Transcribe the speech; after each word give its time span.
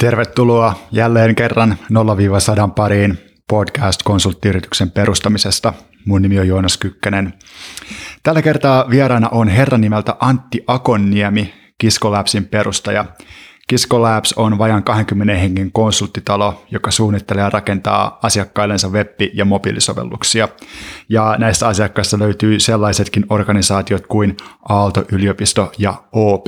Tervetuloa 0.00 0.74
jälleen 0.92 1.34
kerran 1.34 1.76
0-100 2.68 2.70
pariin 2.74 3.18
podcast-konsulttiyrityksen 3.52 4.90
perustamisesta. 4.90 5.72
Mun 6.06 6.22
nimi 6.22 6.40
on 6.40 6.48
Joonas 6.48 6.78
Kykkänen. 6.78 7.34
Tällä 8.22 8.42
kertaa 8.42 8.90
vieraana 8.90 9.28
on 9.28 9.48
herran 9.48 9.80
nimeltä 9.80 10.16
Antti 10.20 10.64
Akonniemi, 10.66 11.54
Kisko 11.78 12.10
Labsin 12.10 12.44
perustaja. 12.44 13.04
Kisko 13.68 14.02
Labs 14.02 14.32
on 14.32 14.58
vajan 14.58 14.84
20 14.84 15.34
hengen 15.34 15.72
konsulttitalo, 15.72 16.64
joka 16.70 16.90
suunnittelee 16.90 17.42
ja 17.44 17.50
rakentaa 17.50 18.18
asiakkaillensa 18.22 18.88
web- 18.88 19.20
ja 19.34 19.44
mobiilisovelluksia. 19.44 20.48
Ja 21.08 21.34
näistä 21.38 21.68
asiakkaista 21.68 22.18
löytyy 22.18 22.60
sellaisetkin 22.60 23.26
organisaatiot 23.28 24.06
kuin 24.06 24.36
Aalto-yliopisto 24.68 25.72
ja 25.78 25.94
OP. 26.12 26.46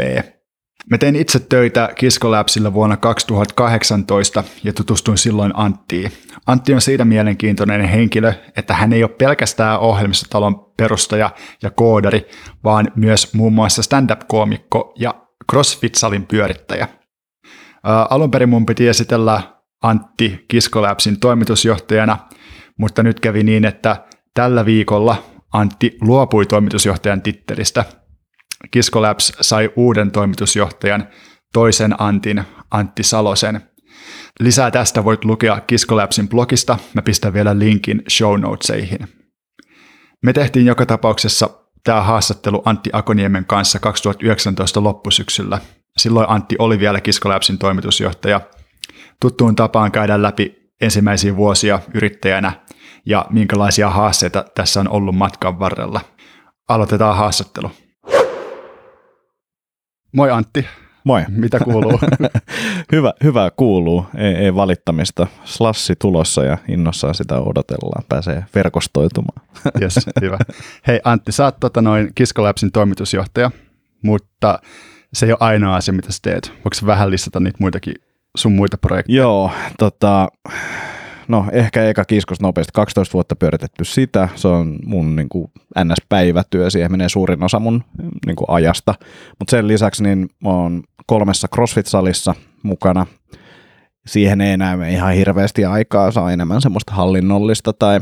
Mä 0.91 0.99
tein 0.99 1.17
itse 1.17 1.39
töitä 1.39 1.89
Labsilla 2.23 2.73
vuonna 2.73 2.97
2018 2.97 4.45
ja 4.65 4.73
tutustuin 4.73 5.19
silloin 5.19 5.53
Anttiin. 5.55 6.13
Antti 6.47 6.75
on 6.75 6.81
siitä 6.81 7.05
mielenkiintoinen 7.05 7.85
henkilö, 7.85 8.33
että 8.57 8.75
hän 8.75 8.93
ei 8.93 9.03
ole 9.03 9.11
pelkästään 9.19 9.81
ohjelmistotalon 9.81 10.73
perustaja 10.77 11.31
ja 11.63 11.71
koodari, 11.71 12.27
vaan 12.65 12.89
myös 12.97 13.35
muun 13.35 13.53
muassa 13.53 13.83
stand-up-koomikko 13.83 14.95
ja 14.99 15.15
CrossFit-salin 15.53 16.27
pyörittäjä. 16.27 16.89
Ää, 17.85 18.07
alun 18.11 18.31
perin 18.31 18.49
mun 18.49 18.67
piti 18.67 18.89
esitellä 18.89 19.43
Antti 19.83 20.47
Labsin 20.75 21.21
toimitusjohtajana, 21.21 22.19
mutta 22.79 23.03
nyt 23.03 23.21
kävi 23.21 23.43
niin, 23.43 23.65
että 23.65 24.05
tällä 24.35 24.65
viikolla 24.65 25.17
Antti 25.53 25.97
luopui 26.01 26.47
toimitusjohtajan 26.47 27.23
tittelistä– 27.23 27.85
Kisko 28.71 29.03
Labs 29.03 29.33
sai 29.41 29.71
uuden 29.77 30.11
toimitusjohtajan, 30.11 31.09
toisen 31.53 31.95
Antin, 31.99 32.45
Antti 32.71 33.03
Salosen. 33.03 33.61
Lisää 34.41 34.71
tästä 34.71 35.05
voit 35.05 35.25
lukea 35.25 35.61
Kisko 35.61 35.97
Labsin 35.97 36.29
blogista, 36.29 36.79
mä 36.95 37.03
pistän 37.03 37.33
vielä 37.33 37.59
linkin 37.59 38.03
show 38.11 38.41
notesihin. 38.41 39.09
Me 40.23 40.33
tehtiin 40.33 40.67
joka 40.67 40.87
tapauksessa 40.87 41.51
tämä 41.85 42.01
haastattelu 42.01 42.63
Antti 42.65 42.91
Akoniemen 42.93 43.45
kanssa 43.45 43.79
2019 43.79 44.83
loppusyksyllä. 44.83 45.59
Silloin 45.99 46.31
Antti 46.31 46.57
oli 46.59 46.79
vielä 46.79 47.01
Kisko 47.01 47.29
Labsin 47.29 47.59
toimitusjohtaja. 47.59 48.41
Tuttuun 49.21 49.57
tapaan 49.57 49.93
käydään 49.93 50.23
läpi 50.23 50.57
ensimmäisiä 50.81 51.37
vuosia 51.37 51.81
yrittäjänä 51.95 52.53
ja 53.07 53.27
minkälaisia 53.31 53.91
haasteita 53.91 54.45
tässä 54.55 54.81
on 54.81 54.89
ollut 54.89 55.15
matkan 55.15 55.59
varrella. 55.59 56.01
Aloitetaan 56.69 57.17
haastattelu. 57.17 57.71
Moi 60.13 60.31
Antti. 60.31 60.67
Moi. 61.05 61.25
Mitä 61.29 61.59
kuuluu? 61.59 62.01
hyvä, 62.93 63.13
hyvä 63.25 63.51
kuuluu, 63.57 64.07
ei, 64.17 64.35
ei 64.35 64.55
valittamista. 64.55 65.27
Slassi 65.45 65.95
tulossa 65.99 66.45
ja 66.45 66.59
innossaan 66.69 67.15
sitä 67.15 67.41
odotellaan, 67.41 68.05
pääsee 68.09 68.45
verkostoitumaan. 68.55 69.47
yes, 69.83 70.07
hyvä. 70.21 70.39
Hei 70.87 71.01
Antti, 71.05 71.33
sä 71.33 71.45
oot 71.45 71.61
tota 71.61 71.83
noin 71.83 72.09
Kiskolapsin 72.15 72.73
toimitusjohtaja, 72.73 73.51
mutta 74.03 74.59
se 75.13 75.27
ei 75.27 75.33
ole 75.33 75.39
ainoa 75.41 75.77
asia, 75.77 75.95
mitä 75.95 76.13
sä 76.13 76.19
teet. 76.23 76.53
Voiko 76.55 76.87
vähän 76.87 77.11
listata 77.11 77.41
niitä 77.41 77.59
muitakin 77.61 77.95
sun 78.37 78.53
muita 78.53 78.79
projekteja? 78.79 79.17
Joo, 79.17 79.51
tota, 79.79 80.29
no 81.29 81.47
ehkä 81.53 81.89
eka 81.89 82.05
kiskos 82.05 82.41
nopeasti, 82.41 82.71
12 82.75 83.13
vuotta 83.13 83.37
pyöritetty 83.37 83.85
sitä, 83.85 84.29
se 84.35 84.49
on 84.49 84.79
mun 84.87 85.17
niin 85.17 85.29
kuin 85.29 85.51
NS-päivätyö, 85.79 86.71
siihen 86.71 86.93
menee 86.93 87.09
suurin 87.09 87.43
osa 87.43 87.61
mun 87.61 87.85
niin 88.27 88.37
kuin 88.37 88.51
ajasta, 88.51 88.95
mutta 89.39 89.51
sen 89.51 89.69
lisäksi 89.69 90.03
niin 90.03 90.29
mä 90.41 90.51
oon 90.51 90.83
kolmessa 91.07 91.49
CrossFit-salissa 91.55 92.35
mukana, 92.63 93.07
siihen 94.07 94.41
ei 94.41 94.53
enää 94.53 94.89
ihan 94.89 95.15
hirveästi 95.15 95.65
aikaa, 95.65 96.11
saa 96.11 96.33
enemmän 96.33 96.61
semmoista 96.61 96.93
hallinnollista 96.93 97.73
tai 97.73 98.01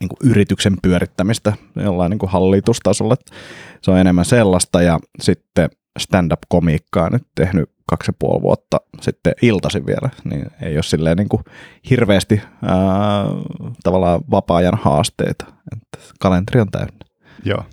niin 0.00 0.08
kuin 0.08 0.30
yrityksen 0.30 0.76
pyörittämistä 0.82 1.52
jollain 1.76 2.10
niin 2.10 2.18
kuin 2.18 2.30
hallitustasolla. 2.30 3.16
Se 3.82 3.90
on 3.90 3.98
enemmän 3.98 4.24
sellaista. 4.24 4.82
Ja 4.82 4.98
sitten 5.20 5.70
stand-up-komiikkaa 5.98 7.10
nyt 7.10 7.26
tehnyt 7.34 7.70
kaksi 7.90 8.08
ja 8.08 8.14
puoli 8.18 8.42
vuotta 8.42 8.76
sitten 9.00 9.32
iltaisin 9.42 9.86
vielä, 9.86 10.10
niin 10.24 10.46
ei 10.62 10.74
ole 10.76 10.82
silleen 10.82 11.16
niin 11.16 11.28
kuin 11.28 11.42
hirveästi 11.90 12.42
ää, 12.62 12.78
tavallaan 13.82 14.20
vapaa-ajan 14.30 14.78
haasteita. 14.82 15.44
Että 15.72 15.98
kalenteri 16.20 16.60
on 16.60 16.70
täynnä. 16.70 16.92
Joo, 17.44 17.64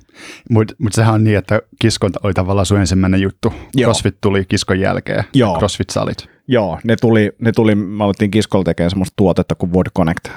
mutta 0.49 0.73
mut 0.77 0.93
sehän 0.93 1.13
on 1.13 1.23
niin, 1.23 1.37
että 1.37 1.61
kiskonta 1.81 2.19
oli 2.23 2.33
tavallaan 2.33 2.65
sun 2.65 2.79
ensimmäinen 2.79 3.21
juttu. 3.21 3.53
Joo. 3.75 3.87
CrossFit 3.87 4.17
tuli 4.21 4.45
kiskon 4.45 4.79
jälkeen, 4.79 5.23
Joo. 5.33 5.57
CrossFit-salit. 5.57 6.29
Joo, 6.47 6.79
ne 6.83 6.95
tuli, 6.95 7.31
ne 7.39 7.51
tuli, 7.51 7.75
me 7.75 8.03
alettiin 8.03 8.31
kiskolla 8.31 8.63
tekemään 8.63 8.89
semmoista 8.89 9.13
tuotetta 9.17 9.55
kuin 9.55 9.73
Word 9.73 9.91
Connect, 9.97 10.27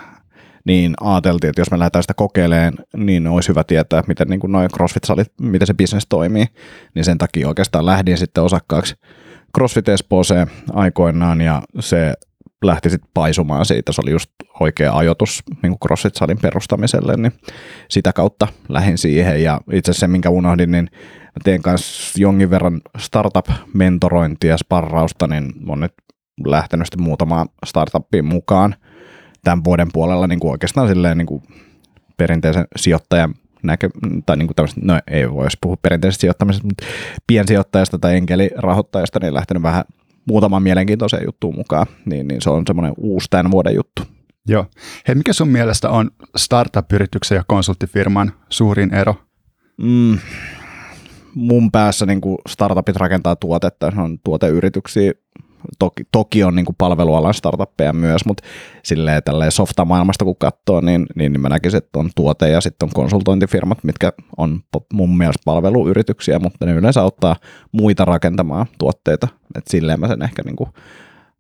niin 0.64 0.94
ajateltiin, 1.00 1.48
että 1.48 1.60
jos 1.60 1.70
me 1.70 1.78
lähdetään 1.78 2.02
sitä 2.02 2.14
kokeilemaan, 2.14 2.74
niin 2.97 3.26
olisi 3.26 3.48
hyvä 3.48 3.64
tietää, 3.64 4.02
miten 4.06 4.28
niin 4.28 4.41
kuin 4.41 4.52
noin 4.52 4.70
CrossFit-salit, 4.70 5.32
miten 5.41 5.66
se 5.66 5.74
bisnes 5.74 6.06
toimii. 6.08 6.47
Niin 6.94 7.04
sen 7.04 7.18
takia 7.18 7.48
oikeastaan 7.48 7.86
lähdin 7.86 8.18
sitten 8.18 8.44
osakkaaksi 8.44 8.94
CrossFit 9.55 9.88
Espooseen 9.88 10.50
aikoinaan 10.72 11.41
ja 11.41 11.62
se 11.81 12.15
lähti 12.65 12.91
sitten 12.91 13.11
paisumaan 13.15 13.66
siitä. 13.66 13.93
Se 13.93 14.00
oli 14.05 14.11
just 14.11 14.31
oikea 14.61 14.97
ajoitus 14.97 15.43
niin 15.62 15.77
CrossFit-salin 15.84 16.38
perustamiselle, 16.43 17.16
niin 17.16 17.33
sitä 17.89 18.12
kautta 18.12 18.49
lähdin 18.69 18.99
siihen. 18.99 19.43
Ja 19.43 19.60
itse 19.72 19.91
asiassa 19.91 20.00
se, 20.00 20.09
minkä 20.09 20.31
unohdin, 20.31 20.71
niin 20.71 20.91
teen 21.44 21.62
kanssa 21.62 22.21
jonkin 22.21 22.50
verran 22.50 22.81
startup-mentorointia 22.99 24.50
ja 24.50 24.59
sparrausta, 24.59 25.27
niin 25.27 25.53
on 25.69 25.81
nyt 25.81 25.94
lähtenyt 26.47 26.87
sitten 26.87 27.03
muutamaan 27.03 27.49
startuppiin 27.66 28.25
mukaan 28.25 28.75
tämän 29.44 29.65
vuoden 29.65 29.89
puolella 29.93 30.27
niin 30.27 30.41
kuin 30.41 30.50
oikeastaan 30.50 30.89
silleen 30.89 31.19
niin 31.19 31.27
kuin 31.27 31.43
perinteisen 32.16 32.65
sijoittajan 32.77 33.34
näkö, 33.62 33.88
tai 34.26 34.37
niin 34.37 34.47
kuin 34.47 34.69
no 34.82 35.00
ei 35.10 35.31
voisi 35.31 35.59
puhua 35.60 35.76
perinteisestä 35.82 36.21
sijoittamisesta, 36.21 36.66
mutta 36.66 36.87
piensijoittajasta 37.26 37.98
tai 37.98 38.16
enkelirahoittajasta, 38.16 39.19
niin 39.22 39.34
lähtenyt 39.34 39.62
vähän 39.62 39.84
muutaman 40.28 40.62
mielenkiintoiseen 40.62 41.25
juttuun 41.26 41.54
mukaan, 41.54 41.87
niin, 42.04 42.28
niin 42.28 42.41
se 42.41 42.50
on 42.50 42.62
semmoinen 42.66 42.94
uusi 42.97 43.26
tämän 43.31 43.50
vuoden 43.50 43.75
juttu. 43.75 44.03
Joo. 44.48 44.66
Hei, 45.09 45.15
mikä 45.15 45.32
sun 45.32 45.48
mielestä 45.48 45.91
on 45.91 46.10
startup-yrityksen 46.37 47.37
ja 47.37 47.44
konsulttifirman 47.47 48.32
suurin 48.48 48.94
ero? 48.94 49.15
Mm, 49.82 50.19
mun 51.34 51.71
päässä 51.71 52.06
niin 52.06 52.21
kuin 52.21 52.38
startupit 52.48 52.97
rakentaa 52.97 53.37
tuotetta, 53.37 53.91
se 53.91 54.00
on 54.00 54.19
tuoteyrityksiä, 54.25 55.12
toki, 55.78 56.03
toki 56.12 56.44
on 56.44 56.56
niin 56.56 56.66
kuin 56.66 56.76
palvelualan 56.78 57.34
startuppeja 57.34 57.93
myös, 57.93 58.25
mutta 58.26 58.43
silleen 58.84 59.22
tälleen 59.22 59.53
softa-maailmasta 59.53 60.25
kun 60.25 60.37
katsoo, 60.37 60.81
niin, 60.81 61.06
niin, 61.15 61.32
niin 61.32 61.41
mä 61.41 61.48
näkisin, 61.48 61.78
että 61.78 61.98
on 61.98 62.10
tuote 62.16 62.48
ja 62.48 62.60
sitten 62.60 62.87
on 62.87 62.91
konsultointifirmat, 62.94 63.84
mitkä 63.84 64.12
on 64.37 64.60
mun 64.93 65.19
mielestä 65.19 65.43
palveluyrityksiä, 65.44 66.38
mutta 66.38 66.66
ne 66.66 66.72
yleensä 66.72 67.03
auttaa 67.03 67.37
muita 67.72 68.04
rakentamaan 68.04 68.66
tuotteita, 68.78 69.28
että 69.54 69.71
silleen 69.71 70.00
mä 70.00 70.09
sen 70.09 70.22
ehkä 70.22 70.43
niin 70.43 70.56
kuin 70.56 70.71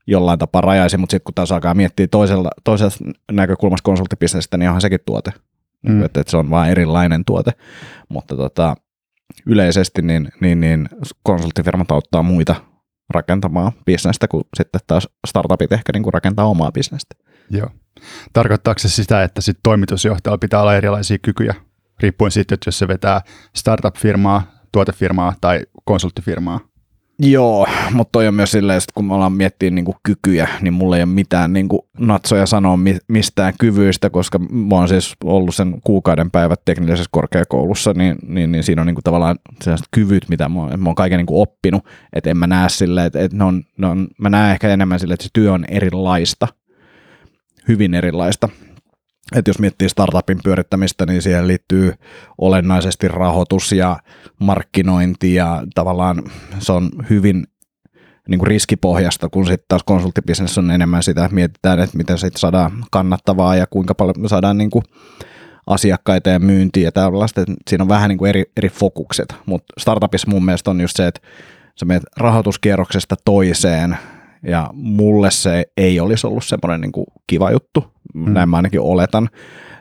jollain 0.06 0.38
tapaa 0.38 0.60
rajaisin, 0.60 1.00
mutta 1.00 1.10
sitten 1.10 1.24
kun 1.24 1.34
taas 1.34 1.52
alkaa 1.52 1.74
miettiä 1.74 2.06
toisella, 2.06 2.50
toisella 2.64 3.12
näkökulmasta 3.32 3.84
konsulttibisnestä, 3.84 4.56
niin 4.56 4.68
onhan 4.68 4.80
sekin 4.80 5.00
tuote. 5.06 5.32
Mm. 5.88 6.02
Että, 6.02 6.20
että 6.20 6.30
se 6.30 6.36
on 6.36 6.50
vain 6.50 6.70
erilainen 6.70 7.24
tuote, 7.24 7.50
mutta 8.08 8.36
tota, 8.36 8.76
yleisesti 9.46 10.02
niin, 10.02 10.28
niin, 10.40 10.60
niin 10.60 10.88
konsulttifirmat 11.22 11.90
auttaa 11.90 12.22
muita 12.22 12.54
rakentamaan 13.10 13.72
bisnestä, 13.86 14.28
kun 14.28 14.44
sitten 14.56 14.80
taas 14.86 15.08
startupit 15.26 15.72
ehkä 15.72 15.92
niin 15.92 16.02
kuin 16.02 16.14
rakentaa 16.14 16.46
omaa 16.46 16.72
bisnestä. 16.72 17.14
Joo. 17.50 17.70
Tarkoittaako 18.32 18.78
se 18.78 18.88
sitä, 18.88 19.22
että 19.22 19.40
sit 19.40 19.58
toimitusjohtajalla 19.62 20.38
pitää 20.38 20.60
olla 20.60 20.76
erilaisia 20.76 21.18
kykyjä, 21.18 21.54
riippuen 22.00 22.30
siitä, 22.30 22.54
että 22.54 22.68
jos 22.68 22.78
se 22.78 22.88
vetää 22.88 23.20
startup-firmaa, 23.56 24.42
tuotefirmaa 24.72 25.34
tai 25.40 25.60
konsulttifirmaa? 25.84 26.60
Joo, 27.22 27.66
mutta 27.92 28.12
toi 28.12 28.28
on 28.28 28.34
myös 28.34 28.50
silleen, 28.50 28.78
että 28.78 28.92
kun 28.94 29.04
me 29.04 29.14
ollaan 29.14 29.32
miettiä 29.32 29.70
niin 29.70 29.84
kykyjä, 30.02 30.48
niin 30.60 30.74
mulla 30.74 30.96
ei 30.96 31.02
ole 31.02 31.10
mitään 31.10 31.52
niin 31.52 31.68
natsoja 31.98 32.46
sanoa 32.46 32.78
mistään 33.08 33.54
kyvyistä, 33.58 34.10
koska 34.10 34.38
mä 34.38 34.74
oon 34.74 34.88
siis 34.88 35.14
ollut 35.24 35.54
sen 35.54 35.80
kuukauden 35.84 36.30
päivät 36.30 36.60
teknillisessä 36.64 37.08
korkeakoulussa, 37.10 37.92
niin, 37.92 38.16
niin, 38.26 38.52
niin 38.52 38.64
siinä 38.64 38.82
on 38.82 38.86
niin 38.86 38.94
kuin 38.94 39.04
tavallaan 39.04 39.38
sellaiset 39.62 39.86
kyvyt, 39.90 40.28
mitä 40.28 40.48
mä 40.48 40.60
oon, 40.60 40.80
mä 40.80 40.88
oon 40.88 40.94
kaiken 40.94 41.16
niin 41.16 41.26
kuin 41.26 41.42
oppinut, 41.42 41.84
että 42.12 42.30
en 42.30 42.36
mä 42.36 42.46
näe 42.46 42.68
silleen, 42.68 43.06
että, 43.06 43.20
että 43.20 43.36
ne 43.36 43.44
on, 43.44 43.62
ne 43.78 43.86
on, 43.86 44.08
mä 44.18 44.30
näen 44.30 44.52
ehkä 44.52 44.68
enemmän 44.68 45.00
silleen, 45.00 45.14
että 45.14 45.24
se 45.24 45.30
työ 45.32 45.52
on 45.52 45.64
erilaista, 45.68 46.48
hyvin 47.68 47.94
erilaista, 47.94 48.48
että 49.36 49.48
jos 49.48 49.58
miettii 49.58 49.88
startupin 49.88 50.38
pyörittämistä, 50.44 51.06
niin 51.06 51.22
siihen 51.22 51.46
liittyy 51.46 51.92
olennaisesti 52.38 53.08
rahoitus 53.08 53.72
ja 53.72 53.96
markkinointi 54.40 55.34
ja 55.34 55.62
tavallaan 55.74 56.22
se 56.58 56.72
on 56.72 56.90
hyvin 57.10 57.46
niin 58.28 58.38
kuin 58.38 58.46
riskipohjasta, 58.46 59.28
kun 59.28 59.46
sitten 59.46 59.64
taas 59.68 59.82
konsulttibisnes 59.84 60.58
on 60.58 60.70
enemmän 60.70 61.02
sitä, 61.02 61.24
että 61.24 61.34
mietitään, 61.34 61.80
että 61.80 61.96
miten 61.96 62.18
sitten 62.18 62.40
saadaan 62.40 62.84
kannattavaa 62.90 63.56
ja 63.56 63.66
kuinka 63.66 63.94
paljon 63.94 64.28
saadaan 64.28 64.58
niin 64.58 64.70
kuin 64.70 64.84
asiakkaita 65.66 66.30
ja 66.30 66.38
myyntiä 66.38 66.84
ja 66.84 66.92
tällaista. 66.92 67.44
Siinä 67.70 67.82
on 67.82 67.88
vähän 67.88 68.08
niin 68.08 68.18
kuin 68.18 68.28
eri, 68.28 68.44
eri 68.56 68.68
fokukset, 68.68 69.34
mutta 69.46 69.74
startupissa 69.78 70.30
mun 70.30 70.44
mielestä 70.44 70.70
on 70.70 70.80
just 70.80 70.96
se, 70.96 71.06
että 71.06 71.20
sä 71.80 71.86
menet 71.86 72.02
rahoituskierroksesta 72.16 73.16
toiseen 73.24 73.96
Ja 74.42 74.70
mulle 74.72 75.30
se 75.30 75.64
ei 75.76 76.00
olisi 76.00 76.26
ollut 76.26 76.44
semmoinen 76.44 76.80
niin 76.80 76.92
kuin 76.92 77.06
kiva 77.26 77.50
juttu, 77.50 77.92
mm. 78.14 78.32
näin 78.32 78.48
mä 78.48 78.56
ainakin 78.56 78.80
oletan, 78.80 79.28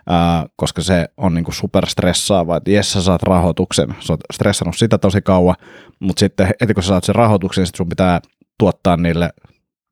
ää, 0.08 0.46
koska 0.56 0.82
se 0.82 1.10
on 1.18 1.34
niin 1.34 1.46
kuin 1.46 1.56
superstressaavaa, 1.56 2.58
että 2.58 2.72
jes 2.72 2.94
sä 2.94 3.02
saat 3.02 3.24
rahoituksen, 3.24 3.96
sä 4.00 4.14
oot 4.14 4.22
stressannut 4.34 4.78
sitä 4.78 4.98
tosi 4.98 5.22
kauan, 5.22 5.56
mutta 6.00 6.20
sitten 6.20 6.52
heti 6.62 6.74
kun 6.74 6.84
sä 6.84 6.88
saat 6.88 7.04
sen 7.04 7.16
rahoituksen, 7.16 7.66
sitten 7.66 7.78
sun 7.78 7.90
pitää 7.90 8.22
tuottaa 8.60 8.98
niille 8.98 9.30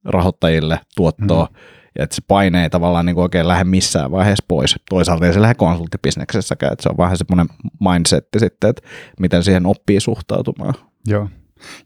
rahoittajille 0.05 0.79
tuottoa, 0.95 1.47
mm. 1.51 1.57
ja 1.97 2.03
että 2.03 2.15
se 2.15 2.21
paine 2.27 2.63
ei 2.63 2.69
tavallaan 2.69 3.05
niin 3.05 3.13
kuin 3.13 3.23
oikein 3.23 3.47
lähde 3.47 3.63
missään 3.63 4.11
vaiheessa 4.11 4.45
pois. 4.47 4.75
Toisaalta 4.89 5.25
ei 5.25 5.33
se 5.33 5.41
lähde 5.41 5.55
konsulttibisneksessäkään, 5.55 6.73
että 6.73 6.83
se 6.83 6.89
on 6.89 6.97
vähän 6.97 7.17
semmoinen 7.17 7.47
mindsetti 7.79 8.39
sitten, 8.39 8.69
että 8.69 8.81
miten 9.19 9.43
siihen 9.43 9.65
oppii 9.65 9.99
suhtautumaan. 9.99 10.73
Joo. 11.07 11.29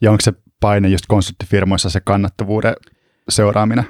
Ja 0.01 0.11
onko 0.11 0.21
se 0.21 0.33
paine 0.59 0.87
just 0.87 1.05
konsulttifirmoissa 1.07 1.89
se 1.89 1.99
kannattavuuden 1.99 2.73
seuraaminen? 3.29 3.85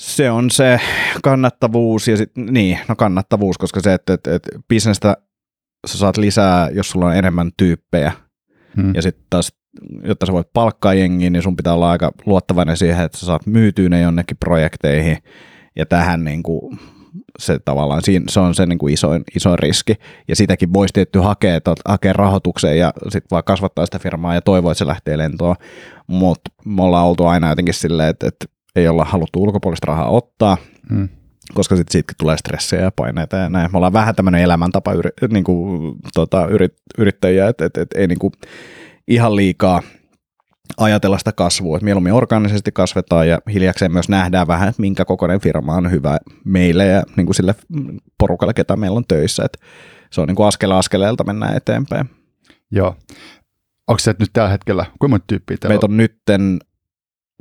Se 0.00 0.30
on 0.30 0.50
se 0.50 0.80
kannattavuus 1.22 2.08
ja 2.08 2.16
sit, 2.16 2.36
niin, 2.36 2.78
no 2.88 2.96
kannattavuus, 2.96 3.58
koska 3.58 3.80
se, 3.80 3.94
että, 3.94 4.12
että, 4.12 4.34
että 4.34 4.50
bisnestä 4.68 5.16
sä 5.86 5.98
saat 5.98 6.16
lisää, 6.16 6.70
jos 6.70 6.90
sulla 6.90 7.06
on 7.06 7.16
enemmän 7.16 7.50
tyyppejä 7.56 8.12
hmm. 8.76 8.94
ja 8.94 9.02
sitten 9.02 9.26
taas 9.30 9.52
jotta 10.04 10.26
sä 10.26 10.32
voit 10.32 10.52
palkkaa 10.52 10.94
jengiin, 10.94 11.32
niin 11.32 11.42
sun 11.42 11.56
pitää 11.56 11.74
olla 11.74 11.90
aika 11.90 12.12
luottavainen 12.26 12.76
siihen, 12.76 13.04
että 13.04 13.18
sä 13.18 13.26
saat 13.26 13.46
myytyä 13.46 13.88
ne 13.88 14.00
jonnekin 14.00 14.36
projekteihin 14.36 15.18
ja 15.76 15.86
tähän 15.86 16.24
niin 16.24 16.42
kuin, 16.42 16.78
se 17.38 17.58
tavallaan, 17.58 18.02
se 18.28 18.40
on 18.40 18.54
se 18.54 18.66
niin 18.66 18.78
kuin 18.78 18.94
isoin, 18.94 19.22
isoin 19.36 19.58
riski. 19.58 19.94
Ja 20.28 20.36
sitäkin 20.36 20.72
voisi 20.72 20.92
tietty 20.92 21.18
hakea, 21.18 21.56
että 21.56 21.74
hakea 21.88 22.12
rahoitukseen 22.12 22.78
ja 22.78 22.92
sitten 23.02 23.28
vaan 23.30 23.44
kasvattaa 23.44 23.86
sitä 23.86 23.98
firmaa 23.98 24.34
ja 24.34 24.40
toivoa, 24.40 24.72
että 24.72 24.78
se 24.78 24.86
lähtee 24.86 25.18
lentoon. 25.18 25.56
Mutta 26.06 26.50
me 26.64 26.82
ollaan 26.82 27.06
oltu 27.06 27.26
aina 27.26 27.48
jotenkin 27.48 27.74
silleen, 27.74 28.08
että, 28.08 28.28
että 28.28 28.46
ei 28.76 28.88
olla 28.88 29.04
haluttu 29.04 29.42
ulkopuolista 29.42 29.86
rahaa 29.86 30.10
ottaa, 30.10 30.56
hmm. 30.90 31.08
koska 31.54 31.76
sitten 31.76 31.92
siitäkin 31.92 32.16
tulee 32.18 32.36
stressejä 32.36 32.82
ja 32.82 32.92
paineita 32.96 33.36
ja 33.36 33.48
näin. 33.48 33.72
Me 33.72 33.76
ollaan 33.78 33.92
vähän 33.92 34.14
tämmöinen 34.14 34.42
elämäntapa 34.42 34.92
yri, 34.92 35.10
niin 35.30 35.44
kuin, 35.44 35.94
tota, 36.14 36.46
yrit, 36.46 36.74
yrittäjiä, 36.98 37.48
että 37.48 37.64
et, 37.64 37.76
et, 37.76 37.88
ei 37.94 38.06
niin 38.06 38.18
kuin 38.18 38.32
ihan 39.08 39.36
liikaa 39.36 39.82
ajatella 40.76 41.18
sitä 41.18 41.32
kasvua, 41.32 41.76
että 41.76 41.84
mieluummin 41.84 42.12
organisesti 42.12 42.72
kasvetaan 42.72 43.28
ja 43.28 43.38
hiljakseen 43.52 43.92
myös 43.92 44.08
nähdään 44.08 44.46
vähän, 44.46 44.68
että 44.68 44.80
minkä 44.80 45.04
kokoinen 45.04 45.40
firma 45.40 45.74
on 45.74 45.90
hyvä 45.90 46.18
meille 46.44 46.86
ja 46.86 47.02
niin 47.16 47.26
kuin 47.26 47.34
sille 47.34 47.54
porukalle, 48.18 48.54
ketä 48.54 48.76
meillä 48.76 48.96
on 48.96 49.04
töissä. 49.08 49.44
Että 49.44 49.58
se 50.12 50.20
on 50.20 50.28
niin 50.28 50.36
kuin 50.36 50.46
askel 50.46 50.70
askeleelta 50.70 51.24
mennään 51.24 51.56
eteenpäin. 51.56 52.10
Joo. 52.70 52.96
Onko 53.88 53.98
se 53.98 54.14
nyt 54.18 54.30
tällä 54.32 54.50
hetkellä, 54.50 54.84
kuinka 54.84 55.08
monta 55.08 55.24
tyyppiä 55.26 55.56
Meitä 55.68 55.86
on 55.86 55.96
nytten 55.96 56.58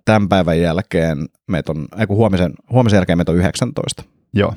tämän 0.05 0.29
päivän 0.29 0.61
jälkeen, 0.61 1.25
meitä 1.47 1.71
on, 1.71 1.87
ei 1.97 2.05
huomisen, 2.09 2.53
huomisen 2.71 2.97
jälkeen 2.97 3.17
meitä 3.17 3.31
on 3.31 3.37
19. 3.37 4.03
Joo. 4.33 4.53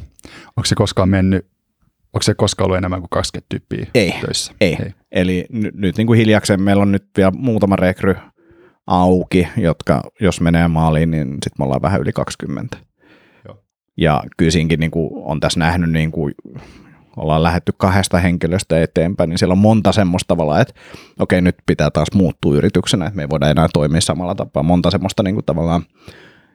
Onko 0.56 0.64
se 0.64 0.74
koskaan 0.74 1.08
mennyt, 1.08 1.46
onko 2.12 2.22
se 2.22 2.34
koskaan 2.34 2.66
ollut 2.66 2.78
enemmän 2.78 3.00
kuin 3.00 3.10
20 3.10 3.46
tyyppiä 3.48 3.86
ei, 3.94 4.14
töissä? 4.20 4.52
Ei, 4.60 4.76
ei. 4.82 4.94
Eli 5.12 5.46
nyt, 5.50 5.74
nyt 5.74 5.96
niin 5.96 6.06
kuin 6.06 6.18
hiljakseen 6.18 6.62
meillä 6.62 6.82
on 6.82 6.92
nyt 6.92 7.04
vielä 7.16 7.30
muutama 7.30 7.76
rekry 7.76 8.14
auki, 8.86 9.48
jotka 9.56 10.02
jos 10.20 10.40
menee 10.40 10.68
maaliin, 10.68 11.10
niin 11.10 11.28
sitten 11.32 11.52
me 11.58 11.64
ollaan 11.64 11.82
vähän 11.82 12.00
yli 12.00 12.12
20. 12.12 12.76
Joo. 13.44 13.62
Ja 13.96 14.22
kyllä 14.36 14.50
siinkin 14.50 14.80
niin 14.80 14.90
kuin 14.90 15.10
on 15.14 15.40
tässä 15.40 15.58
nähnyt, 15.58 15.90
niin 15.90 16.12
kuin, 16.12 16.34
ollaan 17.16 17.42
lähetty 17.42 17.72
kahdesta 17.76 18.18
henkilöstä 18.18 18.82
eteenpäin, 18.82 19.30
niin 19.30 19.38
siellä 19.38 19.52
on 19.52 19.58
monta 19.58 19.92
semmoista 19.92 20.28
tavalla, 20.28 20.60
että 20.60 20.74
okei, 21.18 21.40
nyt 21.40 21.56
pitää 21.66 21.90
taas 21.90 22.08
muuttua 22.14 22.54
yrityksenä, 22.54 23.06
että 23.06 23.16
me 23.16 23.22
ei 23.22 23.28
voida 23.30 23.50
enää 23.50 23.68
toimia 23.72 24.00
samalla 24.00 24.34
tapaa. 24.34 24.62
Monta 24.62 24.90
semmoista 24.90 25.22
niin 25.22 25.34
kuin 25.34 25.44
tavallaan 25.44 25.82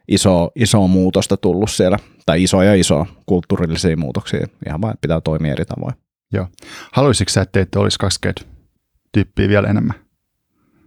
iso, 0.07 0.51
isoa 0.55 0.87
muutosta 0.87 1.37
tullut 1.37 1.71
siellä, 1.71 1.99
tai 2.25 2.43
isoja 2.43 2.75
isoja 2.75 3.05
kulttuurillisia 3.25 3.97
muutoksia, 3.97 4.47
ihan 4.67 4.81
vain 4.81 4.97
pitää 5.01 5.21
toimia 5.21 5.51
eri 5.51 5.65
tavoin. 5.65 5.95
Joo. 6.33 6.47
Haluaisitko 6.93 7.31
sä, 7.31 7.41
että 7.41 7.51
teitä 7.51 7.79
olisi 7.79 7.99
20 7.99 8.45
tyyppiä 9.11 9.47
vielä 9.47 9.67
enemmän? 9.67 9.95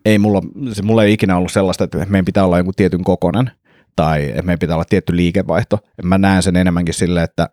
Ei 0.05 0.19
mulla, 0.19 0.43
se, 0.73 0.83
mulla 0.83 1.05
ei 1.05 1.13
ikinä 1.13 1.37
ollut 1.37 1.53
sellaista, 1.53 1.85
että 1.85 2.07
meidän 2.09 2.25
pitää 2.25 2.45
olla 2.45 2.59
joku 2.59 2.73
tietyn 2.73 3.05
kokonen 3.05 3.51
tai 3.97 4.25
että 4.29 4.43
meidän 4.43 4.59
pitää 4.59 4.77
olla 4.77 4.85
tietty 4.85 5.17
liikevaihto. 5.17 5.79
Mä 6.03 6.19
näen 6.19 6.43
sen 6.43 6.57
enemmänkin 6.57 6.95
silleen, 6.95 7.25
että 7.25 7.49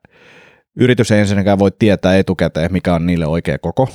yritys 0.77 1.12
ei 1.12 1.19
ensinnäkään 1.19 1.59
voi 1.59 1.71
tietää 1.79 2.18
etukäteen, 2.18 2.74
mikä 2.74 2.95
on 2.95 3.06
niille 3.06 3.25
oikea 3.25 3.59
koko. 3.59 3.89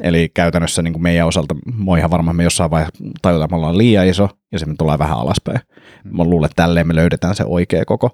Eli 0.00 0.28
käytännössä 0.34 0.82
niin 0.82 0.92
kuin 0.92 1.02
meidän 1.02 1.26
osalta, 1.26 1.54
mä 1.84 1.98
ihan 1.98 2.10
varma, 2.10 2.32
me 2.32 2.44
jossain 2.44 2.70
vaiheessa 2.70 3.04
tajutaan, 3.22 3.44
että 3.44 3.52
me 3.52 3.56
ollaan 3.56 3.78
liian 3.78 4.08
iso 4.08 4.28
ja 4.52 4.58
se 4.58 4.66
me 4.66 4.74
tulee 4.78 4.98
vähän 4.98 5.18
alaspäin. 5.18 5.60
Mä 6.04 6.24
luulen, 6.24 6.46
että 6.46 6.62
tälleen 6.62 6.86
me 6.86 6.94
löydetään 6.94 7.34
se 7.34 7.44
oikea 7.44 7.84
koko. 7.84 8.10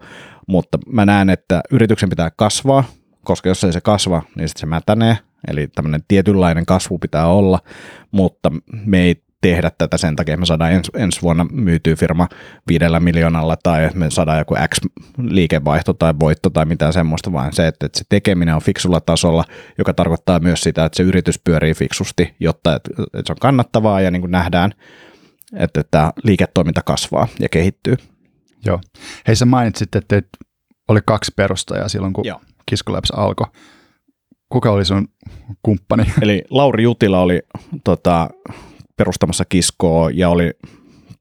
Mutta 0.46 0.78
mä 0.86 1.06
näen, 1.06 1.30
että 1.30 1.60
yrityksen 1.70 2.08
pitää 2.08 2.30
kasvaa, 2.36 2.84
koska 3.24 3.48
jos 3.48 3.64
ei 3.64 3.72
se 3.72 3.80
kasva, 3.80 4.22
niin 4.36 4.48
sitten 4.48 4.60
se 4.60 4.66
mätänee. 4.66 5.18
Eli 5.48 5.68
tämmöinen 5.68 6.00
tietynlainen 6.08 6.66
kasvu 6.66 6.98
pitää 6.98 7.26
olla, 7.26 7.60
mutta 8.10 8.52
me 8.84 9.00
ei 9.00 9.22
tehdä 9.40 9.70
tätä 9.78 9.98
sen 9.98 10.16
takia, 10.16 10.34
että 10.34 10.40
me 10.40 10.46
saadaan 10.46 10.72
ens, 10.72 10.90
ensi 10.94 11.22
vuonna 11.22 11.46
myytyä 11.52 11.96
firma 11.96 12.28
viidellä 12.68 13.00
miljoonalla 13.00 13.56
tai 13.62 13.84
että 13.84 13.98
me 13.98 14.10
saadaan 14.10 14.38
joku 14.38 14.54
X 14.68 14.78
liikevaihto 15.18 15.92
tai 15.92 16.14
voitto 16.20 16.50
tai 16.50 16.64
mitään 16.64 16.92
semmoista, 16.92 17.32
vaan 17.32 17.52
se, 17.52 17.66
että, 17.66 17.86
että 17.86 17.98
se 17.98 18.04
tekeminen 18.08 18.54
on 18.54 18.62
fiksulla 18.62 19.00
tasolla, 19.00 19.44
joka 19.78 19.94
tarkoittaa 19.94 20.38
myös 20.38 20.60
sitä, 20.60 20.84
että 20.84 20.96
se 20.96 21.02
yritys 21.02 21.38
pyörii 21.38 21.74
fiksusti, 21.74 22.34
jotta 22.40 22.76
että, 22.76 22.90
että 23.02 23.22
se 23.26 23.32
on 23.32 23.38
kannattavaa 23.40 24.00
ja 24.00 24.10
niin 24.10 24.22
kuin 24.22 24.30
nähdään, 24.30 24.72
että, 25.52 25.80
että 25.80 25.90
tämä 25.90 26.12
liiketoiminta 26.24 26.82
kasvaa 26.82 27.28
ja 27.40 27.48
kehittyy. 27.48 27.96
Joo. 28.64 28.80
Hei 29.26 29.36
sä 29.36 29.46
mainitsit, 29.46 29.96
että 29.96 30.22
oli 30.88 31.00
kaksi 31.06 31.32
perustajaa 31.36 31.88
silloin, 31.88 32.12
kun 32.12 32.24
Joo. 32.24 32.40
Kiskolabs 32.66 33.10
alkoi. 33.10 33.46
Kuka 34.48 34.70
oli 34.70 34.84
sun 34.84 35.08
kumppani? 35.62 36.04
Eli 36.22 36.42
Lauri 36.50 36.82
Jutila 36.82 37.20
oli 37.20 37.42
tota, 37.84 38.30
perustamassa 38.98 39.44
kiskoa 39.44 40.10
ja 40.10 40.28
oli, 40.28 40.50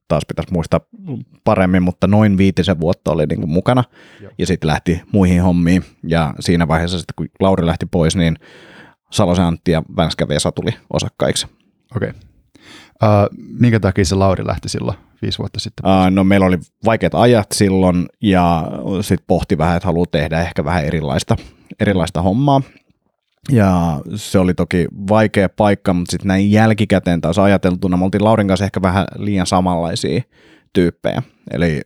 taas 0.08 0.22
pitäisi 0.28 0.52
muistaa 0.52 0.80
paremmin, 1.44 1.82
mutta 1.82 2.06
noin 2.06 2.38
viitisen 2.38 2.80
vuotta 2.80 3.12
oli 3.12 3.26
niin 3.26 3.40
kuin 3.40 3.50
mukana 3.50 3.84
Joo. 4.20 4.32
ja 4.38 4.46
sitten 4.46 4.68
lähti 4.68 5.02
muihin 5.12 5.42
hommiin 5.42 5.84
ja 6.06 6.34
siinä 6.40 6.68
vaiheessa 6.68 6.98
sitten 6.98 7.14
kun 7.16 7.28
Lauri 7.40 7.66
lähti 7.66 7.86
pois, 7.86 8.16
niin 8.16 8.36
Salosen 9.12 9.44
Antti 9.44 9.70
ja 9.70 9.82
Vänskä 9.96 10.28
Vesa 10.28 10.52
tuli 10.52 10.70
osakkaiksi. 10.92 11.46
Okei. 11.96 12.08
Okay. 12.08 12.20
Uh, 13.02 13.38
minkä 13.60 13.80
takia 13.80 14.04
se 14.04 14.14
Lauri 14.14 14.46
lähti 14.46 14.68
silloin 14.68 14.98
viisi 15.22 15.38
vuotta 15.38 15.60
sitten? 15.60 15.90
Uh, 15.90 16.10
no 16.10 16.24
meillä 16.24 16.46
oli 16.46 16.58
vaikeat 16.84 17.14
ajat 17.14 17.46
silloin 17.54 18.06
ja 18.22 18.64
sitten 19.00 19.24
pohti 19.26 19.58
vähän, 19.58 19.76
että 19.76 19.86
haluaa 19.86 20.06
tehdä 20.10 20.40
ehkä 20.40 20.64
vähän 20.64 20.84
erilaista, 20.84 21.36
erilaista 21.80 22.22
hommaa. 22.22 22.62
Ja 23.52 24.00
se 24.14 24.38
oli 24.38 24.54
toki 24.54 24.86
vaikea 25.08 25.48
paikka, 25.48 25.92
mutta 25.92 26.10
sitten 26.10 26.28
näin 26.28 26.52
jälkikäteen 26.52 27.20
taas 27.20 27.38
ajateltuna, 27.38 27.96
me 27.96 28.04
oltiin 28.04 28.24
Laurin 28.24 28.48
kanssa 28.48 28.64
ehkä 28.64 28.82
vähän 28.82 29.06
liian 29.16 29.46
samanlaisia 29.46 30.22
tyyppejä. 30.72 31.22
Eli 31.50 31.80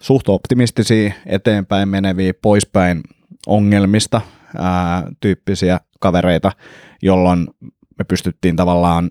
suht 0.00 0.28
optimistisia, 0.28 1.12
eteenpäin 1.26 1.88
meneviä, 1.88 2.32
poispäin 2.42 3.00
ongelmista 3.46 4.20
ää, 4.58 5.02
tyyppisiä 5.20 5.80
kavereita, 6.00 6.52
jolloin 7.02 7.48
me 7.98 8.04
pystyttiin 8.08 8.56
tavallaan 8.56 9.10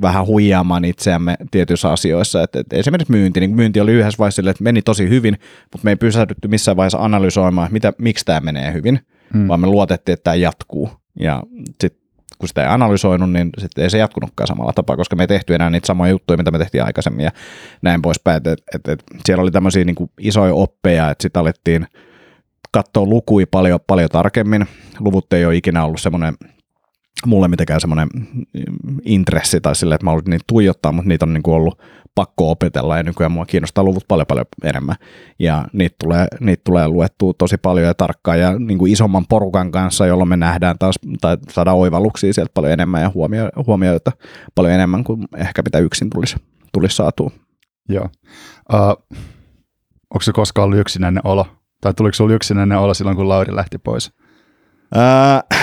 vähän 0.00 0.26
huijaamaan 0.26 0.84
itseämme 0.84 1.36
tietyissä 1.50 1.92
asioissa. 1.92 2.42
Et, 2.42 2.56
et 2.56 2.72
esimerkiksi 2.72 3.12
myynti, 3.12 3.40
niin 3.40 3.50
myynti 3.50 3.80
oli 3.80 3.92
yhdessä 3.92 4.18
vaiheessa 4.18 4.36
sille, 4.36 4.50
että 4.50 4.64
meni 4.64 4.82
tosi 4.82 5.08
hyvin, 5.08 5.38
mutta 5.62 5.84
me 5.84 5.90
ei 5.90 5.96
pysähdytty 5.96 6.48
missään 6.48 6.76
vaiheessa 6.76 7.04
analysoimaan, 7.04 7.68
mitä, 7.72 7.92
miksi 7.98 8.24
tämä 8.24 8.40
menee 8.40 8.72
hyvin, 8.72 9.00
hmm. 9.32 9.48
vaan 9.48 9.60
me 9.60 9.66
luotettiin, 9.66 10.12
että 10.12 10.24
tämä 10.24 10.34
jatkuu. 10.34 10.90
Ja 11.20 11.42
sitten 11.80 12.04
kun 12.38 12.48
sitä 12.48 12.62
ei 12.62 12.68
analysoinut, 12.68 13.32
niin 13.32 13.50
sitten 13.58 13.84
ei 13.84 13.90
se 13.90 13.98
jatkunutkaan 13.98 14.46
samalla 14.46 14.72
tapaa, 14.72 14.96
koska 14.96 15.16
me 15.16 15.22
ei 15.22 15.26
tehty 15.26 15.54
enää 15.54 15.70
niitä 15.70 15.86
samoja 15.86 16.10
juttuja, 16.10 16.36
mitä 16.36 16.50
me 16.50 16.58
tehtiin 16.58 16.84
aikaisemmin 16.84 17.24
ja 17.24 17.30
näin 17.82 18.02
poispäin. 18.02 18.36
Et, 18.36 18.62
et, 18.74 18.88
et, 18.88 19.04
siellä 19.24 19.42
oli 19.42 19.50
tämmöisiä 19.50 19.84
niin 19.84 20.10
isoja 20.20 20.54
oppeja, 20.54 21.10
että 21.10 21.22
sitten 21.22 21.40
alettiin 21.40 21.86
katsoa 22.70 23.06
lukui 23.06 23.46
paljon, 23.46 23.80
paljon 23.86 24.08
tarkemmin. 24.08 24.66
Luvut 25.00 25.32
ei 25.32 25.46
ole 25.46 25.56
ikinä 25.56 25.84
ollut 25.84 26.00
semmoinen 26.00 26.34
mulle 27.26 27.48
mitenkään 27.48 27.80
semmoinen 27.80 28.08
intressi 29.04 29.60
tai 29.60 29.76
sille, 29.76 29.94
että 29.94 30.04
mä 30.04 30.10
haluaisin 30.10 30.30
niitä 30.30 30.44
tuijottaa, 30.46 30.92
mutta 30.92 31.08
niitä 31.08 31.24
on 31.24 31.34
niin 31.34 31.42
kuin 31.42 31.54
ollut 31.54 31.82
pakko 32.14 32.50
opetella 32.50 32.96
ja 32.96 33.02
nykyään 33.02 33.32
mua 33.32 33.46
kiinnostaa 33.46 33.84
luvut 33.84 34.04
paljon 34.08 34.26
paljon 34.26 34.46
enemmän. 34.64 34.96
Ja 35.38 35.64
niitä 35.72 35.96
tulee, 36.00 36.26
niitä 36.40 36.60
tulee 36.64 36.88
luettua 36.88 37.32
tosi 37.38 37.56
paljon 37.56 37.86
ja 37.86 37.94
tarkkaan 37.94 38.40
ja 38.40 38.58
niin 38.58 38.78
kuin 38.78 38.92
isomman 38.92 39.26
porukan 39.28 39.70
kanssa, 39.70 40.06
jolloin 40.06 40.28
me 40.28 40.36
nähdään 40.36 40.78
taas 40.78 40.94
tai 41.20 41.36
saadaan 41.50 41.76
oivalluksia 41.76 42.32
sieltä 42.32 42.52
paljon 42.54 42.72
enemmän 42.72 43.02
ja 43.02 43.10
huomio, 43.14 43.48
huomioita 43.66 44.12
paljon 44.54 44.74
enemmän 44.74 45.04
kuin 45.04 45.24
ehkä 45.36 45.62
mitä 45.62 45.78
yksin 45.78 46.10
tulisi, 46.10 46.36
tulisi 46.72 46.96
saatua. 46.96 47.30
Joo. 47.88 48.08
Uh, 48.72 49.04
onko 50.10 50.22
se 50.22 50.32
koskaan 50.32 50.64
ollut 50.64 50.78
yksinäinen 50.78 51.26
olo? 51.26 51.46
Tai 51.80 51.94
tuliko 51.94 52.14
sinulla 52.14 52.34
yksinäinen 52.34 52.78
olo 52.78 52.94
silloin, 52.94 53.16
kun 53.16 53.28
Lauri 53.28 53.56
lähti 53.56 53.78
pois? 53.78 54.12
Uh, 54.94 55.58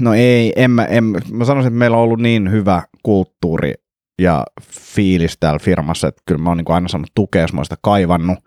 no 0.00 0.14
ei, 0.14 0.52
en 0.56 0.70
mä, 0.70 0.84
en, 0.84 1.04
mä 1.32 1.44
sanoisin, 1.44 1.68
että 1.68 1.78
meillä 1.78 1.96
on 1.96 2.02
ollut 2.02 2.20
niin 2.20 2.50
hyvä 2.50 2.82
kulttuuri 3.02 3.74
ja 4.18 4.44
fiilis 4.70 5.36
täällä 5.40 5.58
firmassa, 5.58 6.08
että 6.08 6.22
kyllä 6.26 6.42
mä 6.42 6.50
oon 6.50 6.56
niin 6.56 6.74
aina 6.74 6.88
saanut 6.88 7.10
tukea, 7.14 7.42
jos 7.42 7.52
mä 7.52 7.58
oon 7.58 7.64
sitä 7.64 7.76
kaivannut. 7.82 8.38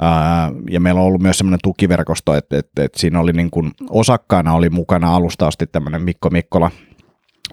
Ää, 0.00 0.52
ja 0.70 0.80
meillä 0.80 1.00
on 1.00 1.06
ollut 1.06 1.22
myös 1.22 1.38
semmoinen 1.38 1.60
tukiverkosto, 1.62 2.34
että, 2.34 2.58
että, 2.58 2.84
että 2.84 3.00
siinä 3.00 3.20
oli 3.20 3.32
niin 3.32 3.50
kuin, 3.50 3.70
osakkaana 3.90 4.54
oli 4.54 4.70
mukana 4.70 5.16
alusta 5.16 5.46
asti 5.46 5.66
tämmöinen 5.66 6.02
Mikko 6.02 6.30
Mikkola, 6.30 6.70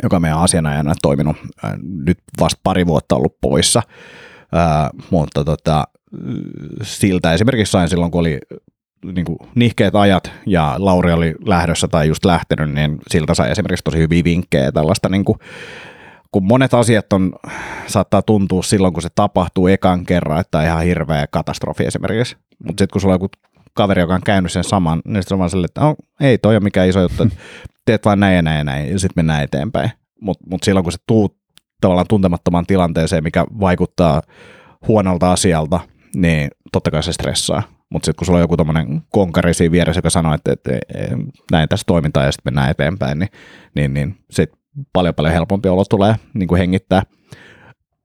joka 0.04 0.20
meidän 0.20 0.40
asianajana 0.40 0.94
toiminut 1.02 1.38
ää, 1.64 1.78
nyt 2.06 2.18
vasta 2.40 2.60
pari 2.64 2.88
vuotta 2.88 3.16
ollut 3.16 3.38
poissa. 3.42 3.82
Ää, 4.52 4.90
mutta 5.12 5.44
tota, 5.44 5.84
siltä 6.82 7.34
esimerkiksi 7.34 7.72
sain 7.72 7.90
silloin, 7.90 8.12
kun 8.12 8.20
oli 8.20 8.40
niin 9.04 9.26
kuin 9.26 9.38
nihkeät 9.56 9.96
ajat 9.96 10.32
ja 10.46 10.76
Lauri 10.78 11.12
oli 11.12 11.36
lähdössä 11.46 11.88
tai 11.88 12.08
just 12.08 12.26
lähtenyt, 12.26 12.74
niin 12.74 12.98
siltä 13.08 13.34
sai 13.34 13.52
esimerkiksi 13.52 13.84
tosi 13.84 13.98
hyviä 13.98 14.24
vinkkejä 14.24 14.72
tällaista 14.72 15.10
niin 15.10 15.26
kuin, 15.26 15.40
kun 16.32 16.44
monet 16.44 16.74
asiat 16.74 17.14
on, 17.14 17.34
saattaa 17.88 18.22
tuntua 18.22 18.64
silloin, 18.64 18.94
kun 18.94 19.04
se 19.04 19.10
tapahtuu 19.16 19.68
ekan 19.68 20.06
kerran, 20.06 20.40
että 20.40 20.64
ihan 20.64 20.84
hirveä 20.84 21.28
katastrofi 21.28 21.86
esimerkiksi. 21.86 22.38
Mutta 22.64 22.82
sitten 22.82 22.94
kun 22.94 23.02
sulla 23.02 23.14
on 23.14 23.16
joku 23.16 23.30
kaveri, 23.74 24.02
joka 24.02 24.16
on 24.16 24.22
käynyt 24.26 24.52
sen 24.52 24.64
saman, 24.64 25.02
niin 25.06 25.24
sitten 25.24 25.36
on 25.36 25.40
vaan 25.40 25.50
silleen, 25.50 25.70
että 25.70 25.82
no, 25.82 25.96
ei 26.22 26.38
toi 26.38 26.56
ole 26.56 26.64
mikään 26.64 26.90
iso 26.90 27.02
juttu, 27.02 27.28
teet 27.86 28.06
vaan 28.06 28.20
näin 28.20 28.36
ja 28.36 28.42
näin 28.42 28.58
ja 28.58 28.64
näin, 28.64 28.92
ja 28.92 29.00
sitten 29.00 29.22
mennään 29.22 29.44
eteenpäin. 29.44 29.92
Mutta 30.22 30.44
mut 30.50 30.64
silloin, 30.64 30.84
kun 30.84 30.92
se 30.92 30.98
tuu 31.08 31.38
tavallaan 31.82 32.08
tuntemattomaan 32.10 32.66
tilanteeseen, 32.66 33.24
mikä 33.24 33.46
vaikuttaa 33.60 34.22
huonolta 34.88 35.32
asialta, 35.32 35.80
niin 36.16 36.52
totta 36.72 36.92
kai 36.92 37.04
se 37.04 37.14
stressaa. 37.14 37.64
Mutta 37.94 38.06
sitten 38.06 38.20
kun 38.20 38.26
sulla 38.26 38.38
on 38.38 38.44
joku 38.44 38.58
tommonen 38.58 39.02
konkari 39.10 39.54
siinä 39.54 39.72
vieressä, 39.72 39.98
joka 39.98 40.10
sanoo, 40.10 40.34
että, 40.34 40.52
että, 40.52 40.72
että 40.74 41.16
näin 41.52 41.70
tässä 41.70 41.84
toimintaa 41.88 42.26
ja 42.26 42.32
sitten 42.32 42.54
mennään 42.54 42.72
eteenpäin, 42.72 43.20
niin, 43.20 43.30
niin, 43.76 43.94
niin 43.94 44.16
sit 44.32 44.50
paljon 44.94 45.16
paljon 45.16 45.34
helpompi 45.34 45.70
olo 45.70 45.86
tulee 45.86 46.16
niin 46.34 46.48
kuin 46.48 46.60
hengittää. 46.60 47.04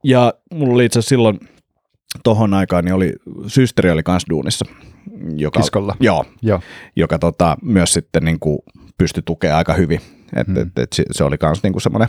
Ja 0.05 0.35
mulla 0.55 0.75
oli 0.75 0.85
itse 0.85 0.99
asiassa 0.99 1.09
silloin 1.09 1.39
tohon 2.25 2.55
aikaan, 2.55 2.85
niin 2.85 2.95
oli, 2.95 3.13
systeri 3.47 3.91
oli 3.91 4.03
kans 4.03 4.25
duunissa. 4.31 4.65
Joka, 5.37 5.61
Kiskolla? 5.61 5.97
Joo, 6.01 6.25
joo. 6.43 6.61
joka 6.97 7.19
tota, 7.19 7.57
myös 7.63 7.93
sitten 7.93 8.25
niin 8.25 8.41
kuin 8.41 8.59
pystyi 8.99 9.23
tukemaan 9.27 9.59
aika 9.59 9.75
hyvin. 9.75 10.01
Et, 10.37 10.47
hmm. 10.47 10.57
et, 10.57 10.79
et, 10.79 10.97
se 11.11 11.25
oli 11.25 11.39
kans 11.39 11.63
niin 11.63 11.73
kuin 11.73 11.83
semmoinen 11.83 12.09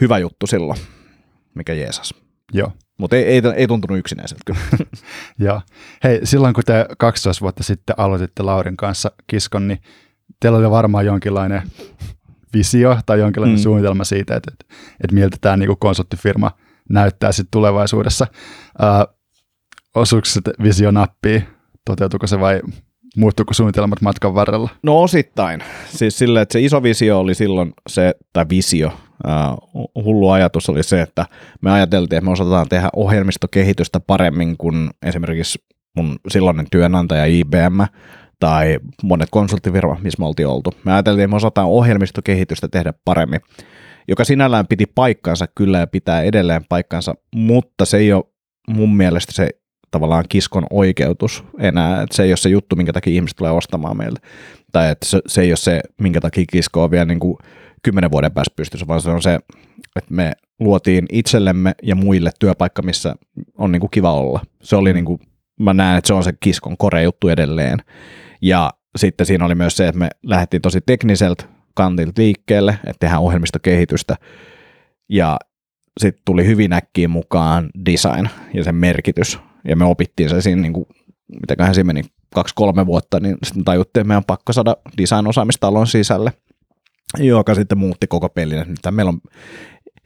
hyvä 0.00 0.18
juttu 0.18 0.46
silloin, 0.46 0.78
mikä 1.54 1.72
jeesas. 1.72 2.14
Joo. 2.52 2.72
Mutta 2.98 3.16
ei, 3.16 3.24
ei, 3.24 3.42
ei 3.56 3.66
tuntunut 3.66 3.98
yksinäiseltä 3.98 4.42
kyllä. 4.46 4.60
Joo. 5.38 5.60
Hei, 6.04 6.20
silloin 6.24 6.54
kun 6.54 6.64
te 6.66 6.86
12 6.98 7.40
vuotta 7.40 7.62
sitten 7.62 7.98
aloititte 7.98 8.42
Laurin 8.42 8.76
kanssa 8.76 9.10
Kiskon, 9.26 9.68
niin 9.68 9.78
teillä 10.40 10.58
oli 10.58 10.70
varmaan 10.70 11.06
jonkinlainen 11.06 11.62
visio 12.54 12.98
tai 13.06 13.18
jonkinlainen 13.18 13.58
mm. 13.58 13.62
suunnitelma 13.62 14.04
siitä, 14.04 14.36
että, 14.36 14.50
että, 14.52 14.74
että 15.04 15.14
miltä 15.14 15.36
tämä 15.40 15.56
niin 15.56 15.78
konsulttifirma 15.78 16.50
näyttää 16.88 17.32
sitten 17.32 17.50
tulevaisuudessa. 17.50 18.26
Äh, 18.82 19.16
osuuko 19.94 20.24
se 20.24 20.40
visio 20.62 20.90
nappiin? 20.90 21.42
Toteutuiko 21.84 22.26
se 22.26 22.40
vai 22.40 22.60
muuttuuko 23.16 23.54
suunnitelmat 23.54 24.00
matkan 24.00 24.34
varrella? 24.34 24.70
No 24.82 25.02
osittain. 25.02 25.62
Siis 25.88 26.18
sille, 26.18 26.40
että 26.40 26.52
se 26.52 26.60
iso 26.60 26.82
visio 26.82 27.20
oli 27.20 27.34
silloin 27.34 27.72
se, 27.88 28.14
tai 28.32 28.46
visio, 28.50 28.92
uh, 29.24 30.04
hullu 30.04 30.30
ajatus 30.30 30.68
oli 30.68 30.82
se, 30.82 31.02
että 31.02 31.26
me 31.60 31.72
ajateltiin, 31.72 32.16
että 32.16 32.24
me 32.24 32.32
osataan 32.32 32.68
tehdä 32.68 32.88
ohjelmistokehitystä 32.96 34.00
paremmin 34.00 34.56
kuin 34.56 34.90
esimerkiksi 35.02 35.58
mun 35.96 36.16
silloinen 36.28 36.66
työnantaja 36.70 37.24
IBM 37.24 37.80
tai 38.40 38.78
monet 39.02 39.28
konsulttifirmat, 39.30 40.02
missä 40.02 40.22
me 40.22 40.26
oltiin 40.26 40.48
oltu. 40.48 40.72
Me 40.84 40.92
ajateltiin, 40.92 41.24
että 41.24 41.30
me 41.30 41.36
osataan 41.36 41.68
ohjelmistokehitystä 41.68 42.68
tehdä 42.68 42.92
paremmin, 43.04 43.40
joka 44.08 44.24
sinällään 44.24 44.66
piti 44.66 44.86
paikkansa 44.86 45.46
kyllä 45.54 45.78
ja 45.78 45.86
pitää 45.86 46.22
edelleen 46.22 46.64
paikkansa, 46.68 47.14
mutta 47.34 47.84
se 47.84 47.96
ei 47.96 48.12
ole 48.12 48.24
mun 48.68 48.96
mielestä 48.96 49.32
se 49.32 49.48
tavallaan 49.90 50.24
kiskon 50.28 50.66
oikeutus 50.70 51.44
enää, 51.58 52.02
että 52.02 52.16
se 52.16 52.22
ei 52.22 52.30
ole 52.30 52.36
se 52.36 52.48
juttu, 52.48 52.76
minkä 52.76 52.92
takia 52.92 53.12
ihmiset 53.14 53.36
tulee 53.36 53.52
ostamaan 53.52 53.96
meiltä, 53.96 54.20
tai 54.72 54.90
että 54.90 55.06
se, 55.06 55.20
se 55.26 55.40
ei 55.40 55.50
ole 55.50 55.56
se, 55.56 55.80
minkä 56.00 56.20
takia 56.20 56.44
kisko 56.52 56.84
on 56.84 56.90
vielä 56.90 57.04
niin 57.04 57.20
kuin 57.20 57.36
kymmenen 57.86 58.10
vuoden 58.10 58.32
päästä 58.32 58.54
pystyssä, 58.56 58.86
vaan 58.86 59.00
se 59.00 59.10
on 59.10 59.22
se, 59.22 59.34
että 59.96 60.14
me 60.14 60.32
luotiin 60.60 61.06
itsellemme 61.12 61.74
ja 61.82 61.94
muille 61.94 62.30
työpaikka, 62.38 62.82
missä 62.82 63.14
on 63.58 63.72
niin 63.72 63.80
kuin 63.80 63.90
kiva 63.90 64.12
olla. 64.12 64.40
Se 64.62 64.76
oli 64.76 64.92
niin 64.92 65.04
kuin, 65.04 65.18
mä 65.60 65.74
näen, 65.74 65.98
että 65.98 66.08
se 66.08 66.14
on 66.14 66.24
se 66.24 66.32
kiskon 66.40 66.76
kore 66.76 67.02
juttu 67.02 67.28
edelleen. 67.28 67.78
Ja 68.42 68.70
sitten 68.96 69.26
siinä 69.26 69.44
oli 69.44 69.54
myös 69.54 69.76
se, 69.76 69.88
että 69.88 69.98
me 69.98 70.08
lähdettiin 70.22 70.62
tosi 70.62 70.80
tekniseltä 70.80 71.44
kantilta 71.74 72.22
liikkeelle, 72.22 72.72
että 72.72 73.00
tehdään 73.00 73.22
ohjelmistokehitystä. 73.22 74.16
Ja 75.08 75.38
sitten 76.00 76.22
tuli 76.24 76.46
hyvin 76.46 76.72
äkkiä 76.72 77.08
mukaan 77.08 77.70
design 77.86 78.28
ja 78.54 78.64
sen 78.64 78.74
merkitys. 78.74 79.38
Ja 79.68 79.76
me 79.76 79.84
opittiin 79.84 80.30
se 80.30 80.40
siinä, 80.40 80.62
niin 80.62 80.72
kuin, 80.72 80.86
mitäköhän 81.40 81.74
siinä 81.74 81.86
meni, 81.86 82.02
kaksi-kolme 82.34 82.86
vuotta, 82.86 83.20
niin 83.20 83.36
sitten 83.44 83.64
tajuttiin, 83.64 84.00
että 84.00 84.08
meidän 84.08 84.20
on 84.20 84.26
pakko 84.26 84.52
saada 84.52 84.76
design-osaamista 84.98 85.86
sisälle, 85.86 86.32
joka 87.18 87.54
sitten 87.54 87.78
muutti 87.78 88.06
koko 88.06 88.28
pelin. 88.28 88.58
Nyt 88.58 88.78
meillä 88.90 89.08
on, 89.08 89.20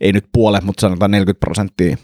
ei 0.00 0.12
nyt 0.12 0.26
puolet, 0.32 0.64
mutta 0.64 0.80
sanotaan 0.80 1.10
40 1.10 1.46
prosenttia 1.46 1.96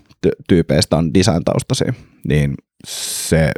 tyypeistä 0.48 0.96
on 0.96 1.14
design-taustaisia, 1.14 1.92
niin 2.28 2.54
se 2.86 3.52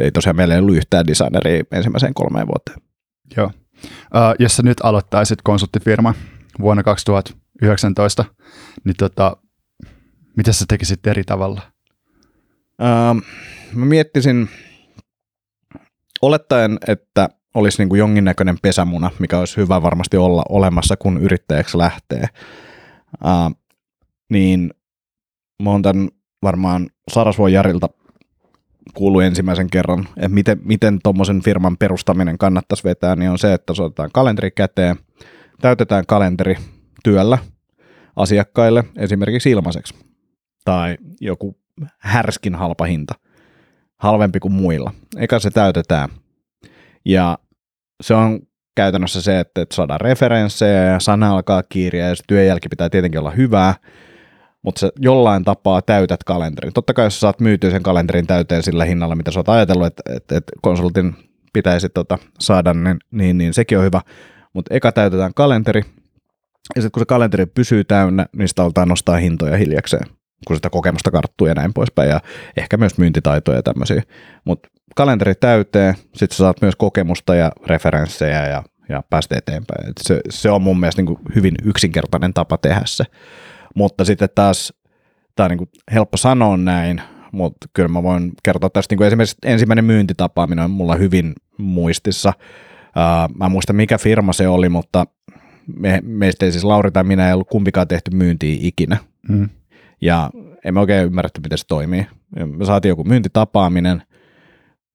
ei 0.00 0.10
tosiaan 0.10 0.36
meillä 0.36 0.54
ei 0.54 0.60
ollut 0.60 0.76
yhtään 0.76 1.06
designeria 1.06 1.64
ensimmäiseen 1.72 2.14
kolmeen 2.14 2.46
vuoteen. 2.46 2.78
Joo. 3.36 3.50
Uh, 3.84 4.34
jos 4.38 4.56
sä 4.56 4.62
nyt 4.62 4.78
aloittaisit 4.82 5.42
konsulttifirma 5.42 6.14
vuonna 6.60 6.82
2019, 6.82 8.24
niin 8.84 8.96
tota, 8.98 9.36
mitä 10.36 10.52
sä 10.52 10.64
tekisit 10.68 11.06
eri 11.06 11.24
tavalla? 11.24 11.62
Uh, 12.82 13.22
mä 13.72 13.86
miettisin, 13.86 14.48
olettaen, 16.22 16.78
että 16.88 17.28
olisi 17.56 17.78
niin 17.78 17.88
kuin 17.88 17.98
jonkinnäköinen 17.98 18.56
pesämuna, 18.62 19.10
mikä 19.18 19.38
olisi 19.38 19.56
hyvä 19.56 19.82
varmasti 19.82 20.16
olla 20.16 20.42
olemassa, 20.48 20.96
kun 20.96 21.20
yrittäjäksi 21.22 21.78
lähtee, 21.78 22.28
uh, 23.24 23.56
niin 24.30 24.70
mä 25.62 25.70
oon 25.70 25.82
tämän 25.82 26.08
varmaan 26.42 26.86
Sarasvuon 27.10 27.52
Jarilta 27.52 27.88
kuului 28.94 29.24
ensimmäisen 29.24 29.70
kerran, 29.70 30.08
että 30.16 30.28
miten, 30.28 30.60
miten 30.64 30.98
tuommoisen 31.02 31.42
firman 31.42 31.76
perustaminen 31.76 32.38
kannattaisi 32.38 32.84
vetää, 32.84 33.16
niin 33.16 33.30
on 33.30 33.38
se, 33.38 33.54
että 33.54 33.72
otetaan 33.72 34.10
kalenteri 34.12 34.50
käteen, 34.50 34.96
täytetään 35.60 36.06
kalenteri 36.06 36.56
työllä 37.04 37.38
asiakkaille 38.16 38.84
esimerkiksi 38.96 39.50
ilmaiseksi 39.50 39.94
tai 40.64 40.96
joku 41.20 41.56
härskin 41.98 42.54
halpa 42.54 42.84
hinta, 42.84 43.14
halvempi 43.96 44.40
kuin 44.40 44.52
muilla. 44.52 44.92
Eka 45.16 45.38
se 45.38 45.50
täytetään 45.50 46.08
ja 47.04 47.38
se 48.00 48.14
on 48.14 48.40
käytännössä 48.74 49.22
se, 49.22 49.40
että, 49.40 49.60
että 49.62 49.74
saadaan 49.74 50.00
referenssejä 50.00 50.84
ja 50.84 51.00
sana 51.00 51.30
alkaa 51.30 51.62
kiiriä 51.68 52.08
ja 52.08 52.14
se 52.14 52.24
työjälki 52.26 52.68
pitää 52.68 52.90
tietenkin 52.90 53.20
olla 53.20 53.30
hyvää, 53.30 53.74
mutta 54.62 54.78
sä 54.78 54.90
jollain 54.98 55.44
tapaa 55.44 55.82
täytät 55.82 56.24
kalenterin. 56.24 56.72
Totta 56.72 56.94
kai 56.94 57.06
jos 57.06 57.20
saat 57.20 57.40
myytyä 57.40 57.70
sen 57.70 57.82
kalenterin 57.82 58.26
täyteen 58.26 58.62
sillä 58.62 58.84
hinnalla, 58.84 59.16
mitä 59.16 59.30
sä 59.30 59.40
oot 59.40 59.48
ajatellut, 59.48 59.86
että, 59.86 60.02
että, 60.16 60.36
että 60.36 60.52
konsultin 60.62 61.14
pitäisi 61.52 61.88
tota 61.88 62.18
saada, 62.40 62.74
niin, 62.74 62.98
niin, 63.10 63.38
niin 63.38 63.54
sekin 63.54 63.78
on 63.78 63.84
hyvä. 63.84 64.00
Mutta 64.52 64.74
eka 64.74 64.92
täytetään 64.92 65.34
kalenteri, 65.34 65.80
ja 66.76 66.82
sitten 66.82 66.90
kun 66.90 67.00
se 67.00 67.06
kalenteri 67.06 67.46
pysyy 67.46 67.84
täynnä, 67.84 68.26
niin 68.36 68.48
sitä 68.48 68.62
aletaan 68.62 68.88
nostaa 68.88 69.16
hintoja 69.16 69.56
hiljakseen, 69.56 70.06
kun 70.46 70.56
sitä 70.56 70.70
kokemusta 70.70 71.10
karttuu 71.10 71.46
ja 71.46 71.54
näin 71.54 71.72
poispäin, 71.74 72.10
ja 72.10 72.20
ehkä 72.56 72.76
myös 72.76 72.98
myyntitaitoja 72.98 73.58
ja 73.58 73.62
tämmöisiä. 73.62 74.02
Mutta 74.44 74.68
kalenteri 74.96 75.34
täyteen, 75.34 75.94
sitten 75.94 76.36
sä 76.36 76.44
saat 76.44 76.60
myös 76.60 76.76
kokemusta 76.76 77.34
ja 77.34 77.52
referenssejä 77.66 78.48
ja, 78.48 78.62
ja 78.88 79.02
päästä 79.10 79.38
eteenpäin. 79.38 79.88
Et 79.88 79.96
se, 80.00 80.20
se 80.30 80.50
on 80.50 80.62
mun 80.62 80.80
mielestä 80.80 81.02
niin 81.02 81.18
hyvin 81.34 81.54
yksinkertainen 81.64 82.34
tapa 82.34 82.58
tehdä 82.58 82.82
se. 82.84 83.04
Mutta 83.74 84.04
sitten 84.04 84.28
taas, 84.34 84.72
tämä 85.36 85.44
on 85.44 85.56
niin 85.56 85.68
helppo 85.92 86.16
sanoa 86.16 86.56
näin, 86.56 87.02
mutta 87.32 87.66
kyllä 87.72 87.88
mä 87.88 88.02
voin 88.02 88.32
kertoa 88.42 88.70
tästä, 88.70 88.92
niin 88.92 88.98
kuin 88.98 89.06
esimerkiksi 89.06 89.36
ensimmäinen 89.44 89.84
myyntitapaaminen 89.84 90.64
on 90.64 90.70
mulla 90.70 90.96
hyvin 90.96 91.32
muistissa. 91.58 92.32
Uh, 92.38 93.34
mä 93.38 93.44
en 93.44 93.50
muista 93.50 93.72
mikä 93.72 93.98
firma 93.98 94.32
se 94.32 94.48
oli, 94.48 94.68
mutta 94.68 95.06
me, 95.76 96.00
meistä 96.04 96.46
ei 96.46 96.52
siis 96.52 96.64
Lauri 96.64 96.90
tai 96.90 97.04
minä 97.04 97.26
ei 97.26 97.32
ollut 97.32 97.48
kumpikaan 97.48 97.88
tehty 97.88 98.10
myyntiä 98.16 98.56
ikinä. 98.60 98.96
Mm. 99.28 99.48
Ja 100.00 100.30
emme 100.64 100.80
oikein 100.80 101.06
ymmärretty, 101.06 101.40
miten 101.40 101.58
se 101.58 101.66
toimii. 101.68 102.06
Me 102.56 102.64
saatiin 102.64 102.90
joku 102.90 103.04
myyntitapaaminen, 103.04 104.02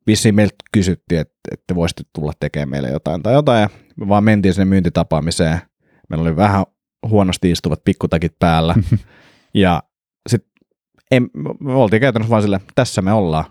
vissiin 0.08 0.36
meiltä 0.36 0.56
kysyttiin, 0.72 1.22
että, 1.22 1.36
että 1.52 1.76
voisitte 1.76 2.04
tulla 2.16 2.34
tekemään 2.40 2.70
meille 2.70 2.90
jotain 2.90 3.24
tai 3.24 3.34
jotain, 3.34 3.62
ja 3.62 3.70
me 3.96 4.08
vaan 4.08 4.24
mentiin 4.24 4.54
sinne 4.54 4.66
myyntitapaamiseen. 4.66 5.62
Meillä 6.10 6.22
oli 6.22 6.36
vähän 6.36 6.66
huonosti 7.08 7.52
istuvat 7.52 7.84
pikkutakit 7.84 8.40
päällä. 8.40 8.76
ja 9.54 9.84
sitten 10.30 11.30
me 11.60 11.74
oltiin 11.74 12.02
käytännössä 12.02 12.30
vaan 12.30 12.42
sille, 12.42 12.62
tässä 12.76 13.02
me 13.02 13.14
ollaan. 13.14 13.46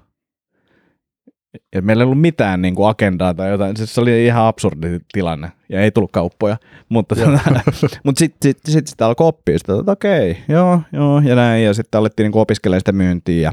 Ja 1.74 1.82
meillä 1.82 2.02
ei 2.02 2.04
ollut 2.04 2.20
mitään 2.20 2.62
niin 2.62 2.74
kuin 2.74 2.88
agendaa 2.88 3.34
tai 3.34 3.50
jotain. 3.50 3.76
Siis 3.76 3.94
se 3.94 4.00
oli 4.00 4.26
ihan 4.26 4.46
absurdi 4.46 4.98
tilanne 5.12 5.52
ja 5.68 5.80
ei 5.80 5.90
tullut 5.90 6.12
kauppoja. 6.12 6.56
Mutta, 6.88 7.14
mutta 8.04 8.18
sitten 8.18 8.38
sit, 8.42 8.58
sit 8.68 8.86
sitä 8.86 9.06
alkoi 9.06 9.26
oppia 9.26 9.58
sitä, 9.58 9.72
että 9.80 9.92
okei, 9.92 10.38
joo, 10.48 10.80
joo 10.92 11.20
ja 11.20 11.34
näin. 11.34 11.64
Ja 11.64 11.74
sitten 11.74 11.98
alettiin 11.98 12.24
niin 12.30 12.40
opiskelemaan 12.40 12.80
sitä 12.80 12.92
myyntiä 12.92 13.40
ja 13.40 13.52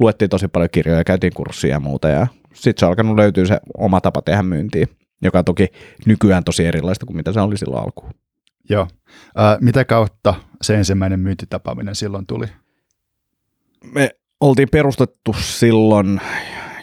luettiin 0.00 0.28
tosi 0.28 0.48
paljon 0.48 0.70
kirjoja, 0.72 1.04
käytiin 1.04 1.32
kurssia 1.34 1.70
ja 1.70 1.80
muuta. 1.80 2.08
Ja 2.08 2.26
sitten 2.54 2.80
se 2.80 2.86
on 2.86 2.90
alkanut 2.90 3.16
löytyä 3.16 3.44
se 3.44 3.60
oma 3.78 4.00
tapa 4.00 4.22
tehdä 4.22 4.42
myyntiä, 4.42 4.86
joka 5.22 5.38
on 5.38 5.44
toki 5.44 5.66
nykyään 6.06 6.44
tosi 6.44 6.66
erilaista 6.66 7.06
kuin 7.06 7.16
mitä 7.16 7.32
se 7.32 7.40
oli 7.40 7.58
silloin 7.58 7.84
alkuun. 7.84 8.14
Joo. 8.70 8.88
Äh, 9.38 9.56
mitä 9.60 9.84
kautta 9.84 10.34
se 10.62 10.74
ensimmäinen 10.74 11.20
myyntitapaaminen 11.20 11.94
silloin 11.94 12.26
tuli? 12.26 12.46
Me 13.94 14.10
oltiin 14.40 14.68
perustettu 14.72 15.36
silloin 15.40 16.20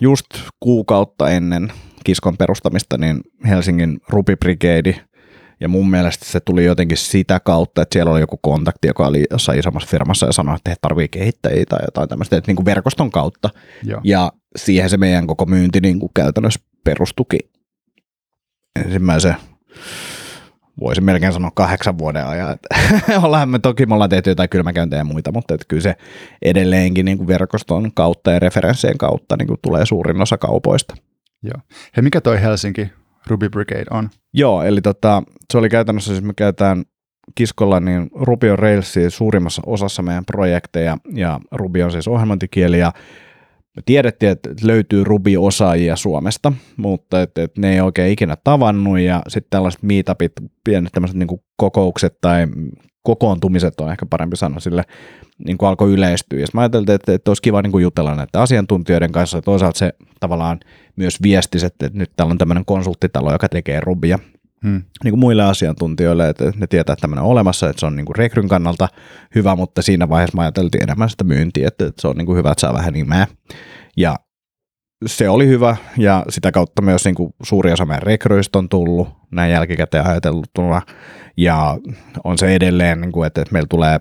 just 0.01 0.25
kuukautta 0.59 1.29
ennen 1.29 1.71
kiskon 2.03 2.37
perustamista 2.37 2.97
niin 2.97 3.21
Helsingin 3.47 3.99
Rupi 4.09 4.35
Brigade, 4.35 5.05
ja 5.59 5.67
mun 5.67 5.89
mielestä 5.89 6.25
se 6.25 6.39
tuli 6.39 6.65
jotenkin 6.65 6.97
sitä 6.97 7.39
kautta, 7.39 7.81
että 7.81 7.93
siellä 7.93 8.11
oli 8.11 8.19
joku 8.19 8.37
kontakti, 8.41 8.87
joka 8.87 9.07
oli 9.07 9.25
jossain 9.31 9.59
isommassa 9.59 9.89
firmassa 9.89 10.25
ja 10.25 10.31
sanoi, 10.31 10.55
että 10.55 10.69
he 10.69 10.75
tarvii 10.81 11.07
kehittäjiä 11.07 11.65
tai 11.69 11.79
jotain 11.85 12.09
tämmöistä, 12.09 12.37
että 12.37 12.49
niin 12.49 12.55
kuin 12.55 12.65
verkoston 12.65 13.11
kautta. 13.11 13.49
Joo. 13.83 14.01
Ja 14.03 14.31
siihen 14.55 14.89
se 14.89 14.97
meidän 14.97 15.27
koko 15.27 15.45
myynti 15.45 15.81
niin 15.81 15.99
kuin 15.99 16.11
käytännössä 16.15 16.59
perustuki 16.83 17.37
ensimmäisen 18.75 19.35
voisin 20.79 21.03
melkein 21.03 21.33
sanoa 21.33 21.51
kahdeksan 21.53 21.97
vuoden 21.97 22.27
ajan. 22.27 22.51
Että 22.51 22.67
ollaan 23.25 23.49
me, 23.49 23.59
toki 23.59 23.85
me 23.85 23.93
ollaan 23.93 24.09
tehty 24.09 24.29
jotain 24.29 24.49
kylmäkäyntejä 24.49 24.99
ja 24.99 25.03
muita, 25.03 25.31
mutta 25.31 25.53
että 25.53 25.65
kyllä 25.67 25.81
se 25.81 25.95
edelleenkin 26.41 27.05
niin 27.05 27.17
kuin 27.17 27.27
verkoston 27.27 27.91
kautta 27.93 28.31
ja 28.31 28.39
referenssien 28.39 28.97
kautta 28.97 29.35
niin 29.37 29.47
kuin 29.47 29.59
tulee 29.61 29.85
suurin 29.85 30.21
osa 30.21 30.37
kaupoista. 30.37 30.95
Joo. 31.43 31.61
Hei, 31.97 32.01
mikä 32.01 32.21
toi 32.21 32.41
Helsinki 32.41 32.89
Ruby 33.27 33.49
Brigade 33.49 33.85
on? 33.91 34.09
Joo, 34.33 34.63
eli 34.63 34.81
tota, 34.81 35.23
se 35.51 35.57
oli 35.57 35.69
käytännössä, 35.69 36.13
siis 36.13 36.23
me 36.23 36.33
käytetään 36.33 36.83
kiskolla, 37.35 37.79
niin 37.79 38.09
Ruby 38.15 38.49
on 38.49 38.59
Railsia 38.59 39.09
suurimmassa 39.09 39.61
osassa 39.65 40.01
meidän 40.01 40.25
projekteja, 40.25 40.97
ja 41.13 41.39
Ruby 41.51 41.81
on 41.81 41.91
siis 41.91 42.07
ohjelmointikieli, 42.07 42.79
ja 42.79 42.91
me 43.75 43.81
tiedettiin, 43.85 44.31
että 44.31 44.49
löytyy 44.63 45.03
Ruby-osaajia 45.03 45.95
Suomesta, 45.95 46.53
mutta 46.77 47.21
et, 47.21 47.37
et 47.37 47.57
ne 47.57 47.73
ei 47.73 47.81
oikein 47.81 48.11
ikinä 48.11 48.37
tavannut 48.43 48.99
ja 48.99 49.21
sitten 49.27 49.49
tällaiset 49.49 49.83
meetupit, 49.83 50.31
pienet 50.63 50.91
tämmöiset 50.91 51.17
niin 51.17 51.41
kokoukset 51.57 52.17
tai 52.21 52.47
kokoontumiset 53.03 53.79
on 53.79 53.91
ehkä 53.91 54.05
parempi 54.05 54.37
sanoa 54.37 54.59
sille, 54.59 54.83
niin 55.45 55.57
kuin 55.57 55.69
alkoi 55.69 55.91
yleistyä. 55.91 56.39
Ja 56.39 56.45
mä 56.53 56.61
ajattelin, 56.61 56.91
että, 56.91 57.13
että 57.13 57.31
olisi 57.31 57.41
kiva 57.41 57.61
niin 57.61 57.71
kuin 57.71 57.81
jutella 57.81 58.15
näiden 58.15 58.41
asiantuntijoiden 58.41 59.11
kanssa. 59.11 59.41
Toisaalta 59.41 59.77
se 59.77 59.93
tavallaan 60.19 60.59
myös 60.95 61.21
viestisi, 61.21 61.65
että 61.65 61.89
nyt 61.93 62.11
täällä 62.15 62.31
on 62.31 62.37
tämmöinen 62.37 62.65
konsulttitalo, 62.65 63.31
joka 63.31 63.49
tekee 63.49 63.79
Rubia 63.79 64.19
hmm. 64.63 64.83
niin 65.03 65.11
kuin 65.11 65.19
muille 65.19 65.43
asiantuntijoille, 65.43 66.29
että 66.29 66.53
ne 66.55 66.67
tietää, 66.67 66.93
että 66.93 67.01
tämmöinen 67.01 67.23
on 67.23 67.31
olemassa, 67.31 67.69
että 67.69 67.79
se 67.79 67.85
on 67.85 67.95
niin 67.95 68.05
kuin 68.05 68.15
rekryn 68.15 68.47
kannalta 68.47 68.87
hyvä, 69.35 69.55
mutta 69.55 69.81
siinä 69.81 70.09
vaiheessa 70.09 70.35
mä 70.35 70.41
ajateltiin 70.41 70.83
enemmän 70.83 71.09
sitä 71.09 71.23
myyntiä, 71.23 71.67
että 71.67 71.91
se 71.99 72.07
on 72.07 72.15
niin 72.17 72.25
kuin 72.25 72.37
hyvä, 72.37 72.51
että 72.51 72.61
saa 72.61 72.73
vähän 72.73 72.93
nimeä. 72.93 73.27
Ja 73.97 74.15
se 75.05 75.29
oli 75.29 75.47
hyvä 75.47 75.75
ja 75.97 76.25
sitä 76.29 76.51
kautta 76.51 76.81
myös 76.81 77.05
niin 77.05 77.15
kuin 77.15 77.33
suuri 77.43 77.71
osa 77.71 77.85
meidän 77.85 78.03
rekryistä 78.03 78.59
on 78.59 78.69
tullut 78.69 79.07
näin 79.31 79.51
jälkikäteen 79.51 80.07
ajateltuna 80.07 80.81
ja 81.37 81.77
on 82.23 82.37
se 82.37 82.55
edelleen, 82.55 83.01
niin 83.01 83.11
kuin, 83.11 83.27
että 83.27 83.43
meillä 83.51 83.67
tulee 83.69 83.99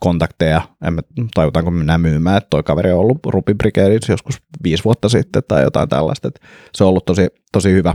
kontakteja, 0.00 0.62
en 0.84 1.02
tajutaanko 1.34 1.70
mennään 1.70 2.00
myymään, 2.00 2.36
että 2.36 2.50
toi 2.50 2.62
kaveri 2.62 2.92
on 2.92 2.98
ollut 2.98 3.18
Brigadeissa 3.58 4.12
joskus 4.12 4.42
viisi 4.64 4.84
vuotta 4.84 5.08
sitten 5.08 5.42
tai 5.48 5.62
jotain 5.62 5.88
tällaista, 5.88 6.28
että 6.28 6.40
se 6.74 6.84
on 6.84 6.88
ollut 6.88 7.04
tosi, 7.04 7.28
tosi 7.52 7.72
hyvä, 7.72 7.94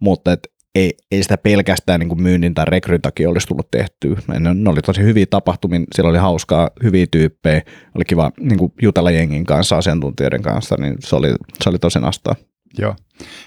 mutta 0.00 0.32
että 0.32 0.48
ei, 0.74 0.96
ei 1.10 1.22
sitä 1.22 1.38
pelkästään 1.38 2.00
niin 2.00 2.08
kuin 2.08 2.22
myynnin 2.22 2.54
tai 2.54 2.64
rekryn 2.64 3.02
takia 3.02 3.30
olisi 3.30 3.46
tullut 3.46 3.70
tehtyä. 3.70 4.16
Ne, 4.28 4.54
ne 4.54 4.70
oli 4.70 4.82
tosi 4.82 5.02
hyviä 5.02 5.26
tapahtumia, 5.30 5.80
siellä 5.94 6.10
oli 6.10 6.18
hauskaa, 6.18 6.70
hyviä 6.82 7.06
tyyppejä, 7.10 7.62
oli 7.94 8.04
kiva 8.04 8.32
niin 8.40 8.58
kuin 8.58 8.72
jutella 8.82 9.10
jengin 9.10 9.44
kanssa, 9.44 9.76
asiantuntijoiden 9.76 10.42
kanssa, 10.42 10.76
niin 10.78 10.96
se 11.00 11.16
oli, 11.16 11.34
se 11.62 11.68
oli 11.68 11.78
tosi 11.78 12.00
nastaa. 12.00 12.34
Joo. 12.78 12.96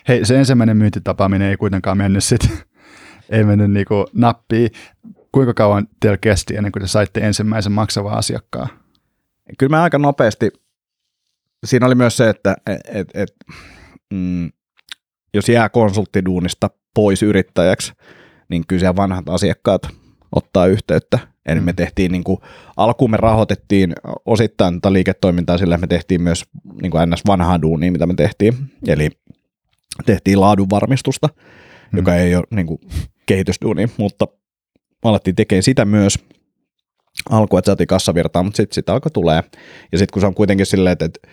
Hei, 0.08 0.26
se 0.26 0.38
ensimmäinen 0.40 0.78
myyntitapaaminen 0.78 1.50
ei 1.50 1.58
kuitenkaan 1.58 1.98
mennyt 1.98 2.24
sitten, 2.24 2.50
ei 3.30 3.44
mennyt 3.44 3.72
niin 3.72 3.86
kuin 3.86 4.06
nappiin. 4.14 4.70
Kuinka 5.32 5.54
kauan 5.54 5.88
teillä 6.00 6.18
kesti 6.18 6.56
ennen 6.56 6.72
kuin 6.72 6.84
te 6.84 6.88
saitte 6.88 7.20
ensimmäisen 7.20 7.72
maksavan 7.72 8.18
asiakkaan? 8.18 8.68
Kyllä 9.58 9.72
me 9.72 9.78
aika 9.78 9.98
nopeasti, 9.98 10.52
siinä 11.66 11.86
oli 11.86 11.96
myös 11.96 12.18
se, 12.18 12.30
että 12.30 12.56
et, 12.68 12.82
et, 12.86 13.10
et, 13.14 13.36
mm, 14.14 14.52
jos 15.34 15.50
jää 15.50 15.70
konsulttiduunista 15.70 16.70
pois 16.98 17.24
yrittäjäksi, 17.24 17.94
niin 18.50 18.64
kyllä 18.68 18.80
siellä 18.80 18.96
vanhat 18.96 19.30
asiakkaat 19.30 19.82
ottaa 20.36 20.66
yhteyttä. 20.66 21.20
Eli 21.46 21.60
me 21.60 21.72
mm. 21.72 21.76
tehtiin, 21.76 22.12
niin 22.12 22.24
kuin, 22.24 22.38
alkuun 22.78 23.12
me 23.12 23.18
rahoitettiin 23.18 23.94
osittain 24.26 24.74
tätä 24.74 24.94
liiketoimintaa 24.94 25.58
sillä, 25.58 25.78
me 25.78 25.88
tehtiin 25.88 26.22
myös 26.22 26.46
niin 26.82 26.92
kuin 26.92 27.10
ns. 27.10 27.24
vanhaa 27.28 27.62
duunia, 27.62 27.92
mitä 27.92 28.06
me 28.06 28.14
tehtiin. 28.14 28.54
Eli 28.88 29.10
tehtiin 30.06 30.42
laadunvarmistusta, 30.42 31.30
mm. 31.92 31.98
joka 31.98 32.16
ei 32.16 32.36
ole 32.36 32.44
niin 32.50 32.68
kuin, 32.68 32.80
kehitysduuni, 33.26 33.88
mutta 33.98 34.28
alettiin 35.04 35.36
tekemään 35.36 35.64
sitä 35.64 35.86
myös. 35.86 36.20
Alku, 37.30 37.58
että 37.58 37.70
saatiin 37.70 37.88
kassavirtaa, 37.88 38.44
mutta 38.44 38.58
sitten 38.58 38.76
sitä 38.76 38.94
alkoi 38.94 39.12
tulee. 39.12 39.44
Ja 39.92 39.98
sitten 39.98 40.14
kun 40.14 40.22
se 40.22 40.28
on 40.28 40.36
kuitenkin 40.36 40.66
silleen, 40.66 40.94
että, 40.94 41.06
että 41.06 41.28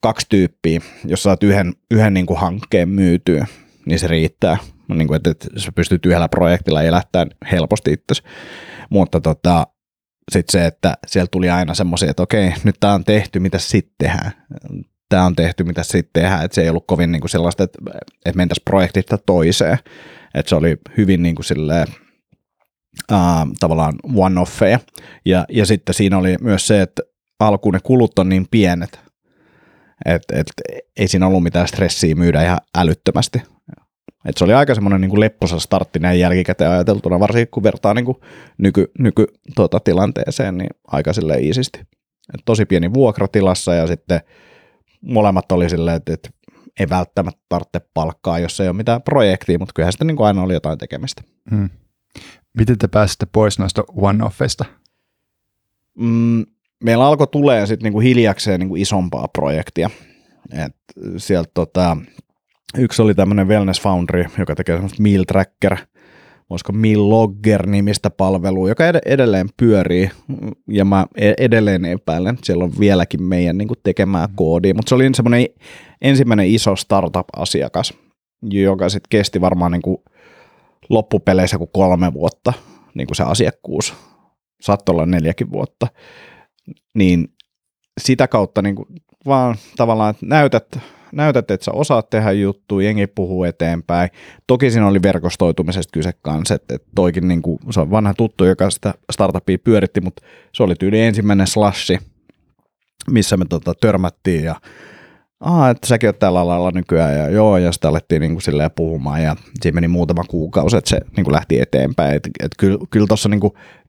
kaksi 0.00 0.26
tyyppiä, 0.28 0.80
jos 1.04 1.22
saat 1.22 1.42
yhden, 1.42 1.72
yhden 1.90 2.14
niin 2.14 2.26
kuin 2.26 2.40
hankkeen 2.40 2.88
myytyä, 2.88 3.46
niin 3.86 3.98
se 3.98 4.06
riittää. 4.06 4.56
Niin 4.88 5.08
kuin, 5.08 5.16
että, 5.16 5.30
että 5.30 5.46
sä 5.56 5.72
pystyt 5.72 6.06
yhdellä 6.06 6.28
projektilla 6.28 6.82
elättämään 6.82 7.30
helposti 7.52 7.92
itse. 7.92 8.22
Mutta 8.90 9.20
tota, 9.20 9.66
sitten 10.32 10.52
se, 10.52 10.66
että 10.66 10.94
siellä 11.06 11.28
tuli 11.30 11.50
aina 11.50 11.74
semmoisia, 11.74 12.10
että 12.10 12.22
okei, 12.22 12.52
nyt 12.64 12.76
tämä 12.80 12.94
on 12.94 13.04
tehty, 13.04 13.40
mitä 13.40 13.58
sitten 13.58 13.94
tehdään. 13.98 14.32
Tämä 15.08 15.24
on 15.24 15.36
tehty, 15.36 15.64
mitä 15.64 15.82
sitten 15.82 16.22
tehdään. 16.22 16.44
Että 16.44 16.54
se 16.54 16.62
ei 16.62 16.68
ollut 16.68 16.86
kovin 16.86 17.12
niin 17.12 17.20
kuin 17.20 17.30
sellaista, 17.30 17.64
että, 17.64 17.78
että 18.24 18.36
mentäisiin 18.36 18.64
projektista 18.64 19.18
toiseen. 19.18 19.78
Että 20.34 20.48
se 20.48 20.54
oli 20.54 20.76
hyvin 20.96 21.22
niin 21.22 21.34
kuin 21.34 21.44
silleen, 21.44 21.86
uh, 23.12 23.52
tavallaan 23.60 23.94
one-offeja. 24.04 24.78
Ja, 25.24 25.44
ja 25.48 25.66
sitten 25.66 25.94
siinä 25.94 26.18
oli 26.18 26.36
myös 26.40 26.66
se, 26.66 26.82
että 26.82 27.02
alkuun 27.40 27.74
ne 27.74 27.80
kulut 27.84 28.18
on 28.18 28.28
niin 28.28 28.46
pienet, 28.50 29.00
että 30.04 30.40
et, 30.40 30.46
ei 30.96 31.08
siinä 31.08 31.26
ollut 31.26 31.42
mitään 31.42 31.68
stressiä 31.68 32.14
myydä 32.14 32.42
ihan 32.42 32.58
älyttömästi. 32.76 33.42
Et 34.26 34.36
se 34.36 34.44
oli 34.44 34.54
aika 34.54 34.74
semmoinen 34.74 35.00
niin 35.00 35.20
lepposa 35.20 35.58
startti 35.58 35.98
näin 35.98 36.20
jälkikäteen 36.20 36.70
ajateltuna, 36.70 37.20
varsinkin 37.20 37.50
kun 37.50 37.62
vertaa 37.62 37.94
niin 37.94 38.04
kuin 38.04 38.16
nyky, 38.58 38.90
nyky 38.98 39.26
tuota, 39.56 39.80
tilanteeseen, 39.80 40.58
niin 40.58 40.70
aika 40.86 41.12
silleen 41.12 41.44
iisisti. 41.44 41.80
Et 42.34 42.40
tosi 42.44 42.64
pieni 42.64 42.94
vuokratilassa 42.94 43.74
ja 43.74 43.86
sitten 43.86 44.20
molemmat 45.00 45.52
oli 45.52 45.70
silleen, 45.70 45.96
että, 45.96 46.14
että 46.14 46.30
ei 46.80 46.88
välttämättä 46.88 47.40
tarvitse 47.48 47.80
palkkaa, 47.94 48.38
jos 48.38 48.60
ei 48.60 48.68
ole 48.68 48.76
mitään 48.76 49.02
projektia, 49.02 49.58
mutta 49.58 49.72
kyllähän 49.74 49.92
sitten 49.92 50.06
niin 50.06 50.16
kuin 50.16 50.26
aina 50.26 50.42
oli 50.42 50.52
jotain 50.52 50.78
tekemistä. 50.78 51.22
Hmm. 51.50 51.70
Miten 52.58 52.78
te 52.78 52.88
pääsitte 52.88 53.26
pois 53.32 53.58
noista 53.58 53.82
one-offeista? 53.82 54.64
Mm, 55.98 56.44
meillä 56.84 57.06
alkoi 57.06 57.26
tulee 57.26 57.66
sitten 57.66 57.84
niinku 57.84 58.00
hiljakseen 58.00 58.60
niinku 58.60 58.76
isompaa 58.76 59.28
projektia. 59.28 59.90
Et 60.52 60.76
sieltä 61.16 61.50
tota, 61.54 61.96
yksi 62.78 63.02
oli 63.02 63.14
tämmöinen 63.14 63.48
Wellness 63.48 63.80
Foundry, 63.80 64.24
joka 64.38 64.54
tekee 64.54 64.76
semmoista 64.76 65.02
Meal 65.02 65.24
Tracker, 65.24 65.76
voisiko 66.50 66.72
Meal 66.72 67.10
Logger 67.10 67.66
nimistä 67.66 68.10
palvelua, 68.10 68.68
joka 68.68 68.86
ed- 68.86 69.00
edelleen 69.06 69.48
pyörii, 69.56 70.10
ja 70.68 70.84
mä 70.84 71.06
e-, 71.16 71.34
edelleen 71.38 71.84
epäilen, 71.84 72.38
siellä 72.42 72.64
on 72.64 72.72
vieläkin 72.80 73.22
meidän 73.22 73.58
niin 73.58 73.68
tekemää 73.82 74.28
koodia, 74.36 74.74
mutta 74.74 74.88
se 74.88 74.94
oli 74.94 75.10
semmoinen 75.14 75.46
ensimmäinen 76.02 76.46
iso 76.46 76.76
startup-asiakas, 76.76 77.94
joka 78.42 78.88
sitten 78.88 79.08
kesti 79.10 79.40
varmaan 79.40 79.72
niin 79.72 79.82
kuin 79.82 79.98
loppupeleissä 80.88 81.58
kuin 81.58 81.70
kolme 81.72 82.12
vuotta, 82.12 82.52
niin 82.94 83.06
kuin 83.06 83.16
se 83.16 83.22
asiakkuus. 83.22 83.94
Saattoi 84.60 84.92
olla 84.92 85.06
neljäkin 85.06 85.52
vuotta. 85.52 85.86
Niin 86.94 87.28
sitä 88.00 88.28
kautta 88.28 88.62
niin 88.62 88.74
kuin 88.74 88.88
vaan 89.26 89.56
tavallaan 89.76 90.10
että 90.10 90.26
näytät, 90.26 90.78
näytät, 91.16 91.50
että 91.50 91.64
sä 91.64 91.72
osaat 91.72 92.10
tehdä 92.10 92.32
juttuja, 92.32 92.86
jengi 92.86 93.06
puhuu 93.06 93.44
eteenpäin. 93.44 94.10
Toki 94.46 94.70
siinä 94.70 94.86
oli 94.86 95.02
verkostoitumisesta 95.02 95.92
kyse 95.92 96.12
kanssa, 96.22 96.54
että, 96.54 96.74
että 96.74 96.88
toikin 96.94 97.28
niin 97.28 97.42
kuin, 97.42 97.58
se 97.70 97.80
on 97.80 97.90
vanha 97.90 98.14
tuttu, 98.14 98.44
joka 98.44 98.70
sitä 98.70 98.94
startupia 99.12 99.58
pyöritti, 99.64 100.00
mutta 100.00 100.22
se 100.52 100.62
oli 100.62 100.74
tyyli 100.74 101.00
ensimmäinen 101.00 101.46
slashi, 101.46 101.98
missä 103.10 103.36
me 103.36 103.44
tota, 103.48 103.74
törmättiin 103.80 104.44
ja 104.44 104.54
Aa, 105.40 105.70
että 105.70 105.86
säkin 105.86 106.08
oot 106.08 106.18
tällä 106.18 106.40
alalla 106.40 106.70
nykyään 106.70 107.18
ja 107.18 107.28
joo, 107.28 107.58
ja 107.58 107.72
sitten 107.72 107.88
alettiin 107.88 108.20
niin 108.20 108.32
kuin 108.32 108.70
puhumaan 108.76 109.22
ja 109.22 109.36
siinä 109.62 109.74
meni 109.74 109.88
muutama 109.88 110.24
kuukausi, 110.24 110.76
että 110.76 110.90
se 110.90 111.00
niin 111.16 111.24
kuin 111.24 111.34
lähti 111.34 111.60
eteenpäin. 111.60 112.16
Et, 112.16 112.28
et 112.42 112.52
kyllä, 112.58 112.78
kyllä 112.90 113.06
tuossa 113.06 113.28
niin 113.28 113.40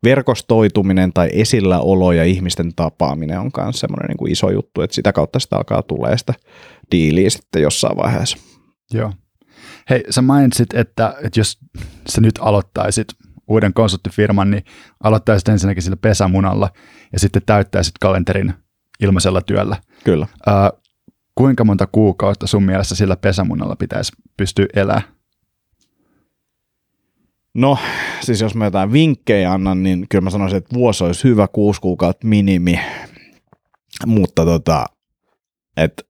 verkostoituminen 0.04 1.14
tai 1.14 1.30
esilläolo 1.32 2.12
ja 2.12 2.24
ihmisten 2.24 2.76
tapaaminen 2.76 3.40
on 3.40 3.52
myös 3.58 3.80
semmoinen 3.80 4.08
niin 4.08 4.32
iso 4.32 4.50
juttu, 4.50 4.82
että 4.82 4.96
sitä 4.96 5.14
kautta 5.14 5.40
sitä 5.40 5.56
alkaa 5.56 5.82
tulee 5.82 6.18
sitä 6.18 6.34
diiliä 6.92 7.30
sitten 7.30 7.62
jossain 7.62 7.98
vaiheessa. 7.98 8.38
Joo. 8.94 9.14
Hei, 9.90 10.04
sä 10.10 10.22
mainitsit, 10.22 10.74
että, 10.74 11.16
että 11.24 11.40
jos 11.40 11.58
sä 12.10 12.22
nyt 12.22 12.40
aloittaisit 12.42 13.08
uuden 13.48 13.74
konsulttifirman, 13.74 14.52
niin 14.52 14.64
aloittaisit 15.04 15.48
ensinnäkin 15.50 15.84
sillä 15.84 15.98
pesämunalla 15.98 16.70
ja 17.14 17.20
sitten 17.20 17.42
täyttäisit 17.46 17.94
kalenterin 18.02 18.54
ilmaisella 19.00 19.42
työllä. 19.42 19.78
Kyllä. 20.04 20.28
Äh, 20.48 20.56
kuinka 21.38 21.64
monta 21.64 21.88
kuukautta 21.92 22.48
sun 22.48 22.64
mielestä 22.64 22.96
sillä 22.96 23.16
pesämunalla 23.16 23.76
pitäisi 23.76 24.12
pystyä 24.38 24.66
elämään? 24.76 25.04
No, 27.54 27.78
siis 28.22 28.42
jos 28.42 28.56
mä 28.56 28.66
jotain 28.66 28.92
vinkkejä 28.92 29.52
annan, 29.52 29.84
niin 29.84 30.06
kyllä 30.10 30.22
mä 30.22 30.30
sanoisin, 30.30 30.58
että 30.58 30.76
vuosi 30.76 31.04
olisi 31.04 31.24
hyvä, 31.24 31.48
kuusi 31.48 31.82
kuukautta 31.82 32.28
minimi, 32.28 32.80
mutta 34.06 34.46
tota, 34.46 34.86
että 35.78 36.04